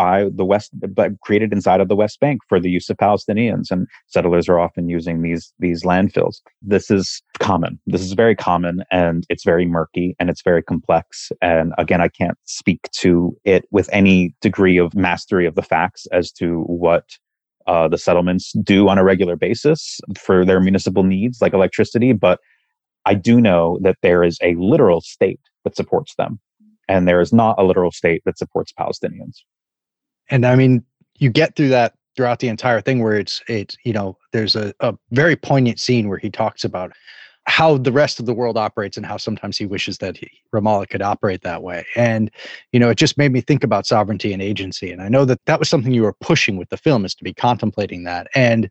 by 0.00 0.30
the 0.34 0.46
West, 0.46 0.70
but 0.94 1.20
created 1.20 1.52
inside 1.52 1.78
of 1.78 1.88
the 1.88 1.94
West 1.94 2.20
Bank 2.20 2.40
for 2.48 2.58
the 2.58 2.70
use 2.70 2.88
of 2.88 2.96
Palestinians. 2.96 3.70
And 3.70 3.86
settlers 4.06 4.48
are 4.48 4.58
often 4.58 4.88
using 4.88 5.20
these 5.20 5.52
these 5.58 5.82
landfills. 5.82 6.36
This 6.62 6.90
is 6.90 7.22
common. 7.38 7.78
This 7.86 8.00
is 8.00 8.14
very 8.14 8.34
common, 8.34 8.82
and 8.90 9.26
it's 9.28 9.44
very 9.44 9.66
murky 9.66 10.16
and 10.18 10.30
it's 10.30 10.40
very 10.42 10.62
complex. 10.62 11.30
And 11.42 11.74
again, 11.76 12.00
I 12.00 12.08
can't 12.08 12.38
speak 12.46 12.80
to 13.02 13.36
it 13.44 13.66
with 13.70 13.90
any 13.92 14.34
degree 14.40 14.78
of 14.78 14.94
mastery 14.94 15.44
of 15.44 15.54
the 15.54 15.68
facts 15.74 16.06
as 16.12 16.32
to 16.40 16.62
what 16.62 17.04
uh, 17.66 17.86
the 17.86 17.98
settlements 17.98 18.52
do 18.64 18.88
on 18.88 18.96
a 18.96 19.04
regular 19.04 19.36
basis 19.36 20.00
for 20.16 20.46
their 20.46 20.60
municipal 20.60 21.02
needs, 21.02 21.42
like 21.42 21.52
electricity. 21.52 22.14
But 22.14 22.40
I 23.04 23.12
do 23.12 23.38
know 23.38 23.78
that 23.82 23.98
there 24.00 24.24
is 24.24 24.38
a 24.42 24.54
literal 24.54 25.02
state 25.02 25.40
that 25.64 25.76
supports 25.76 26.14
them, 26.14 26.40
and 26.88 27.06
there 27.06 27.20
is 27.20 27.34
not 27.34 27.56
a 27.58 27.64
literal 27.64 27.92
state 27.92 28.22
that 28.24 28.38
supports 28.38 28.72
Palestinians. 28.72 29.44
And 30.30 30.46
I 30.46 30.54
mean, 30.54 30.84
you 31.18 31.30
get 31.30 31.56
through 31.56 31.68
that 31.68 31.94
throughout 32.16 32.40
the 32.40 32.48
entire 32.48 32.80
thing 32.80 33.02
where 33.02 33.14
it's 33.14 33.42
it's 33.48 33.76
you 33.84 33.92
know 33.92 34.16
there's 34.32 34.56
a, 34.56 34.74
a 34.80 34.96
very 35.12 35.36
poignant 35.36 35.78
scene 35.78 36.08
where 36.08 36.18
he 36.18 36.30
talks 36.30 36.64
about 36.64 36.92
how 37.46 37.78
the 37.78 37.92
rest 37.92 38.20
of 38.20 38.26
the 38.26 38.34
world 38.34 38.56
operates 38.56 38.96
and 38.96 39.04
how 39.04 39.16
sometimes 39.16 39.56
he 39.56 39.66
wishes 39.66 39.98
that 39.98 40.16
he, 40.16 40.30
Ramallah 40.54 40.88
could 40.88 41.02
operate 41.02 41.42
that 41.42 41.62
way. 41.62 41.84
And, 41.96 42.30
you 42.72 42.78
know, 42.78 42.90
it 42.90 42.96
just 42.96 43.18
made 43.18 43.32
me 43.32 43.40
think 43.40 43.64
about 43.64 43.86
sovereignty 43.86 44.32
and 44.32 44.42
agency. 44.42 44.92
And 44.92 45.02
I 45.02 45.08
know 45.08 45.24
that 45.24 45.44
that 45.46 45.58
was 45.58 45.68
something 45.68 45.92
you 45.92 46.02
were 46.02 46.14
pushing 46.20 46.56
with 46.56 46.68
the 46.68 46.76
film 46.76 47.04
is 47.04 47.14
to 47.16 47.24
be 47.24 47.34
contemplating 47.34 48.04
that. 48.04 48.28
And 48.34 48.70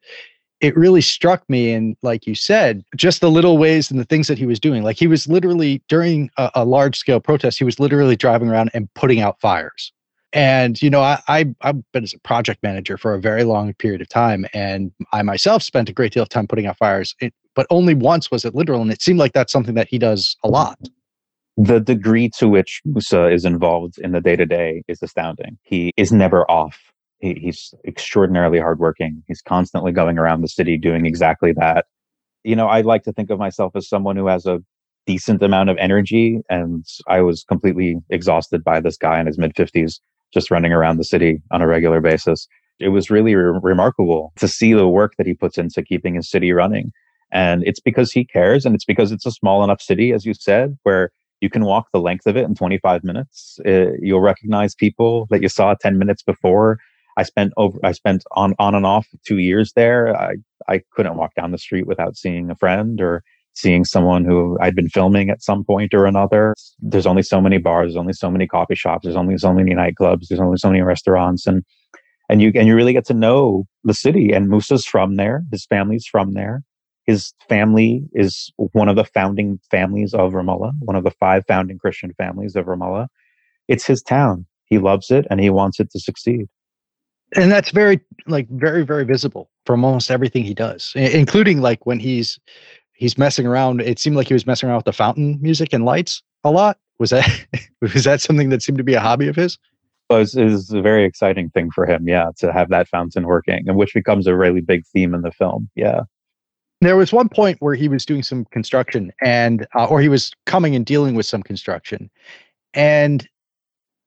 it 0.62 0.78
really 0.78 1.02
struck 1.02 1.44
me. 1.50 1.74
And 1.74 1.98
like 2.04 2.28
you 2.28 2.36
said, 2.36 2.84
just 2.96 3.22
the 3.22 3.32
little 3.32 3.58
ways 3.58 3.90
and 3.92 4.00
the 4.00 4.06
things 4.06 4.28
that 4.28 4.38
he 4.38 4.46
was 4.46 4.60
doing. 4.60 4.84
Like 4.84 4.98
he 4.98 5.08
was 5.08 5.28
literally 5.28 5.82
during 5.88 6.30
a, 6.38 6.52
a 6.56 6.66
large 6.66 6.98
scale 6.98 7.20
protest, 7.20 7.58
he 7.58 7.66
was 7.66 7.80
literally 7.80 8.16
driving 8.16 8.50
around 8.50 8.70
and 8.74 8.94
putting 8.94 9.20
out 9.20 9.42
fires. 9.42 9.92
And 10.32 10.80
you 10.82 10.90
know, 10.90 11.02
I, 11.02 11.20
I 11.28 11.46
have 11.62 11.82
been 11.92 12.04
as 12.04 12.14
a 12.14 12.20
project 12.20 12.62
manager 12.62 12.98
for 12.98 13.14
a 13.14 13.20
very 13.20 13.44
long 13.44 13.74
period 13.74 14.02
of 14.02 14.10
time, 14.10 14.46
and 14.54 14.92
I 15.12 15.24
myself 15.24 15.64
spent 15.64 15.90
a 15.90 15.94
great 15.94 16.14
deal 16.14 16.24
of 16.24 16.30
time 16.30 16.48
putting 16.48 16.68
out 16.68 16.78
fires. 16.78 17.16
It, 17.20 17.34
but 17.56 17.66
only 17.72 17.96
once 17.96 18.30
was 18.30 18.46
it 18.46 18.54
literal, 18.54 18.82
and 18.82 18.92
it 18.92 19.02
seemed 19.02 19.18
like 19.18 19.34
that's 19.34 19.52
something 19.52 19.74
that 19.76 19.88
he 19.88 19.98
does 19.98 20.38
a 20.44 20.48
lot. 20.48 20.78
The 21.58 21.80
degree 21.80 22.30
to 22.38 22.48
which 22.48 22.82
Musa 22.86 23.28
is 23.28 23.44
involved 23.44 23.98
in 23.98 24.12
the 24.12 24.22
day 24.22 24.36
to 24.36 24.46
day 24.46 24.84
is 24.88 25.02
astounding. 25.02 25.58
He 25.64 25.94
is 25.98 26.12
never 26.12 26.50
off. 26.50 26.78
He, 27.20 27.34
he's 27.34 27.74
extraordinarily 27.86 28.60
hardworking. 28.60 29.24
He's 29.28 29.42
constantly 29.42 29.92
going 29.92 30.18
around 30.20 30.42
the 30.42 30.48
city 30.48 30.78
doing 30.78 31.06
exactly 31.06 31.54
that. 31.54 31.88
You 32.44 32.56
know, 32.56 32.68
I 32.68 32.82
like 32.82 33.04
to 33.04 33.12
think 33.12 33.30
of 33.30 33.40
myself 33.40 33.76
as 33.76 33.90
someone 33.90 34.16
who 34.16 34.28
has 34.28 34.46
a 34.46 34.64
decent 35.08 35.42
amount 35.42 35.70
of 35.72 35.78
energy, 35.78 36.40
and 36.50 36.86
I 37.08 37.22
was 37.22 37.44
completely 37.44 37.98
exhausted 38.12 38.64
by 38.64 38.80
this 38.80 38.96
guy 38.96 39.20
in 39.20 39.26
his 39.26 39.40
mid 39.40 39.56
50s 39.56 40.00
just 40.34 40.52
running 40.52 40.74
around 40.74 40.98
the 40.98 41.04
city 41.04 41.42
on 41.52 41.62
a 41.62 41.68
regular 41.68 42.02
basis. 42.02 42.48
It 42.80 42.90
was 42.90 43.10
really 43.10 43.36
re- 43.36 43.60
remarkable 43.62 44.32
to 44.38 44.48
see 44.48 44.74
the 44.74 44.88
work 44.88 45.14
that 45.18 45.28
he 45.28 45.34
puts 45.34 45.58
into 45.58 45.84
keeping 45.84 46.16
his 46.16 46.30
city 46.30 46.52
running. 46.52 46.92
And 47.32 47.64
it's 47.66 47.80
because 47.80 48.12
he 48.12 48.26
cares 48.26 48.66
and 48.66 48.74
it's 48.74 48.86
because 48.86 49.12
it's 49.12 49.26
a 49.26 49.32
small 49.32 49.64
enough 49.64 49.82
city, 49.82 50.14
as 50.14 50.26
you 50.26 50.34
said, 50.34 50.78
where 50.84 51.12
you 51.42 51.50
can 51.50 51.66
walk 51.66 51.88
the 51.94 52.00
length 52.00 52.26
of 52.28 52.36
it 52.36 52.46
in 52.46 52.56
25 52.56 53.04
minutes. 53.04 53.60
Uh, 53.66 53.92
you'll 54.02 54.22
recognize 54.22 54.76
people 54.76 55.28
that 55.30 55.42
you 55.42 55.50
saw 55.50 55.74
10 55.74 55.98
minutes 55.98 56.24
before. 56.24 56.80
I 57.18 57.24
spent 57.24 57.54
over, 57.58 57.78
I 57.84 57.92
spent 57.92 58.24
on, 58.32 58.56
on 58.60 58.76
and 58.76 58.86
off 58.86 59.08
two 59.26 59.38
years 59.38 59.74
there. 59.74 60.16
I, 60.16 60.36
I 60.68 60.82
couldn't 60.92 61.18
walk 61.18 61.36
down 61.36 61.52
the 61.52 61.58
street 61.58 61.88
without 61.88 62.18
seeing 62.18 62.50
a 62.50 62.56
friend 62.56 63.02
or 63.02 63.24
seeing 63.54 63.84
someone 63.84 64.26
who 64.26 64.58
I'd 64.62 64.76
been 64.76 64.90
filming 64.90 65.30
at 65.30 65.42
some 65.42 65.64
point 65.64 65.94
or 65.94 66.06
another. 66.06 66.56
There's 66.80 67.06
only 67.06 67.24
so 67.24 67.42
many 67.42 67.58
bars, 67.58 67.88
there's 67.88 67.98
only 67.98 68.14
so 68.14 68.32
many 68.32 68.48
coffee 68.48 68.76
shops, 68.76 69.04
there's 69.04 69.16
only 69.16 69.38
so 69.38 69.54
many 69.54 69.74
nightclubs, 69.74 70.28
there's 70.28 70.40
only 70.40 70.58
so 70.58 70.70
many 70.70 70.82
restaurants, 70.82 71.46
and 71.46 71.64
and 72.30 72.42
you 72.42 72.52
and 72.56 72.68
you 72.68 72.76
really 72.76 72.94
get 72.94 73.06
to 73.06 73.14
know 73.14 73.66
the 73.84 73.94
city. 73.94 74.32
And 74.32 74.50
Musa's 74.50 74.86
from 74.86 75.16
there, 75.16 75.44
his 75.52 75.66
family's 75.66 76.06
from 76.06 76.34
there. 76.34 76.64
His 77.06 77.34
family 77.48 78.04
is 78.14 78.52
one 78.58 78.88
of 78.88 78.96
the 78.96 79.04
founding 79.04 79.60
families 79.72 80.14
of 80.14 80.34
Ramallah, 80.34 80.74
one 80.80 80.96
of 80.96 81.04
the 81.04 81.12
five 81.12 81.44
founding 81.48 81.80
Christian 81.80 82.14
families 82.14 82.56
of 82.56 82.66
Ramallah. 82.66 83.08
It's 83.68 83.86
his 83.86 84.04
town. 84.04 84.46
He 84.66 84.78
loves 84.78 85.10
it 85.10 85.26
and 85.32 85.40
he 85.40 85.50
wants 85.50 85.80
it 85.80 85.90
to 85.92 86.00
succeed. 86.00 86.46
And 87.36 87.52
that's 87.52 87.72
very, 87.72 88.00
like, 88.28 88.48
very, 88.50 88.84
very 88.84 89.06
visible 89.06 89.50
from 89.66 89.84
almost 89.84 90.10
everything 90.10 90.44
he 90.44 90.54
does, 90.54 90.92
including 90.96 91.62
like 91.62 91.86
when 91.86 92.00
he's 92.00 92.40
he's 93.00 93.18
messing 93.18 93.48
around. 93.48 93.82
It 93.82 93.98
seemed 93.98 94.16
like 94.16 94.28
he 94.28 94.34
was 94.34 94.46
messing 94.46 94.70
around 94.70 94.78
with 94.78 94.86
the 94.86 94.94
fountain 94.94 95.40
music 95.42 95.74
and 95.74 95.86
lights 95.86 96.22
a 96.44 96.52
lot. 96.52 96.78
Was 97.00 97.10
that 97.10 97.28
was 97.82 98.04
that 98.04 98.22
something 98.22 98.50
that 98.50 98.62
seemed 98.62 98.78
to 98.78 98.84
be 98.84 98.94
a 98.94 99.00
hobby 99.00 99.28
of 99.28 99.36
his? 99.36 99.58
Well, 100.10 100.22
it 100.22 100.36
was 100.36 100.72
a 100.72 100.82
very 100.82 101.06
exciting 101.06 101.50
thing 101.52 101.70
for 101.72 101.86
him, 101.86 102.08
yeah, 102.08 102.30
to 102.38 102.52
have 102.52 102.70
that 102.70 102.88
fountain 102.88 103.28
working, 103.28 103.64
and 103.68 103.78
which 103.78 103.94
becomes 103.94 104.26
a 104.26 104.36
really 104.36 104.62
big 104.62 104.86
theme 104.88 105.14
in 105.14 105.22
the 105.22 105.32
film. 105.32 105.70
Yeah. 105.76 106.02
There 106.82 106.98
was 106.98 107.14
one 107.14 107.30
point 107.30 107.58
where 107.60 107.76
he 107.76 107.88
was 107.88 108.06
doing 108.06 108.24
some 108.24 108.46
construction, 108.46 109.12
and 109.22 109.68
uh, 109.76 109.86
or 109.86 110.02
he 110.02 110.10
was 110.10 110.32
coming 110.46 110.76
and 110.76 110.86
dealing 110.86 111.16
with 111.16 111.26
some 111.26 111.44
construction, 111.44 112.10
and 112.74 113.28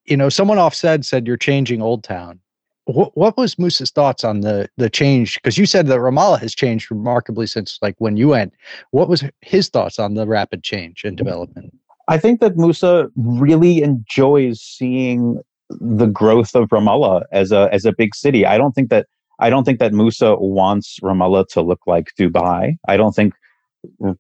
you 0.05 0.17
know, 0.17 0.29
someone 0.29 0.59
off 0.59 0.75
said 0.75 1.05
said, 1.05 1.27
"You're 1.27 1.37
changing 1.37 1.83
Old 1.83 2.03
Town," 2.03 2.41
what, 2.87 3.17
what 3.17 3.37
was 3.37 3.59
Musa's 3.59 3.91
thoughts 3.91 4.25
on 4.25 4.41
the 4.41 4.69
the 4.77 4.91
change? 4.91 5.37
Because 5.37 5.59
you 5.59 5.67
said 5.67 5.87
that 5.87 5.99
Ramallah 5.99 6.41
has 6.41 6.55
changed 6.55 6.91
remarkably 6.91 7.47
since 7.47 7.79
like 7.83 7.95
when 7.99 8.17
you 8.17 8.29
went. 8.29 8.55
What 8.91 9.09
was 9.09 9.25
his 9.41 9.69
thoughts 9.69 9.99
on 9.99 10.15
the 10.15 10.27
rapid 10.27 10.63
change 10.63 11.05
and 11.05 11.17
development? 11.17 11.73
I 12.09 12.19
think 12.19 12.41
that 12.41 12.57
Musa 12.57 13.09
really 13.17 13.83
enjoys 13.83 14.61
seeing 14.61 15.41
the 15.71 16.07
growth 16.07 16.55
of 16.55 16.69
Ramallah 16.71 17.23
as 17.33 17.53
a 17.53 17.69
as 17.73 17.85
a 17.85 17.93
big 17.93 18.15
city. 18.15 18.45
I 18.45 18.59
don't 18.59 18.73
think 18.73 18.91
that 18.91 19.07
I 19.39 19.51
don't 19.51 19.65
think 19.65 19.79
that 19.79 19.93
Musa 19.93 20.37
wants 20.37 20.99
Ramallah 21.03 21.49
to 21.49 21.63
look 21.63 21.81
like 21.87 22.13
Dubai. 22.19 22.77
I 22.89 22.97
don't 22.97 23.15
think 23.15 23.35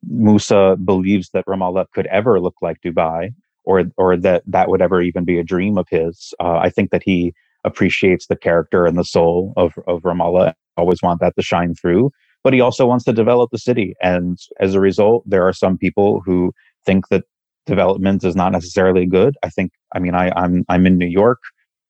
Musa 0.08 0.76
believes 0.84 1.30
that 1.30 1.46
Ramallah 1.46 1.86
could 1.92 2.06
ever 2.06 2.40
look 2.40 2.56
like 2.62 2.80
Dubai 2.80 3.34
or 3.64 3.84
or 3.96 4.16
that 4.16 4.42
that 4.46 4.68
would 4.68 4.82
ever 4.82 5.02
even 5.02 5.24
be 5.24 5.38
a 5.38 5.44
dream 5.44 5.78
of 5.78 5.88
his. 5.90 6.32
Uh, 6.40 6.58
I 6.58 6.70
think 6.70 6.90
that 6.90 7.02
he 7.02 7.34
appreciates 7.64 8.26
the 8.26 8.36
character 8.36 8.86
and 8.86 8.98
the 8.98 9.04
soul 9.04 9.52
of, 9.56 9.72
of 9.86 10.02
Ramallah. 10.02 10.54
Always 10.76 11.02
want 11.02 11.20
that 11.20 11.34
to 11.36 11.42
shine 11.42 11.74
through. 11.74 12.10
But 12.44 12.52
he 12.52 12.60
also 12.60 12.86
wants 12.86 13.04
to 13.04 13.12
develop 13.12 13.50
the 13.52 13.58
city. 13.58 13.94
And 14.02 14.38
as 14.58 14.74
a 14.74 14.80
result, 14.80 15.22
there 15.26 15.46
are 15.46 15.52
some 15.52 15.78
people 15.78 16.22
who 16.24 16.52
think 16.84 17.08
that 17.08 17.24
development 17.66 18.24
is 18.24 18.34
not 18.34 18.50
necessarily 18.52 19.06
good. 19.06 19.36
I 19.44 19.48
think, 19.48 19.72
I 19.94 20.00
mean, 20.00 20.14
I, 20.14 20.32
I'm, 20.34 20.64
I'm 20.68 20.86
in 20.86 20.98
New 20.98 21.06
York. 21.06 21.38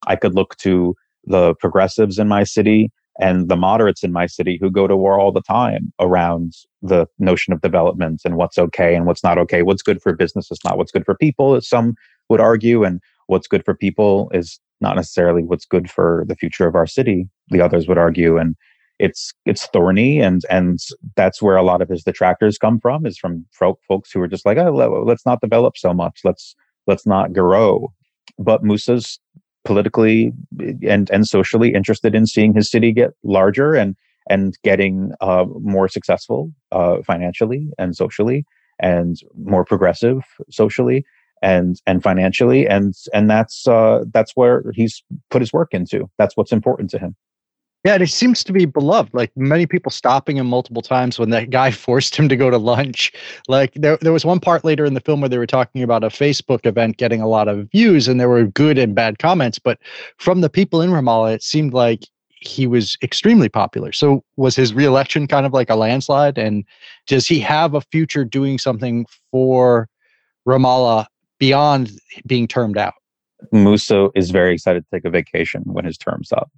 I 0.06 0.16
could 0.16 0.34
look 0.34 0.56
to 0.58 0.94
the 1.24 1.54
progressives 1.54 2.18
in 2.18 2.28
my 2.28 2.44
city 2.44 2.90
and 3.18 3.48
the 3.48 3.56
moderates 3.56 4.02
in 4.02 4.12
my 4.12 4.26
city 4.26 4.58
who 4.60 4.70
go 4.70 4.86
to 4.86 4.96
war 4.96 5.18
all 5.18 5.32
the 5.32 5.42
time 5.42 5.92
around 6.00 6.54
the 6.80 7.06
notion 7.18 7.52
of 7.52 7.60
development 7.60 8.22
and 8.24 8.36
what's 8.36 8.58
okay 8.58 8.94
and 8.94 9.06
what's 9.06 9.22
not 9.22 9.38
okay. 9.38 9.62
What's 9.62 9.82
good 9.82 10.02
for 10.02 10.14
business 10.14 10.50
is 10.50 10.58
not 10.64 10.78
what's 10.78 10.92
good 10.92 11.04
for 11.04 11.14
people, 11.14 11.54
as 11.54 11.68
some 11.68 11.94
would 12.28 12.40
argue. 12.40 12.84
And 12.84 13.00
what's 13.26 13.46
good 13.46 13.64
for 13.64 13.74
people 13.74 14.30
is 14.34 14.58
not 14.82 14.96
necessarily 14.96 15.42
what's 15.42 15.64
good 15.64 15.90
for 15.90 16.24
the 16.28 16.36
future 16.36 16.66
of 16.66 16.74
our 16.74 16.86
city 16.86 17.28
the 17.48 17.60
others 17.60 17.88
would 17.88 17.98
argue 17.98 18.36
and 18.36 18.56
it's 19.02 19.32
it's 19.46 19.66
thorny 19.66 20.20
and 20.20 20.42
and 20.48 20.78
that's 21.16 21.42
where 21.42 21.56
a 21.56 21.62
lot 21.62 21.82
of 21.82 21.88
his 21.88 22.04
detractors 22.04 22.56
come 22.56 22.78
from 22.78 23.04
is 23.04 23.18
from 23.18 23.44
folks 23.88 24.12
who 24.12 24.20
are 24.20 24.28
just 24.28 24.46
like 24.46 24.58
oh 24.58 25.02
let's 25.04 25.26
not 25.26 25.40
develop 25.40 25.76
so 25.76 25.92
much. 25.92 26.20
Let's 26.24 26.54
let's 26.86 27.04
not 27.04 27.32
grow. 27.32 27.92
But 28.38 28.62
musa's 28.62 29.18
politically 29.64 30.32
and 30.88 31.10
and 31.10 31.26
socially 31.26 31.74
interested 31.74 32.14
in 32.14 32.26
seeing 32.26 32.54
his 32.54 32.70
city 32.70 32.92
get 32.92 33.10
larger 33.24 33.74
and 33.74 33.96
and 34.30 34.56
getting 34.62 35.12
uh, 35.20 35.46
more 35.60 35.88
successful 35.88 36.52
uh, 36.70 36.98
financially 37.04 37.68
and 37.78 37.96
socially 37.96 38.44
and 38.78 39.16
more 39.36 39.64
progressive 39.64 40.22
socially 40.48 41.04
and 41.42 41.80
and 41.86 42.02
financially 42.02 42.66
and 42.66 42.94
and 43.12 43.28
that's 43.28 43.66
uh 43.66 44.04
that's 44.12 44.32
where 44.34 44.64
he's 44.72 45.02
put 45.30 45.42
his 45.42 45.52
work 45.52 45.74
into 45.74 46.08
that's 46.18 46.36
what's 46.36 46.52
important 46.52 46.88
to 46.90 46.98
him 46.98 47.14
yeah 47.84 47.94
and 47.94 48.02
it 48.02 48.08
seems 48.08 48.44
to 48.44 48.52
be 48.52 48.64
beloved 48.64 49.12
like 49.12 49.32
many 49.36 49.66
people 49.66 49.90
stopping 49.90 50.36
him 50.36 50.46
multiple 50.46 50.82
times 50.82 51.18
when 51.18 51.30
that 51.30 51.50
guy 51.50 51.70
forced 51.86 52.14
him 52.16 52.28
to 52.28 52.36
go 52.36 52.50
to 52.50 52.58
lunch 52.58 53.12
like 53.48 53.74
there, 53.74 53.98
there 54.00 54.12
was 54.12 54.24
one 54.24 54.40
part 54.40 54.64
later 54.64 54.84
in 54.84 54.94
the 54.94 55.00
film 55.00 55.20
where 55.20 55.28
they 55.28 55.38
were 55.38 55.46
talking 55.46 55.82
about 55.82 56.04
a 56.04 56.08
facebook 56.08 56.64
event 56.64 56.96
getting 56.96 57.20
a 57.20 57.28
lot 57.28 57.48
of 57.48 57.68
views 57.70 58.08
and 58.08 58.20
there 58.20 58.28
were 58.28 58.44
good 58.44 58.78
and 58.78 58.94
bad 58.94 59.18
comments 59.18 59.58
but 59.58 59.78
from 60.18 60.40
the 60.40 60.50
people 60.50 60.80
in 60.80 60.90
ramallah 60.90 61.34
it 61.34 61.42
seemed 61.42 61.74
like 61.74 62.04
he 62.44 62.66
was 62.66 62.98
extremely 63.02 63.48
popular. 63.48 63.92
So 63.92 64.24
was 64.36 64.56
his 64.56 64.74
reelection 64.74 65.28
kind 65.28 65.46
of 65.46 65.52
like 65.52 65.70
a 65.70 65.76
landslide? 65.76 66.38
And 66.38 66.64
does 67.06 67.28
he 67.28 67.38
have 67.38 67.74
a 67.74 67.80
future 67.80 68.24
doing 68.24 68.58
something 68.58 69.06
for 69.30 69.88
Ramallah 70.46 71.06
beyond 71.42 71.90
being 72.24 72.46
termed 72.46 72.78
out. 72.78 72.94
Musa 73.50 74.10
is 74.14 74.30
very 74.30 74.54
excited 74.54 74.84
to 74.84 74.90
take 74.96 75.04
a 75.04 75.10
vacation 75.10 75.62
when 75.64 75.84
his 75.84 75.98
term's 75.98 76.30
up, 76.30 76.48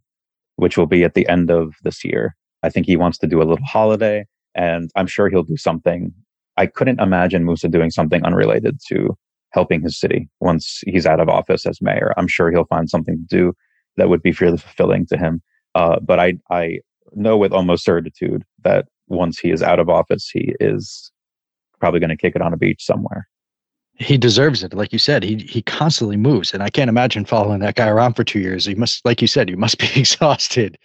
which 0.57 0.77
will 0.77 0.85
be 0.85 1.05
at 1.05 1.15
the 1.15 1.27
end 1.27 1.51
of 1.51 1.73
this 1.85 2.05
year. 2.05 2.37
I 2.63 2.69
think 2.69 2.85
he 2.85 2.99
wants 2.99 3.17
to 3.19 3.27
do 3.27 3.41
a 3.41 3.49
little 3.49 3.65
holiday, 3.65 4.27
and 4.55 4.91
I'm 4.95 5.07
sure 5.07 5.31
he'll 5.31 5.43
do 5.43 5.57
something. 5.57 6.13
I 6.59 6.67
couldn't 6.67 7.01
imagine 7.01 7.47
Musa 7.47 7.67
doing 7.67 7.91
something 7.91 8.23
unrelated 8.27 8.79
to 8.89 9.17
helping 9.55 9.81
his 9.81 9.99
city 9.99 10.29
once 10.41 10.83
he's 10.87 11.07
out 11.07 11.19
of 11.19 11.31
office 11.31 11.65
as 11.65 11.81
mayor. 11.81 12.13
I'm 12.19 12.29
sure 12.29 12.51
he'll 12.51 12.67
find 12.67 12.91
something 12.91 13.17
to 13.17 13.37
do 13.37 13.55
that 13.97 14.11
would 14.11 14.23
be 14.23 14.33
fairly 14.33 14.59
fulfilling 14.59 15.07
to 15.07 15.17
him. 15.17 15.41
Uh, 15.75 15.99
but 16.01 16.21
I, 16.21 16.35
I 16.51 16.81
know 17.15 17.39
with 17.39 17.55
almost 17.55 17.87
certitude 17.87 18.45
that 18.65 18.85
once 19.09 19.39
he 19.39 19.51
is 19.51 19.63
out 19.63 19.81
of 19.81 19.89
office, 19.89 20.29
he 20.29 20.55
is 20.61 21.11
probably 21.81 22.01
going 22.01 22.11
to 22.11 22.19
kick 22.19 22.37
it 22.37 22.43
on 22.43 22.53
a 22.53 22.59
beach 22.59 22.85
somewhere 22.85 23.27
he 23.97 24.19
deserves 24.19 24.63
it. 24.63 24.75
Like 24.75 24.93
you 24.93 24.99
said, 24.99 25.23
he 25.23 25.39
he 25.39 25.63
constantly 25.63 26.17
moves, 26.17 26.53
and 26.53 26.63
I 26.63 26.71
can't 26.71 26.89
imagine 26.89 27.25
following 27.25 27.61
that 27.61 27.77
guy 27.77 27.89
around 27.89 28.15
for 28.15 28.25
two 28.25 28.41
years. 28.41 28.65
He 28.65 28.75
must, 28.75 29.05
like 29.05 29.23
you 29.23 29.29
said, 29.29 29.49
he 29.49 29.57
must 29.57 29.79
be 29.79 29.89
exhausted. 29.95 30.79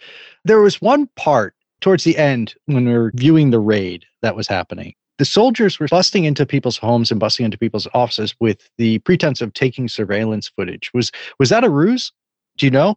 There 0.44 0.60
was 0.60 0.80
one 0.80 1.08
part 1.16 1.54
towards 1.80 2.04
the 2.04 2.16
end 2.16 2.54
when 2.66 2.86
we 2.86 2.92
were 2.92 3.12
viewing 3.14 3.50
the 3.50 3.60
raid 3.60 4.04
that 4.22 4.36
was 4.36 4.46
happening. 4.46 4.94
The 5.18 5.24
soldiers 5.24 5.78
were 5.78 5.88
busting 5.88 6.24
into 6.24 6.46
people's 6.46 6.78
homes 6.78 7.10
and 7.10 7.20
busting 7.20 7.44
into 7.44 7.58
people's 7.58 7.88
offices 7.92 8.34
with 8.40 8.70
the 8.78 9.00
pretense 9.00 9.40
of 9.40 9.52
taking 9.52 9.88
surveillance 9.88 10.48
footage. 10.48 10.90
Was 10.94 11.10
was 11.38 11.50
that 11.50 11.64
a 11.64 11.70
ruse? 11.70 12.12
Do 12.56 12.66
you 12.66 12.70
know? 12.70 12.96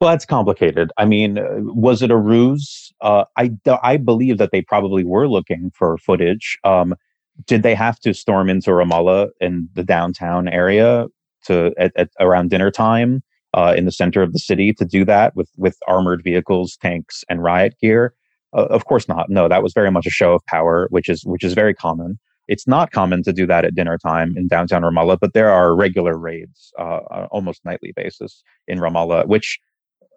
Well, 0.00 0.10
that's 0.10 0.24
complicated. 0.24 0.90
I 0.96 1.04
mean, 1.04 1.38
uh, 1.38 1.58
was 1.60 2.00
it 2.00 2.10
a 2.10 2.16
ruse? 2.16 2.92
Uh, 3.02 3.24
I 3.36 3.52
I 3.82 3.98
believe 3.98 4.38
that 4.38 4.50
they 4.50 4.62
probably 4.62 5.04
were 5.04 5.28
looking 5.28 5.70
for 5.74 5.98
footage. 5.98 6.58
Um, 6.64 6.94
did 7.46 7.62
they 7.62 7.74
have 7.74 7.98
to 8.00 8.14
storm 8.14 8.48
into 8.48 8.70
Ramallah 8.70 9.30
in 9.40 9.68
the 9.74 9.84
downtown 9.84 10.48
area 10.48 11.06
to 11.46 11.72
at, 11.78 11.92
at 11.96 12.10
around 12.20 12.50
dinner 12.50 12.70
time 12.70 13.22
uh, 13.54 13.74
in 13.76 13.84
the 13.84 13.92
center 13.92 14.22
of 14.22 14.32
the 14.32 14.38
city 14.38 14.72
to 14.74 14.84
do 14.84 15.04
that 15.04 15.34
with 15.36 15.50
with 15.56 15.76
armored 15.86 16.22
vehicles, 16.22 16.76
tanks, 16.80 17.24
and 17.28 17.42
riot 17.42 17.74
gear? 17.80 18.14
Uh, 18.56 18.66
of 18.66 18.84
course 18.84 19.08
not. 19.08 19.30
No, 19.30 19.48
that 19.48 19.62
was 19.62 19.72
very 19.72 19.90
much 19.90 20.06
a 20.06 20.10
show 20.10 20.32
of 20.34 20.44
power, 20.46 20.86
which 20.90 21.08
is 21.08 21.24
which 21.24 21.44
is 21.44 21.54
very 21.54 21.74
common. 21.74 22.18
It's 22.48 22.66
not 22.66 22.90
common 22.90 23.22
to 23.22 23.32
do 23.32 23.46
that 23.46 23.64
at 23.64 23.76
dinner 23.76 23.96
time 23.96 24.34
in 24.36 24.48
downtown 24.48 24.82
Ramallah, 24.82 25.18
but 25.20 25.34
there 25.34 25.50
are 25.50 25.76
regular 25.76 26.18
raids, 26.18 26.72
uh, 26.80 27.26
almost 27.30 27.64
nightly 27.64 27.92
basis 27.94 28.42
in 28.66 28.80
Ramallah, 28.80 29.26
which 29.26 29.60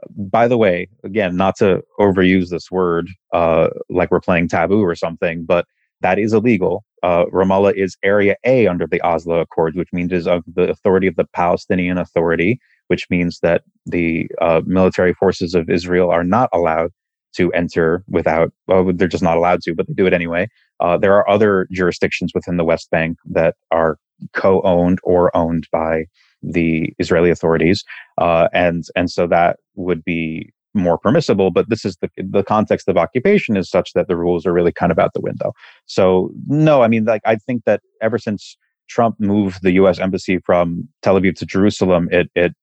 by 0.09 0.47
the 0.47 0.57
way, 0.57 0.89
again, 1.03 1.35
not 1.35 1.55
to 1.57 1.83
overuse 1.99 2.49
this 2.49 2.71
word 2.71 3.09
uh, 3.33 3.69
like 3.89 4.11
we're 4.11 4.19
playing 4.19 4.47
taboo 4.47 4.81
or 4.81 4.95
something, 4.95 5.45
but 5.45 5.65
that 6.03 6.19
is 6.19 6.33
illegal. 6.33 6.83
Uh, 7.01 7.25
Ramallah 7.25 7.73
is 7.75 7.97
Area 8.03 8.35
A 8.45 8.67
under 8.67 8.85
the 8.87 9.01
Oslo 9.01 9.39
Accords, 9.39 9.75
which 9.75 9.91
means 9.91 10.13
is 10.13 10.27
of 10.27 10.43
the 10.55 10.69
authority 10.69 11.07
of 11.07 11.15
the 11.15 11.25
Palestinian 11.33 11.97
Authority, 11.97 12.59
which 12.87 13.09
means 13.09 13.39
that 13.41 13.63
the 13.85 14.27
uh, 14.41 14.61
military 14.65 15.13
forces 15.13 15.55
of 15.55 15.69
Israel 15.69 16.11
are 16.11 16.23
not 16.23 16.49
allowed 16.53 16.91
to 17.35 17.51
enter 17.53 18.03
without, 18.07 18.53
well, 18.67 18.91
they're 18.93 19.07
just 19.07 19.23
not 19.23 19.37
allowed 19.37 19.61
to, 19.61 19.73
but 19.73 19.87
they 19.87 19.93
do 19.93 20.05
it 20.05 20.13
anyway. 20.13 20.47
Uh, 20.79 20.97
there 20.97 21.15
are 21.15 21.27
other 21.29 21.67
jurisdictions 21.71 22.31
within 22.35 22.57
the 22.57 22.63
West 22.63 22.89
Bank 22.91 23.17
that 23.25 23.55
are 23.71 23.97
co 24.33 24.61
owned 24.61 24.99
or 25.03 25.35
owned 25.35 25.67
by 25.71 26.05
the 26.43 26.93
Israeli 26.99 27.31
authorities. 27.31 27.83
Uh, 28.17 28.47
and, 28.53 28.83
and 28.95 29.09
so 29.09 29.25
that 29.27 29.57
would 29.75 30.03
be 30.03 30.53
more 30.73 30.97
permissible, 30.97 31.51
but 31.51 31.69
this 31.69 31.85
is 31.85 31.97
the 32.01 32.09
the 32.17 32.43
context 32.43 32.87
of 32.87 32.97
occupation 32.97 33.55
is 33.55 33.69
such 33.69 33.93
that 33.93 34.07
the 34.07 34.15
rules 34.15 34.45
are 34.45 34.53
really 34.53 34.71
kind 34.71 34.91
of 34.91 34.99
out 34.99 35.13
the 35.13 35.21
window. 35.21 35.53
So 35.85 36.31
no, 36.47 36.81
I 36.81 36.87
mean, 36.87 37.05
like 37.05 37.21
I 37.25 37.35
think 37.35 37.63
that 37.65 37.81
ever 38.01 38.17
since 38.17 38.57
Trump 38.89 39.19
moved 39.19 39.61
the 39.61 39.71
U.S. 39.73 39.99
embassy 39.99 40.39
from 40.39 40.87
Tel 41.01 41.19
Aviv 41.19 41.35
to 41.37 41.45
Jerusalem, 41.45 42.09
it 42.11 42.29
it 42.35 42.53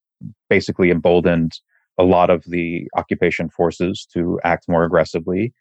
basically 0.48 0.90
emboldened 0.90 1.52
a 1.98 2.04
lot 2.04 2.30
of 2.30 2.44
the 2.46 2.88
occupation 2.96 3.48
forces 3.48 4.06
to 4.12 4.40
act 4.44 4.66
more 4.68 4.84
aggressively. 4.84 5.52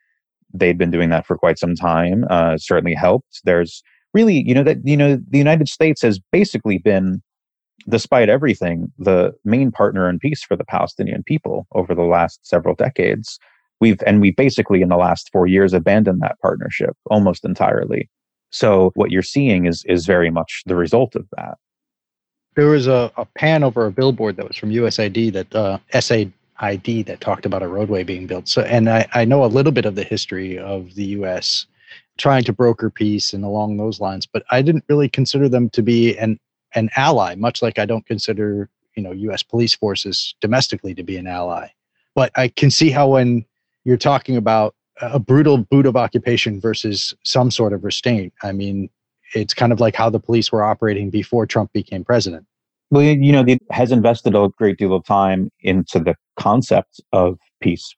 They'd 0.53 0.77
been 0.77 0.91
doing 0.91 1.09
that 1.09 1.25
for 1.25 1.37
quite 1.37 1.59
some 1.59 1.75
time. 1.75 2.25
Uh, 2.29 2.57
certainly 2.57 2.95
helped. 2.95 3.41
There's 3.43 3.83
really, 4.13 4.43
you 4.47 4.53
know, 4.53 4.63
that 4.63 4.77
you 4.83 4.97
know, 4.97 5.17
the 5.29 5.37
United 5.37 5.67
States 5.67 6.01
has 6.01 6.19
basically 6.31 6.77
been 6.77 7.21
despite 7.87 8.29
everything, 8.29 8.91
the 8.97 9.33
main 9.45 9.71
partner 9.71 10.09
in 10.09 10.19
peace 10.19 10.43
for 10.43 10.55
the 10.55 10.63
Palestinian 10.63 11.23
people 11.23 11.67
over 11.73 11.95
the 11.95 12.03
last 12.03 12.45
several 12.45 12.75
decades. 12.75 13.39
We've, 13.79 13.99
and 14.05 14.19
we 14.19 14.31
basically 14.31 14.81
in 14.81 14.89
the 14.89 14.97
last 14.97 15.29
four 15.31 15.47
years 15.47 15.73
abandoned 15.73 16.21
that 16.21 16.39
partnership 16.41 16.97
almost 17.09 17.45
entirely. 17.45 18.09
So 18.51 18.91
what 18.95 19.11
you're 19.11 19.21
seeing 19.21 19.65
is, 19.65 19.85
is 19.87 20.05
very 20.05 20.29
much 20.29 20.63
the 20.65 20.75
result 20.75 21.15
of 21.15 21.25
that. 21.37 21.57
There 22.55 22.67
was 22.67 22.87
a, 22.87 23.11
a 23.15 23.25
pan 23.25 23.63
over 23.63 23.85
a 23.85 23.91
billboard 23.91 24.35
that 24.35 24.47
was 24.47 24.57
from 24.57 24.71
USAID 24.71 25.31
that, 25.33 25.55
uh, 25.55 25.77
SAID 25.97 27.05
that 27.05 27.21
talked 27.21 27.45
about 27.45 27.63
a 27.63 27.67
roadway 27.67 28.03
being 28.03 28.27
built. 28.27 28.49
So, 28.49 28.63
and 28.63 28.89
I, 28.89 29.07
I 29.13 29.23
know 29.23 29.45
a 29.45 29.47
little 29.47 29.71
bit 29.71 29.85
of 29.85 29.95
the 29.95 30.03
history 30.03 30.57
of 30.57 30.95
the 30.95 31.05
US 31.05 31.65
trying 32.17 32.43
to 32.43 32.53
broker 32.53 32.89
peace 32.89 33.33
and 33.33 33.45
along 33.45 33.77
those 33.77 34.01
lines, 34.01 34.25
but 34.25 34.43
I 34.51 34.61
didn't 34.61 34.83
really 34.89 35.07
consider 35.07 35.47
them 35.47 35.69
to 35.69 35.81
be 35.81 36.17
an 36.17 36.37
an 36.79 36.89
ally, 36.95 37.35
much 37.35 37.61
like 37.61 37.77
I 37.77 37.85
don't 37.85 38.05
consider 38.05 38.69
you 38.95 39.03
know 39.03 39.11
U.S. 39.11 39.43
police 39.43 39.75
forces 39.75 40.35
domestically 40.41 40.95
to 40.95 41.03
be 41.03 41.17
an 41.17 41.27
ally. 41.27 41.67
But 42.15 42.31
I 42.35 42.47
can 42.47 42.71
see 42.71 42.89
how 42.89 43.09
when 43.09 43.45
you're 43.85 43.97
talking 43.97 44.35
about 44.35 44.75
a 45.01 45.19
brutal 45.19 45.57
boot 45.57 45.85
of 45.85 45.95
occupation 45.95 46.59
versus 46.59 47.13
some 47.23 47.51
sort 47.51 47.71
of 47.71 47.83
restraint, 47.83 48.33
I 48.43 48.51
mean, 48.51 48.89
it's 49.33 49.53
kind 49.53 49.71
of 49.71 49.79
like 49.79 49.95
how 49.95 50.09
the 50.09 50.19
police 50.19 50.51
were 50.51 50.63
operating 50.63 51.09
before 51.09 51.45
Trump 51.45 51.71
became 51.71 52.03
president. 52.03 52.45
Well, 52.91 53.03
you 53.03 53.31
know, 53.31 53.45
it 53.47 53.61
has 53.69 53.91
invested 53.91 54.35
a 54.35 54.49
great 54.57 54.77
deal 54.77 54.93
of 54.93 55.05
time 55.05 55.51
into 55.61 55.99
the 55.99 56.15
concept 56.37 56.99
of 57.13 57.37
peace 57.61 57.95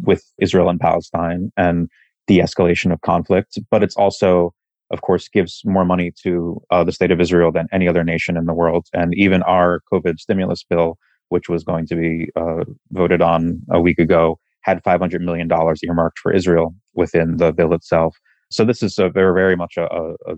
with 0.00 0.24
Israel 0.40 0.68
and 0.68 0.80
Palestine 0.80 1.52
and 1.56 1.88
de 2.26 2.40
escalation 2.40 2.92
of 2.92 3.00
conflict, 3.02 3.58
but 3.70 3.82
it's 3.82 3.96
also 3.96 4.52
of 4.90 5.02
course, 5.02 5.28
gives 5.28 5.62
more 5.64 5.84
money 5.84 6.12
to 6.22 6.62
uh, 6.70 6.84
the 6.84 6.92
state 6.92 7.10
of 7.10 7.20
Israel 7.20 7.52
than 7.52 7.68
any 7.72 7.88
other 7.88 8.04
nation 8.04 8.36
in 8.36 8.46
the 8.46 8.54
world. 8.54 8.86
And 8.92 9.14
even 9.14 9.42
our 9.42 9.80
COVID 9.92 10.18
stimulus 10.18 10.64
bill, 10.64 10.98
which 11.28 11.48
was 11.48 11.64
going 11.64 11.86
to 11.88 11.96
be 11.96 12.28
uh, 12.36 12.64
voted 12.92 13.20
on 13.20 13.62
a 13.70 13.80
week 13.80 13.98
ago, 13.98 14.38
had 14.62 14.82
$500 14.82 15.20
million 15.20 15.48
earmarked 15.84 16.18
for 16.18 16.32
Israel 16.32 16.74
within 16.94 17.36
the 17.36 17.52
bill 17.52 17.72
itself. 17.72 18.16
So 18.50 18.64
this 18.64 18.82
is 18.82 18.98
a 18.98 19.08
very, 19.08 19.34
very 19.34 19.56
much 19.56 19.76
a, 19.76 19.86
a, 19.92 20.34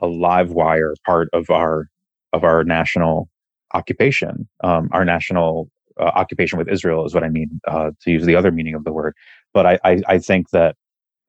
a 0.00 0.06
live 0.06 0.50
wire 0.50 0.94
part 1.06 1.28
of 1.32 1.50
our 1.50 1.88
of 2.32 2.42
our 2.42 2.64
national 2.64 3.28
occupation. 3.74 4.48
Um, 4.64 4.88
our 4.92 5.04
national 5.04 5.70
uh, 6.00 6.10
occupation 6.14 6.58
with 6.58 6.68
Israel 6.68 7.04
is 7.04 7.14
what 7.14 7.22
I 7.22 7.28
mean, 7.28 7.60
uh, 7.68 7.92
to 8.02 8.10
use 8.10 8.24
the 8.24 8.34
other 8.34 8.50
meaning 8.50 8.74
of 8.74 8.84
the 8.84 8.92
word. 8.92 9.14
But 9.52 9.66
I, 9.66 9.78
I, 9.84 10.02
I 10.08 10.18
think 10.18 10.50
that 10.50 10.76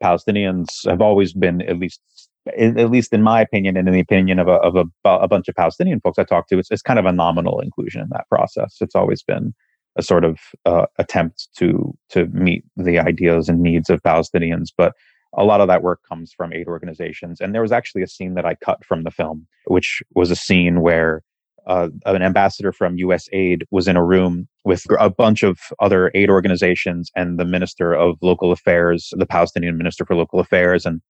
Palestinians 0.04 0.68
have 0.90 1.02
always 1.02 1.34
been 1.34 1.62
at 1.62 1.78
least 1.78 2.02
at 2.48 2.92
least 2.92 3.14
in 3.14 3.24
my 3.24 3.42
opinion 3.42 3.78
and 3.78 3.88
in 3.88 3.94
the 3.94 4.00
opinion 4.00 4.40
of 4.40 4.48
a, 4.48 4.54
of 4.54 4.76
a, 4.76 5.10
a 5.10 5.28
bunch 5.28 5.48
of 5.48 5.56
Palestinian 5.56 6.00
folks 6.00 6.20
I 6.20 6.24
talked 6.24 6.50
to, 6.50 6.60
it's, 6.60 6.70
it's 6.72 6.82
kind 6.82 7.00
of 7.00 7.06
a 7.06 7.12
nominal 7.12 7.60
inclusion 7.60 8.02
in 8.02 8.10
that 8.10 8.28
process. 8.30 8.78
It's 8.82 8.96
always 8.96 9.24
been 9.24 9.54
a 9.96 10.04
sort 10.04 10.26
of 10.26 10.40
uh, 10.66 10.86
attempt 11.00 11.48
to 11.58 11.94
to 12.10 12.28
meet 12.28 12.64
the 12.76 13.00
ideas 13.00 13.50
and 13.50 13.62
needs 13.62 13.90
of 13.90 14.04
Palestinians, 14.04 14.70
but 14.78 14.94
a 15.38 15.44
lot 15.44 15.62
of 15.62 15.68
that 15.68 15.84
work 15.84 16.02
comes 16.08 16.34
from 16.34 16.54
aid 16.54 16.68
organizations. 16.68 17.42
And 17.42 17.54
there 17.54 17.62
was 17.62 17.72
actually 17.72 18.04
a 18.04 18.08
scene 18.08 18.36
that 18.36 18.46
I 18.46 18.56
cut 18.56 18.86
from 18.86 19.04
the 19.04 19.12
film, 19.12 19.48
which 19.66 20.02
was 20.14 20.32
a 20.32 20.36
scene 20.36 20.82
where 20.82 21.24
uh, 21.68 21.90
an 22.06 22.22
ambassador 22.22 22.72
from 22.72 22.98
USAID 22.98 23.64
was 23.72 23.88
in 23.88 23.98
a 23.98 24.04
room 24.04 24.48
with 24.64 24.86
a 25.00 25.10
bunch 25.10 25.44
of 25.44 25.60
other 25.80 26.12
aid 26.14 26.30
organizations 26.30 27.10
and 27.16 27.40
the 27.40 27.46
minister 27.46 27.94
of 27.94 28.18
local 28.22 28.52
affairs, 28.52 29.12
the 29.18 29.26
Palestinian 29.26 29.78
minister 29.78 30.06
for 30.06 30.16
local 30.16 30.40
affairs, 30.40 30.86
and 30.86 31.02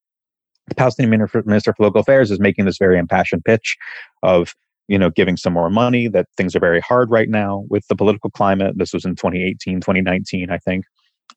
the 0.68 0.76
Palestinian 0.76 1.28
Minister 1.46 1.74
for 1.74 1.84
Local 1.84 2.02
Affairs 2.02 2.32
is 2.32 2.40
making 2.40 2.66
this 2.66 2.78
very 2.78 2.98
impassioned 2.98 3.44
pitch 3.46 3.78
of 4.24 4.56
you 4.88 4.98
know 4.98 5.10
giving 5.10 5.38
some 5.38 5.54
more 5.54 5.70
money 5.70 6.08
that 6.08 6.28
things 6.38 6.56
are 6.56 6.60
very 6.60 6.80
hard 6.80 7.10
right 7.10 7.30
now 7.30 7.66
with 7.70 7.88
the 7.88 7.96
political 7.96 8.30
climate. 8.30 8.78
This 8.78 8.94
was 8.94 9.06
in 9.06 9.16
2018 9.16 9.82
2019 9.82 10.50
i 10.50 10.58
think. 10.58 10.86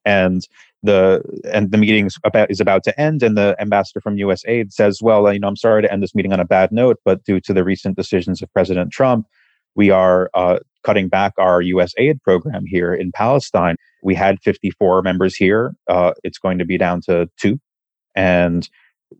And 0.04 0.46
the 0.82 1.22
and 1.52 1.70
the 1.70 1.78
meeting 1.78 2.08
about 2.24 2.50
is 2.50 2.60
about 2.60 2.84
to 2.84 3.00
end 3.00 3.22
and 3.22 3.36
the 3.36 3.56
ambassador 3.58 4.00
from 4.00 4.16
usaid 4.16 4.72
says 4.72 5.02
well 5.02 5.32
you 5.32 5.40
know 5.40 5.48
i'm 5.48 5.56
sorry 5.56 5.82
to 5.82 5.92
end 5.92 6.04
this 6.04 6.14
meeting 6.14 6.32
on 6.32 6.38
a 6.38 6.44
bad 6.44 6.70
note 6.70 6.98
but 7.04 7.24
due 7.24 7.40
to 7.40 7.52
the 7.52 7.64
recent 7.64 7.96
decisions 7.96 8.40
of 8.40 8.52
president 8.52 8.92
trump 8.92 9.26
we 9.74 9.90
are 9.90 10.30
uh, 10.34 10.60
cutting 10.84 11.08
back 11.08 11.32
our 11.36 11.62
us 11.62 11.94
aid 11.98 12.22
program 12.22 12.64
here 12.64 12.94
in 12.94 13.10
palestine. 13.10 13.74
We 14.04 14.14
had 14.14 14.40
54 14.40 15.02
members 15.02 15.34
here 15.34 15.74
uh, 15.88 16.12
it's 16.22 16.38
going 16.38 16.58
to 16.58 16.64
be 16.64 16.78
down 16.78 17.00
to 17.02 17.28
two. 17.36 17.58
And 18.14 18.68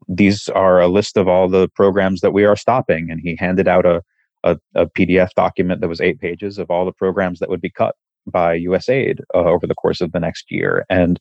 these 0.08 0.48
are 0.50 0.80
a 0.80 0.88
list 0.88 1.16
of 1.16 1.28
all 1.28 1.48
the 1.48 1.68
programs 1.68 2.20
that 2.20 2.32
we 2.32 2.44
are 2.44 2.56
stopping. 2.56 3.10
And 3.10 3.20
he 3.20 3.36
handed 3.38 3.68
out 3.68 3.86
a, 3.86 4.02
a, 4.44 4.56
a 4.74 4.86
PDF 4.86 5.30
document 5.34 5.80
that 5.80 5.88
was 5.88 6.00
eight 6.00 6.20
pages 6.20 6.58
of 6.58 6.70
all 6.70 6.84
the 6.84 6.92
programs 6.92 7.38
that 7.38 7.48
would 7.48 7.60
be 7.60 7.70
cut 7.70 7.94
by 8.26 8.58
USAID 8.58 9.20
uh, 9.34 9.38
over 9.38 9.66
the 9.66 9.74
course 9.74 10.00
of 10.00 10.12
the 10.12 10.20
next 10.20 10.50
year. 10.50 10.84
And 10.90 11.18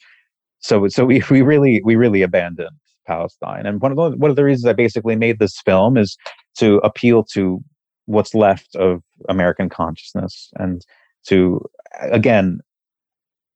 so, 0.59 0.87
so 0.87 1.05
we, 1.05 1.23
we 1.29 1.41
really, 1.41 1.81
we 1.83 1.95
really 1.95 2.21
abandoned 2.21 2.77
Palestine. 3.05 3.65
And 3.65 3.81
one 3.81 3.91
of 3.91 3.97
the, 3.97 4.17
one 4.17 4.29
of 4.29 4.35
the 4.35 4.43
reasons 4.43 4.65
I 4.65 4.73
basically 4.73 5.15
made 5.15 5.39
this 5.39 5.59
film 5.61 5.97
is 5.97 6.17
to 6.59 6.77
appeal 6.77 7.23
to 7.33 7.61
what's 8.05 8.33
left 8.33 8.75
of 8.75 9.01
American 9.29 9.69
consciousness 9.69 10.49
and 10.55 10.85
to, 11.27 11.63
again, 11.99 12.59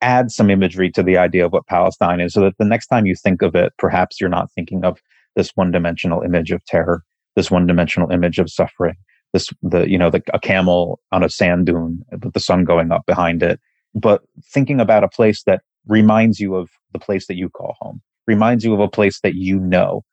add 0.01 0.31
some 0.31 0.49
imagery 0.49 0.91
to 0.91 1.03
the 1.03 1.17
idea 1.17 1.45
of 1.45 1.53
what 1.53 1.67
Palestine 1.67 2.19
is 2.19 2.33
so 2.33 2.41
that 2.41 2.57
the 2.57 2.65
next 2.65 2.87
time 2.87 3.05
you 3.05 3.15
think 3.15 3.41
of 3.41 3.55
it, 3.55 3.73
perhaps 3.77 4.19
you're 4.19 4.29
not 4.29 4.51
thinking 4.51 4.83
of 4.83 4.99
this 5.35 5.51
one 5.55 5.71
dimensional 5.71 6.21
image 6.21 6.51
of 6.51 6.63
terror, 6.65 7.03
this 7.35 7.51
one 7.51 7.67
dimensional 7.67 8.11
image 8.11 8.39
of 8.39 8.49
suffering, 8.49 8.95
this, 9.33 9.49
the, 9.61 9.89
you 9.89 9.97
know, 9.97 10.09
the, 10.09 10.21
a 10.33 10.39
camel 10.39 10.99
on 11.11 11.23
a 11.23 11.29
sand 11.29 11.65
dune 11.65 12.03
with 12.11 12.33
the 12.33 12.39
sun 12.39 12.65
going 12.65 12.91
up 12.91 13.05
behind 13.05 13.41
it, 13.43 13.59
but 13.93 14.23
thinking 14.43 14.79
about 14.79 15.03
a 15.03 15.09
place 15.09 15.43
that 15.43 15.61
reminds 15.87 16.39
you 16.39 16.55
of 16.55 16.69
the 16.93 16.99
place 16.99 17.27
that 17.27 17.37
you 17.37 17.49
call 17.49 17.75
home, 17.79 18.01
reminds 18.27 18.63
you 18.63 18.73
of 18.73 18.79
a 18.79 18.87
place 18.87 19.19
that 19.21 19.35
you 19.35 19.59
know, 19.59 20.03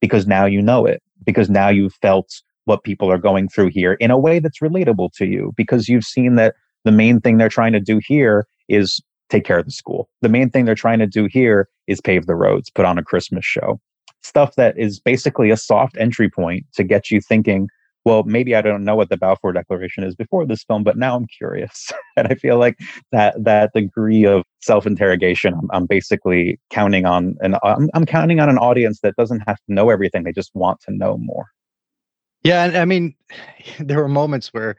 because 0.00 0.26
now 0.26 0.44
you 0.44 0.62
know 0.62 0.86
it, 0.86 1.02
because 1.24 1.50
now 1.50 1.68
you've 1.68 1.94
felt 1.94 2.42
what 2.64 2.84
people 2.84 3.10
are 3.10 3.18
going 3.18 3.48
through 3.48 3.68
here 3.68 3.94
in 3.94 4.10
a 4.10 4.18
way 4.18 4.38
that's 4.38 4.60
relatable 4.60 5.12
to 5.14 5.26
you, 5.26 5.52
because 5.56 5.88
you've 5.88 6.04
seen 6.04 6.36
that 6.36 6.54
the 6.84 6.92
main 6.92 7.20
thing 7.20 7.38
they're 7.38 7.48
trying 7.48 7.72
to 7.72 7.80
do 7.80 8.00
here 8.04 8.46
is 8.68 9.00
take 9.32 9.44
care 9.44 9.58
of 9.58 9.64
the 9.64 9.72
school. 9.72 10.08
The 10.20 10.28
main 10.28 10.50
thing 10.50 10.64
they're 10.64 10.74
trying 10.74 10.98
to 10.98 11.06
do 11.06 11.24
here 11.24 11.68
is 11.86 12.00
pave 12.00 12.26
the 12.26 12.34
roads, 12.34 12.70
put 12.70 12.84
on 12.84 12.98
a 12.98 13.02
Christmas 13.02 13.44
show. 13.44 13.80
Stuff 14.22 14.54
that 14.56 14.78
is 14.78 15.00
basically 15.00 15.50
a 15.50 15.56
soft 15.56 15.96
entry 15.98 16.30
point 16.30 16.66
to 16.74 16.84
get 16.84 17.10
you 17.10 17.20
thinking, 17.20 17.68
well, 18.04 18.24
maybe 18.24 18.54
I 18.54 18.62
don't 18.62 18.84
know 18.84 18.94
what 18.94 19.08
the 19.08 19.16
Balfour 19.16 19.52
Declaration 19.52 20.04
is 20.04 20.14
before 20.14 20.44
this 20.44 20.64
film, 20.64 20.84
but 20.84 20.98
now 20.98 21.16
I'm 21.16 21.26
curious. 21.26 21.90
and 22.16 22.28
I 22.28 22.34
feel 22.34 22.58
like 22.58 22.78
that 23.10 23.42
that 23.42 23.72
degree 23.72 24.24
of 24.26 24.42
self-interrogation, 24.60 25.54
I'm, 25.54 25.68
I'm 25.72 25.86
basically 25.86 26.60
counting 26.70 27.06
on, 27.06 27.36
and 27.40 27.56
I'm, 27.62 27.88
I'm 27.94 28.04
counting 28.04 28.38
on 28.38 28.48
an 28.48 28.58
audience 28.58 29.00
that 29.00 29.16
doesn't 29.16 29.42
have 29.46 29.56
to 29.56 29.72
know 29.72 29.88
everything; 29.90 30.24
they 30.24 30.32
just 30.32 30.50
want 30.54 30.80
to 30.82 30.92
know 30.92 31.16
more. 31.16 31.46
Yeah, 32.42 32.64
and 32.64 32.76
I 32.76 32.84
mean, 32.84 33.14
there 33.80 33.98
were 33.98 34.08
moments 34.08 34.52
where 34.52 34.76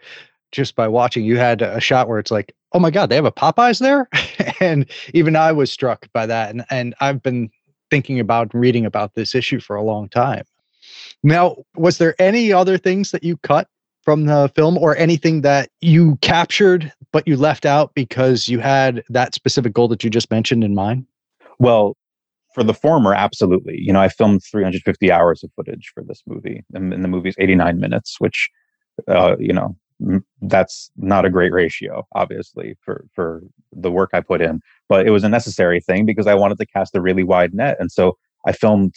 just 0.54 0.76
by 0.76 0.88
watching, 0.88 1.26
you 1.26 1.38
had 1.38 1.62
a 1.62 1.82
shot 1.82 2.08
where 2.08 2.20
it's 2.20 2.32
like, 2.32 2.56
oh 2.72 2.80
my 2.80 2.92
god, 2.92 3.10
they 3.10 3.16
have 3.16 3.26
a 3.26 3.32
Popeyes 3.32 3.80
there, 3.80 4.08
and 4.62 4.86
even 5.14 5.36
I 5.36 5.52
was 5.52 5.72
struck 5.72 6.08
by 6.14 6.26
that, 6.26 6.52
and 6.52 6.64
and 6.70 6.96
I've 7.02 7.22
been 7.22 7.50
thinking 7.90 8.20
about 8.20 8.54
reading 8.54 8.86
about 8.86 9.16
this 9.16 9.36
issue 9.36 9.60
for 9.60 9.76
a 9.76 9.84
long 9.84 10.08
time. 10.10 10.46
Now, 11.24 11.58
was 11.76 11.98
there 11.98 12.16
any 12.20 12.54
other 12.54 12.78
things 12.78 13.12
that 13.12 13.24
you 13.24 13.38
cut 13.38 13.68
from 14.04 14.26
the 14.26 14.52
film, 14.56 14.78
or 14.78 14.96
anything 14.98 15.42
that 15.42 15.70
you 15.82 16.18
captured 16.22 16.92
but 17.12 17.28
you 17.28 17.38
left 17.38 17.66
out 17.66 17.94
because 17.96 18.50
you 18.50 18.60
had 18.60 19.04
that 19.10 19.34
specific 19.34 19.74
goal 19.74 19.88
that 19.88 20.04
you 20.04 20.10
just 20.10 20.30
mentioned 20.30 20.64
in 20.64 20.76
mind? 20.76 21.06
Well, 21.60 21.96
for 22.54 22.64
the 22.64 22.74
former, 22.74 23.14
absolutely. 23.14 23.80
You 23.80 23.94
know, 23.94 24.02
I 24.02 24.10
filmed 24.10 24.42
350 24.44 25.12
hours 25.12 25.44
of 25.44 25.52
footage 25.56 25.92
for 25.94 26.04
this 26.04 26.22
movie, 26.28 26.64
and, 26.74 26.94
and 26.94 27.04
the 27.04 27.08
movie's 27.08 27.36
89 27.40 27.80
minutes, 27.80 28.20
which, 28.20 28.50
uh, 29.08 29.38
you 29.40 29.54
know, 29.54 29.76
that's 30.42 30.92
not 30.98 31.26
a 31.26 31.30
great 31.30 31.54
ratio, 31.54 32.06
obviously, 32.16 32.76
for 32.84 33.06
for 33.16 33.42
the 33.72 33.92
work 33.92 34.10
I 34.14 34.22
put 34.22 34.42
in. 34.42 34.62
But 34.90 35.08
it 35.08 35.12
was 35.12 35.24
a 35.24 35.30
necessary 35.30 35.80
thing 35.82 36.06
because 36.06 36.28
I 36.28 36.36
wanted 36.36 36.58
to 36.60 36.66
cast 36.66 36.96
a 36.96 37.02
really 37.02 37.24
wide 37.24 37.54
net, 37.54 37.78
and 37.80 37.92
so 37.92 38.18
I 38.46 38.52
filmed 38.54 38.96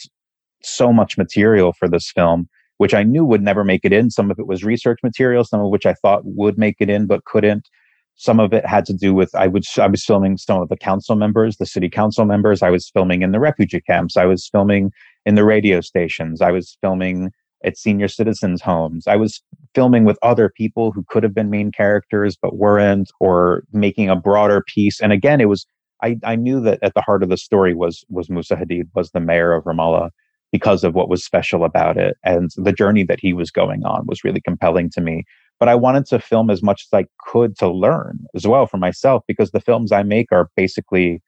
so 0.63 0.91
much 0.93 1.17
material 1.17 1.73
for 1.73 1.87
this 1.87 2.11
film, 2.11 2.49
which 2.77 2.93
I 2.93 3.03
knew 3.03 3.25
would 3.25 3.41
never 3.43 3.63
make 3.63 3.85
it 3.85 3.93
in. 3.93 4.09
Some 4.11 4.31
of 4.31 4.39
it 4.39 4.47
was 4.47 4.63
research 4.63 4.99
material, 5.03 5.43
some 5.43 5.61
of 5.61 5.69
which 5.71 5.85
I 5.85 5.93
thought 5.95 6.21
would 6.25 6.57
make 6.57 6.77
it 6.79 6.89
in 6.89 7.07
but 7.07 7.25
couldn't. 7.25 7.67
some 8.15 8.39
of 8.39 8.51
it 8.51 8.65
had 8.65 8.85
to 8.85 8.93
do 8.93 9.13
with 9.13 9.33
I 9.35 9.47
was 9.47 9.77
I 9.77 9.87
was 9.87 10.03
filming 10.03 10.37
some 10.37 10.61
of 10.61 10.69
the 10.69 10.77
council 10.77 11.15
members, 11.15 11.57
the 11.57 11.65
city 11.65 11.89
council 11.89 12.25
members. 12.25 12.61
I 12.63 12.71
was 12.71 12.89
filming 12.89 13.21
in 13.21 13.31
the 13.31 13.39
refugee 13.39 13.81
camps. 13.81 14.17
I 14.17 14.25
was 14.25 14.49
filming 14.51 14.91
in 15.25 15.35
the 15.35 15.45
radio 15.45 15.81
stations. 15.81 16.41
I 16.41 16.51
was 16.51 16.77
filming 16.81 17.31
at 17.63 17.77
senior 17.77 18.07
citizens' 18.07 18.61
homes. 18.61 19.07
I 19.07 19.15
was 19.15 19.41
filming 19.77 20.05
with 20.05 20.17
other 20.23 20.49
people 20.49 20.91
who 20.91 21.05
could 21.07 21.21
have 21.21 21.35
been 21.35 21.51
main 21.51 21.71
characters 21.71 22.35
but 22.41 22.57
weren't, 22.57 23.11
or 23.19 23.61
making 23.71 24.09
a 24.09 24.15
broader 24.15 24.63
piece. 24.67 24.99
And 24.99 25.13
again, 25.13 25.39
it 25.39 25.49
was 25.49 25.67
I, 26.01 26.17
I 26.23 26.35
knew 26.35 26.59
that 26.61 26.79
at 26.81 26.95
the 26.95 27.01
heart 27.01 27.21
of 27.21 27.29
the 27.29 27.37
story 27.37 27.75
was 27.75 28.03
was 28.09 28.27
Musa 28.27 28.55
Hadid 28.55 28.87
was 28.95 29.11
the 29.11 29.19
mayor 29.19 29.53
of 29.53 29.65
Ramallah 29.65 30.09
because 30.51 30.83
of 30.83 30.95
what 30.95 31.09
was 31.09 31.23
special 31.23 31.63
about 31.63 31.95
it. 31.95 32.17
And 32.23 32.49
the 32.55 32.71
journey 32.71 33.03
that 33.03 33.19
he 33.19 33.33
was 33.33 33.51
going 33.51 33.85
on 33.85 34.07
was 34.07 34.23
really 34.23 34.41
compelling 34.41 34.89
to 34.95 35.01
me. 35.01 35.25
But 35.59 35.69
I 35.69 35.75
wanted 35.75 36.07
to 36.07 36.19
film 36.19 36.49
as 36.49 36.63
much 36.63 36.87
as 36.87 36.97
I 36.97 37.05
could 37.19 37.55
to 37.59 37.69
learn 37.69 38.25
as 38.33 38.47
well 38.47 38.65
for 38.65 38.77
myself 38.77 39.21
because 39.27 39.51
the 39.51 39.59
films 39.59 39.91
I 39.91 40.01
make 40.01 40.31
are 40.31 40.49
basically 40.55 41.21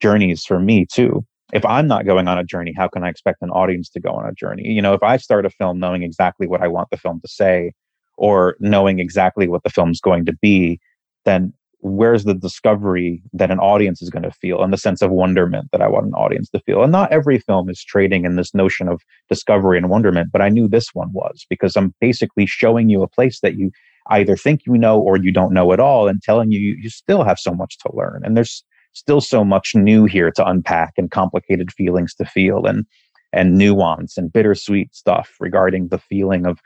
journeys 0.00 0.46
for 0.46 0.58
me 0.58 0.86
too 0.90 1.26
if 1.52 1.66
I'm 1.66 1.88
not 1.88 2.06
going 2.06 2.28
on 2.28 2.38
a 2.38 2.44
journey, 2.44 2.72
how 2.76 2.88
can 2.88 3.02
I 3.02 3.08
expect 3.08 3.42
an 3.42 3.50
audience 3.50 3.90
to 3.90 4.00
go 4.00 4.10
on 4.10 4.24
a 4.24 4.32
journey? 4.32 4.68
You 4.68 4.80
know, 4.80 4.94
if 4.94 5.02
I 5.02 5.16
start 5.16 5.44
a 5.44 5.50
film 5.50 5.80
knowing 5.80 6.04
exactly 6.04 6.46
what 6.46 6.62
I 6.62 6.68
want 6.68 6.90
the 6.90 6.96
film 6.96 7.20
to 7.20 7.28
say 7.28 7.72
or 8.20 8.54
knowing 8.60 8.98
exactly 8.98 9.48
what 9.48 9.62
the 9.62 9.70
film's 9.70 9.98
going 9.98 10.26
to 10.26 10.36
be, 10.42 10.78
then 11.24 11.54
where's 11.78 12.24
the 12.24 12.34
discovery 12.34 13.22
that 13.32 13.50
an 13.50 13.58
audience 13.58 14.02
is 14.02 14.10
going 14.10 14.22
to 14.22 14.30
feel 14.30 14.62
and 14.62 14.74
the 14.74 14.76
sense 14.76 15.00
of 15.00 15.10
wonderment 15.10 15.70
that 15.72 15.80
I 15.80 15.88
want 15.88 16.06
an 16.06 16.12
audience 16.12 16.50
to 16.50 16.60
feel? 16.60 16.82
And 16.82 16.92
not 16.92 17.10
every 17.10 17.38
film 17.38 17.70
is 17.70 17.82
trading 17.82 18.26
in 18.26 18.36
this 18.36 18.54
notion 18.54 18.88
of 18.88 19.00
discovery 19.30 19.78
and 19.78 19.88
wonderment, 19.88 20.28
but 20.30 20.42
I 20.42 20.50
knew 20.50 20.68
this 20.68 20.88
one 20.92 21.10
was 21.14 21.46
because 21.48 21.76
I'm 21.76 21.94
basically 21.98 22.44
showing 22.44 22.90
you 22.90 23.02
a 23.02 23.08
place 23.08 23.40
that 23.40 23.56
you 23.56 23.70
either 24.10 24.36
think 24.36 24.66
you 24.66 24.76
know 24.76 25.00
or 25.00 25.16
you 25.16 25.32
don't 25.32 25.54
know 25.54 25.72
at 25.72 25.80
all 25.80 26.06
and 26.06 26.20
telling 26.22 26.52
you 26.52 26.60
you 26.78 26.90
still 26.90 27.24
have 27.24 27.38
so 27.38 27.52
much 27.54 27.78
to 27.78 27.90
learn. 27.94 28.20
And 28.22 28.36
there's 28.36 28.62
still 28.92 29.22
so 29.22 29.44
much 29.44 29.74
new 29.74 30.04
here 30.04 30.30
to 30.32 30.46
unpack 30.46 30.92
and 30.98 31.10
complicated 31.10 31.72
feelings 31.72 32.14
to 32.16 32.26
feel 32.26 32.66
and 32.66 32.84
and 33.32 33.56
nuance 33.56 34.16
and 34.16 34.32
bittersweet 34.32 34.94
stuff 34.94 35.36
regarding 35.40 35.88
the 35.88 35.98
feeling 35.98 36.46
of 36.46 36.58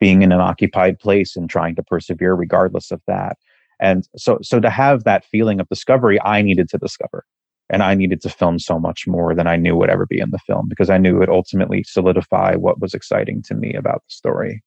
being 0.00 0.22
in 0.22 0.32
an 0.32 0.40
occupied 0.40 0.98
place 0.98 1.36
and 1.36 1.48
trying 1.48 1.74
to 1.76 1.82
persevere 1.82 2.34
regardless 2.34 2.90
of 2.90 3.00
that 3.06 3.36
and 3.80 4.08
so 4.16 4.38
so 4.42 4.58
to 4.60 4.70
have 4.70 5.04
that 5.04 5.24
feeling 5.24 5.60
of 5.60 5.68
discovery 5.68 6.20
i 6.22 6.42
needed 6.42 6.68
to 6.68 6.78
discover 6.78 7.24
and 7.68 7.82
i 7.82 7.94
needed 7.94 8.20
to 8.20 8.28
film 8.28 8.58
so 8.58 8.78
much 8.78 9.06
more 9.06 9.34
than 9.34 9.46
i 9.46 9.56
knew 9.56 9.76
would 9.76 9.90
ever 9.90 10.06
be 10.06 10.18
in 10.18 10.30
the 10.30 10.38
film 10.38 10.66
because 10.68 10.90
i 10.90 10.98
knew 10.98 11.16
it 11.16 11.20
would 11.20 11.28
ultimately 11.28 11.82
solidify 11.84 12.54
what 12.54 12.80
was 12.80 12.94
exciting 12.94 13.42
to 13.42 13.54
me 13.54 13.74
about 13.74 14.02
the 14.08 14.12
story 14.12 14.62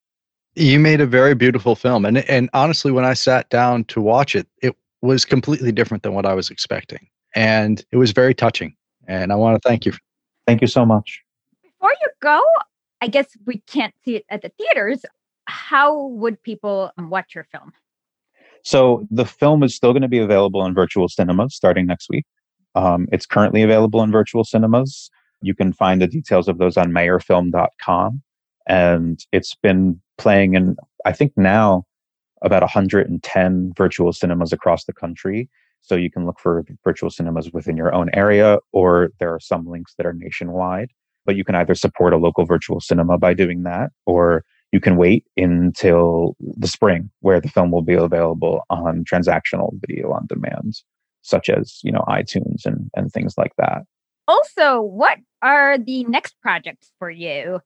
you 0.55 0.79
made 0.79 1.01
a 1.01 1.07
very 1.07 1.33
beautiful 1.33 1.75
film 1.75 2.05
and 2.05 2.19
and 2.29 2.49
honestly 2.53 2.91
when 2.91 3.05
i 3.05 3.13
sat 3.13 3.49
down 3.49 3.83
to 3.85 3.99
watch 4.01 4.35
it 4.35 4.47
it 4.61 4.75
was 5.03 5.25
completely 5.25 5.71
different 5.71 6.01
than 6.01 6.13
what 6.13 6.25
I 6.25 6.33
was 6.33 6.49
expecting. 6.49 7.07
And 7.35 7.83
it 7.91 7.97
was 7.97 8.11
very 8.11 8.33
touching. 8.33 8.73
And 9.05 9.31
I 9.33 9.35
want 9.35 9.61
to 9.61 9.67
thank 9.67 9.85
you. 9.85 9.91
Thank 10.47 10.61
you 10.61 10.67
so 10.67 10.85
much. 10.85 11.21
Before 11.61 11.91
you 12.01 12.07
go, 12.21 12.41
I 13.01 13.07
guess 13.07 13.27
we 13.45 13.61
can't 13.67 13.93
see 14.05 14.15
it 14.15 14.25
at 14.29 14.41
the 14.41 14.51
theaters. 14.57 15.03
How 15.53 16.07
would 16.07 16.41
people 16.41 16.91
watch 16.97 17.35
your 17.35 17.43
film? 17.51 17.71
So 18.63 19.07
the 19.11 19.25
film 19.25 19.61
is 19.61 19.75
still 19.75 19.93
going 19.93 20.01
to 20.01 20.07
be 20.07 20.17
available 20.17 20.65
in 20.65 20.73
virtual 20.73 21.07
cinemas 21.07 21.53
starting 21.53 21.85
next 21.85 22.07
week. 22.09 22.25
Um, 22.73 23.07
it's 23.11 23.27
currently 23.27 23.61
available 23.61 24.01
in 24.01 24.11
virtual 24.11 24.43
cinemas. 24.43 25.11
You 25.41 25.53
can 25.53 25.71
find 25.71 26.01
the 26.01 26.07
details 26.07 26.47
of 26.47 26.57
those 26.57 26.75
on 26.75 26.91
mayorfilm.com. 26.91 28.23
And 28.67 29.19
it's 29.31 29.53
been 29.53 30.01
playing 30.17 30.55
in, 30.55 30.75
I 31.05 31.11
think 31.11 31.33
now, 31.37 31.83
about 32.41 32.63
110 32.63 33.73
virtual 33.77 34.11
cinemas 34.11 34.51
across 34.51 34.85
the 34.85 34.93
country. 34.93 35.49
So 35.81 35.95
you 35.95 36.09
can 36.09 36.25
look 36.25 36.39
for 36.39 36.65
virtual 36.83 37.11
cinemas 37.11 37.51
within 37.53 37.77
your 37.77 37.93
own 37.93 38.09
area, 38.13 38.57
or 38.71 39.09
there 39.19 39.33
are 39.33 39.39
some 39.39 39.67
links 39.67 39.93
that 39.97 40.07
are 40.07 40.13
nationwide. 40.13 40.89
But 41.25 41.35
you 41.35 41.43
can 41.43 41.55
either 41.55 41.75
support 41.75 42.13
a 42.13 42.17
local 42.17 42.45
virtual 42.45 42.79
cinema 42.79 43.19
by 43.19 43.33
doing 43.35 43.63
that, 43.63 43.91
or 44.07 44.43
you 44.73 44.79
can 44.79 44.97
wait 44.97 45.23
until 45.37 46.35
the 46.39 46.67
spring 46.67 47.11
where 47.19 47.39
the 47.39 47.47
film 47.47 47.69
will 47.69 47.83
be 47.83 47.93
available 47.93 48.63
on 48.71 49.05
transactional 49.05 49.69
video 49.79 50.11
on 50.11 50.25
demand, 50.25 50.81
such 51.21 51.47
as, 51.47 51.79
you 51.83 51.91
know, 51.91 52.03
iTunes 52.09 52.65
and, 52.65 52.89
and 52.95 53.13
things 53.13 53.37
like 53.37 53.55
that. 53.59 53.83
Also, 54.27 54.81
what 54.81 55.19
are 55.43 55.77
the 55.77 56.03
next 56.05 56.41
projects 56.41 56.91
for 56.97 57.11
you 57.11 57.59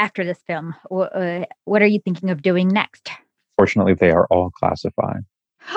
after 0.00 0.24
this 0.24 0.40
film? 0.48 0.74
Uh, 0.90 1.44
what 1.64 1.80
are 1.80 1.86
you 1.86 2.00
thinking 2.00 2.28
of 2.28 2.42
doing 2.42 2.66
next? 2.66 3.08
Fortunately, 3.56 3.94
they 3.94 4.10
are 4.10 4.26
all 4.28 4.50
classified. 4.50 5.22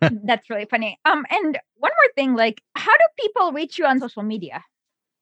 That's 0.00 0.50
really 0.50 0.66
funny. 0.68 0.98
Um, 1.04 1.24
and 1.30 1.56
one 1.76 1.92
more 1.92 2.12
thing, 2.16 2.34
like, 2.34 2.60
how 2.74 2.92
do 2.92 3.04
people 3.16 3.52
reach 3.52 3.78
you 3.78 3.86
on 3.86 4.00
social 4.00 4.24
media? 4.24 4.64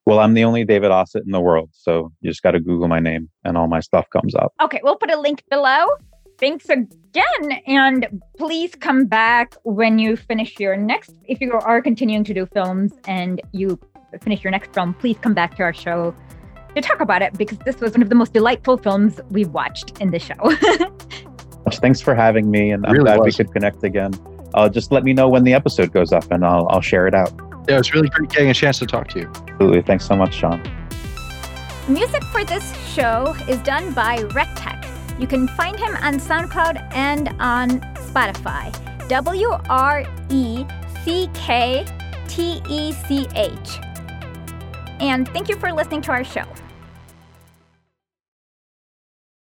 Well, 0.05 0.19
I'm 0.19 0.33
the 0.33 0.43
only 0.43 0.65
David 0.65 0.91
Osit 0.91 1.23
in 1.25 1.31
the 1.31 1.39
world, 1.39 1.69
so 1.71 2.11
you 2.19 2.29
just 2.29 2.43
got 2.43 2.51
to 2.51 2.59
Google 2.59 2.87
my 2.87 2.99
name, 2.99 3.29
and 3.45 3.57
all 3.57 3.67
my 3.67 3.79
stuff 3.79 4.05
comes 4.11 4.35
up. 4.35 4.53
Okay, 4.61 4.81
we'll 4.83 4.97
put 4.97 5.09
a 5.09 5.19
link 5.19 5.43
below. 5.49 5.85
Thanks 6.39 6.67
again, 6.67 7.51
and 7.67 8.21
please 8.37 8.75
come 8.75 9.05
back 9.05 9.55
when 9.63 9.99
you 9.99 10.17
finish 10.17 10.59
your 10.59 10.75
next. 10.75 11.15
If 11.25 11.39
you 11.39 11.53
are 11.53 11.81
continuing 11.81 12.25
to 12.25 12.33
do 12.33 12.45
films 12.47 12.91
and 13.07 13.41
you 13.53 13.79
finish 14.21 14.43
your 14.43 14.51
next 14.51 14.73
film, 14.73 14.93
please 14.95 15.17
come 15.21 15.33
back 15.33 15.55
to 15.55 15.63
our 15.63 15.73
show 15.73 16.13
to 16.75 16.81
talk 16.81 16.99
about 16.99 17.21
it 17.21 17.37
because 17.37 17.59
this 17.59 17.79
was 17.79 17.91
one 17.91 18.01
of 18.01 18.09
the 18.09 18.15
most 18.15 18.33
delightful 18.33 18.77
films 18.77 19.21
we've 19.29 19.51
watched 19.51 20.01
in 20.01 20.11
the 20.11 20.19
show. 20.19 20.35
Thanks 21.75 22.01
for 22.01 22.13
having 22.13 22.51
me, 22.51 22.71
and 22.71 22.85
I'm 22.85 22.91
really 22.91 23.05
glad 23.05 23.19
was. 23.19 23.37
we 23.37 23.43
could 23.43 23.53
connect 23.53 23.83
again. 23.83 24.13
Uh, 24.53 24.67
just 24.67 24.91
let 24.91 25.03
me 25.03 25.13
know 25.13 25.29
when 25.29 25.43
the 25.43 25.53
episode 25.53 25.93
goes 25.93 26.11
up, 26.11 26.29
and 26.29 26.43
I'll 26.45 26.67
I'll 26.69 26.81
share 26.81 27.07
it 27.07 27.15
out. 27.15 27.31
Yeah, 27.67 27.75
it 27.75 27.77
was 27.77 27.93
really 27.93 28.09
great 28.09 28.29
getting 28.29 28.49
a 28.49 28.53
chance 28.53 28.79
to 28.79 28.85
talk 28.85 29.07
to 29.09 29.19
you. 29.19 29.31
Absolutely. 29.47 29.81
Thanks 29.81 30.05
so 30.05 30.15
much, 30.15 30.33
Sean. 30.35 30.61
Music 31.87 32.23
for 32.25 32.43
this 32.43 32.75
show 32.93 33.35
is 33.47 33.59
done 33.61 33.93
by 33.93 34.17
Wrecktech. 34.17 35.19
You 35.19 35.27
can 35.27 35.47
find 35.49 35.77
him 35.77 35.95
on 35.97 36.15
SoundCloud 36.15 36.93
and 36.93 37.29
on 37.39 37.81
Spotify. 37.95 38.71
W 39.07 39.49
R 39.69 40.05
E 40.29 40.65
C 41.03 41.29
K 41.33 41.85
T 42.27 42.61
E 42.69 42.93
C 42.93 43.27
H. 43.35 43.79
And 44.99 45.27
thank 45.29 45.49
you 45.49 45.57
for 45.57 45.71
listening 45.71 46.01
to 46.03 46.11
our 46.11 46.23
show. 46.23 46.45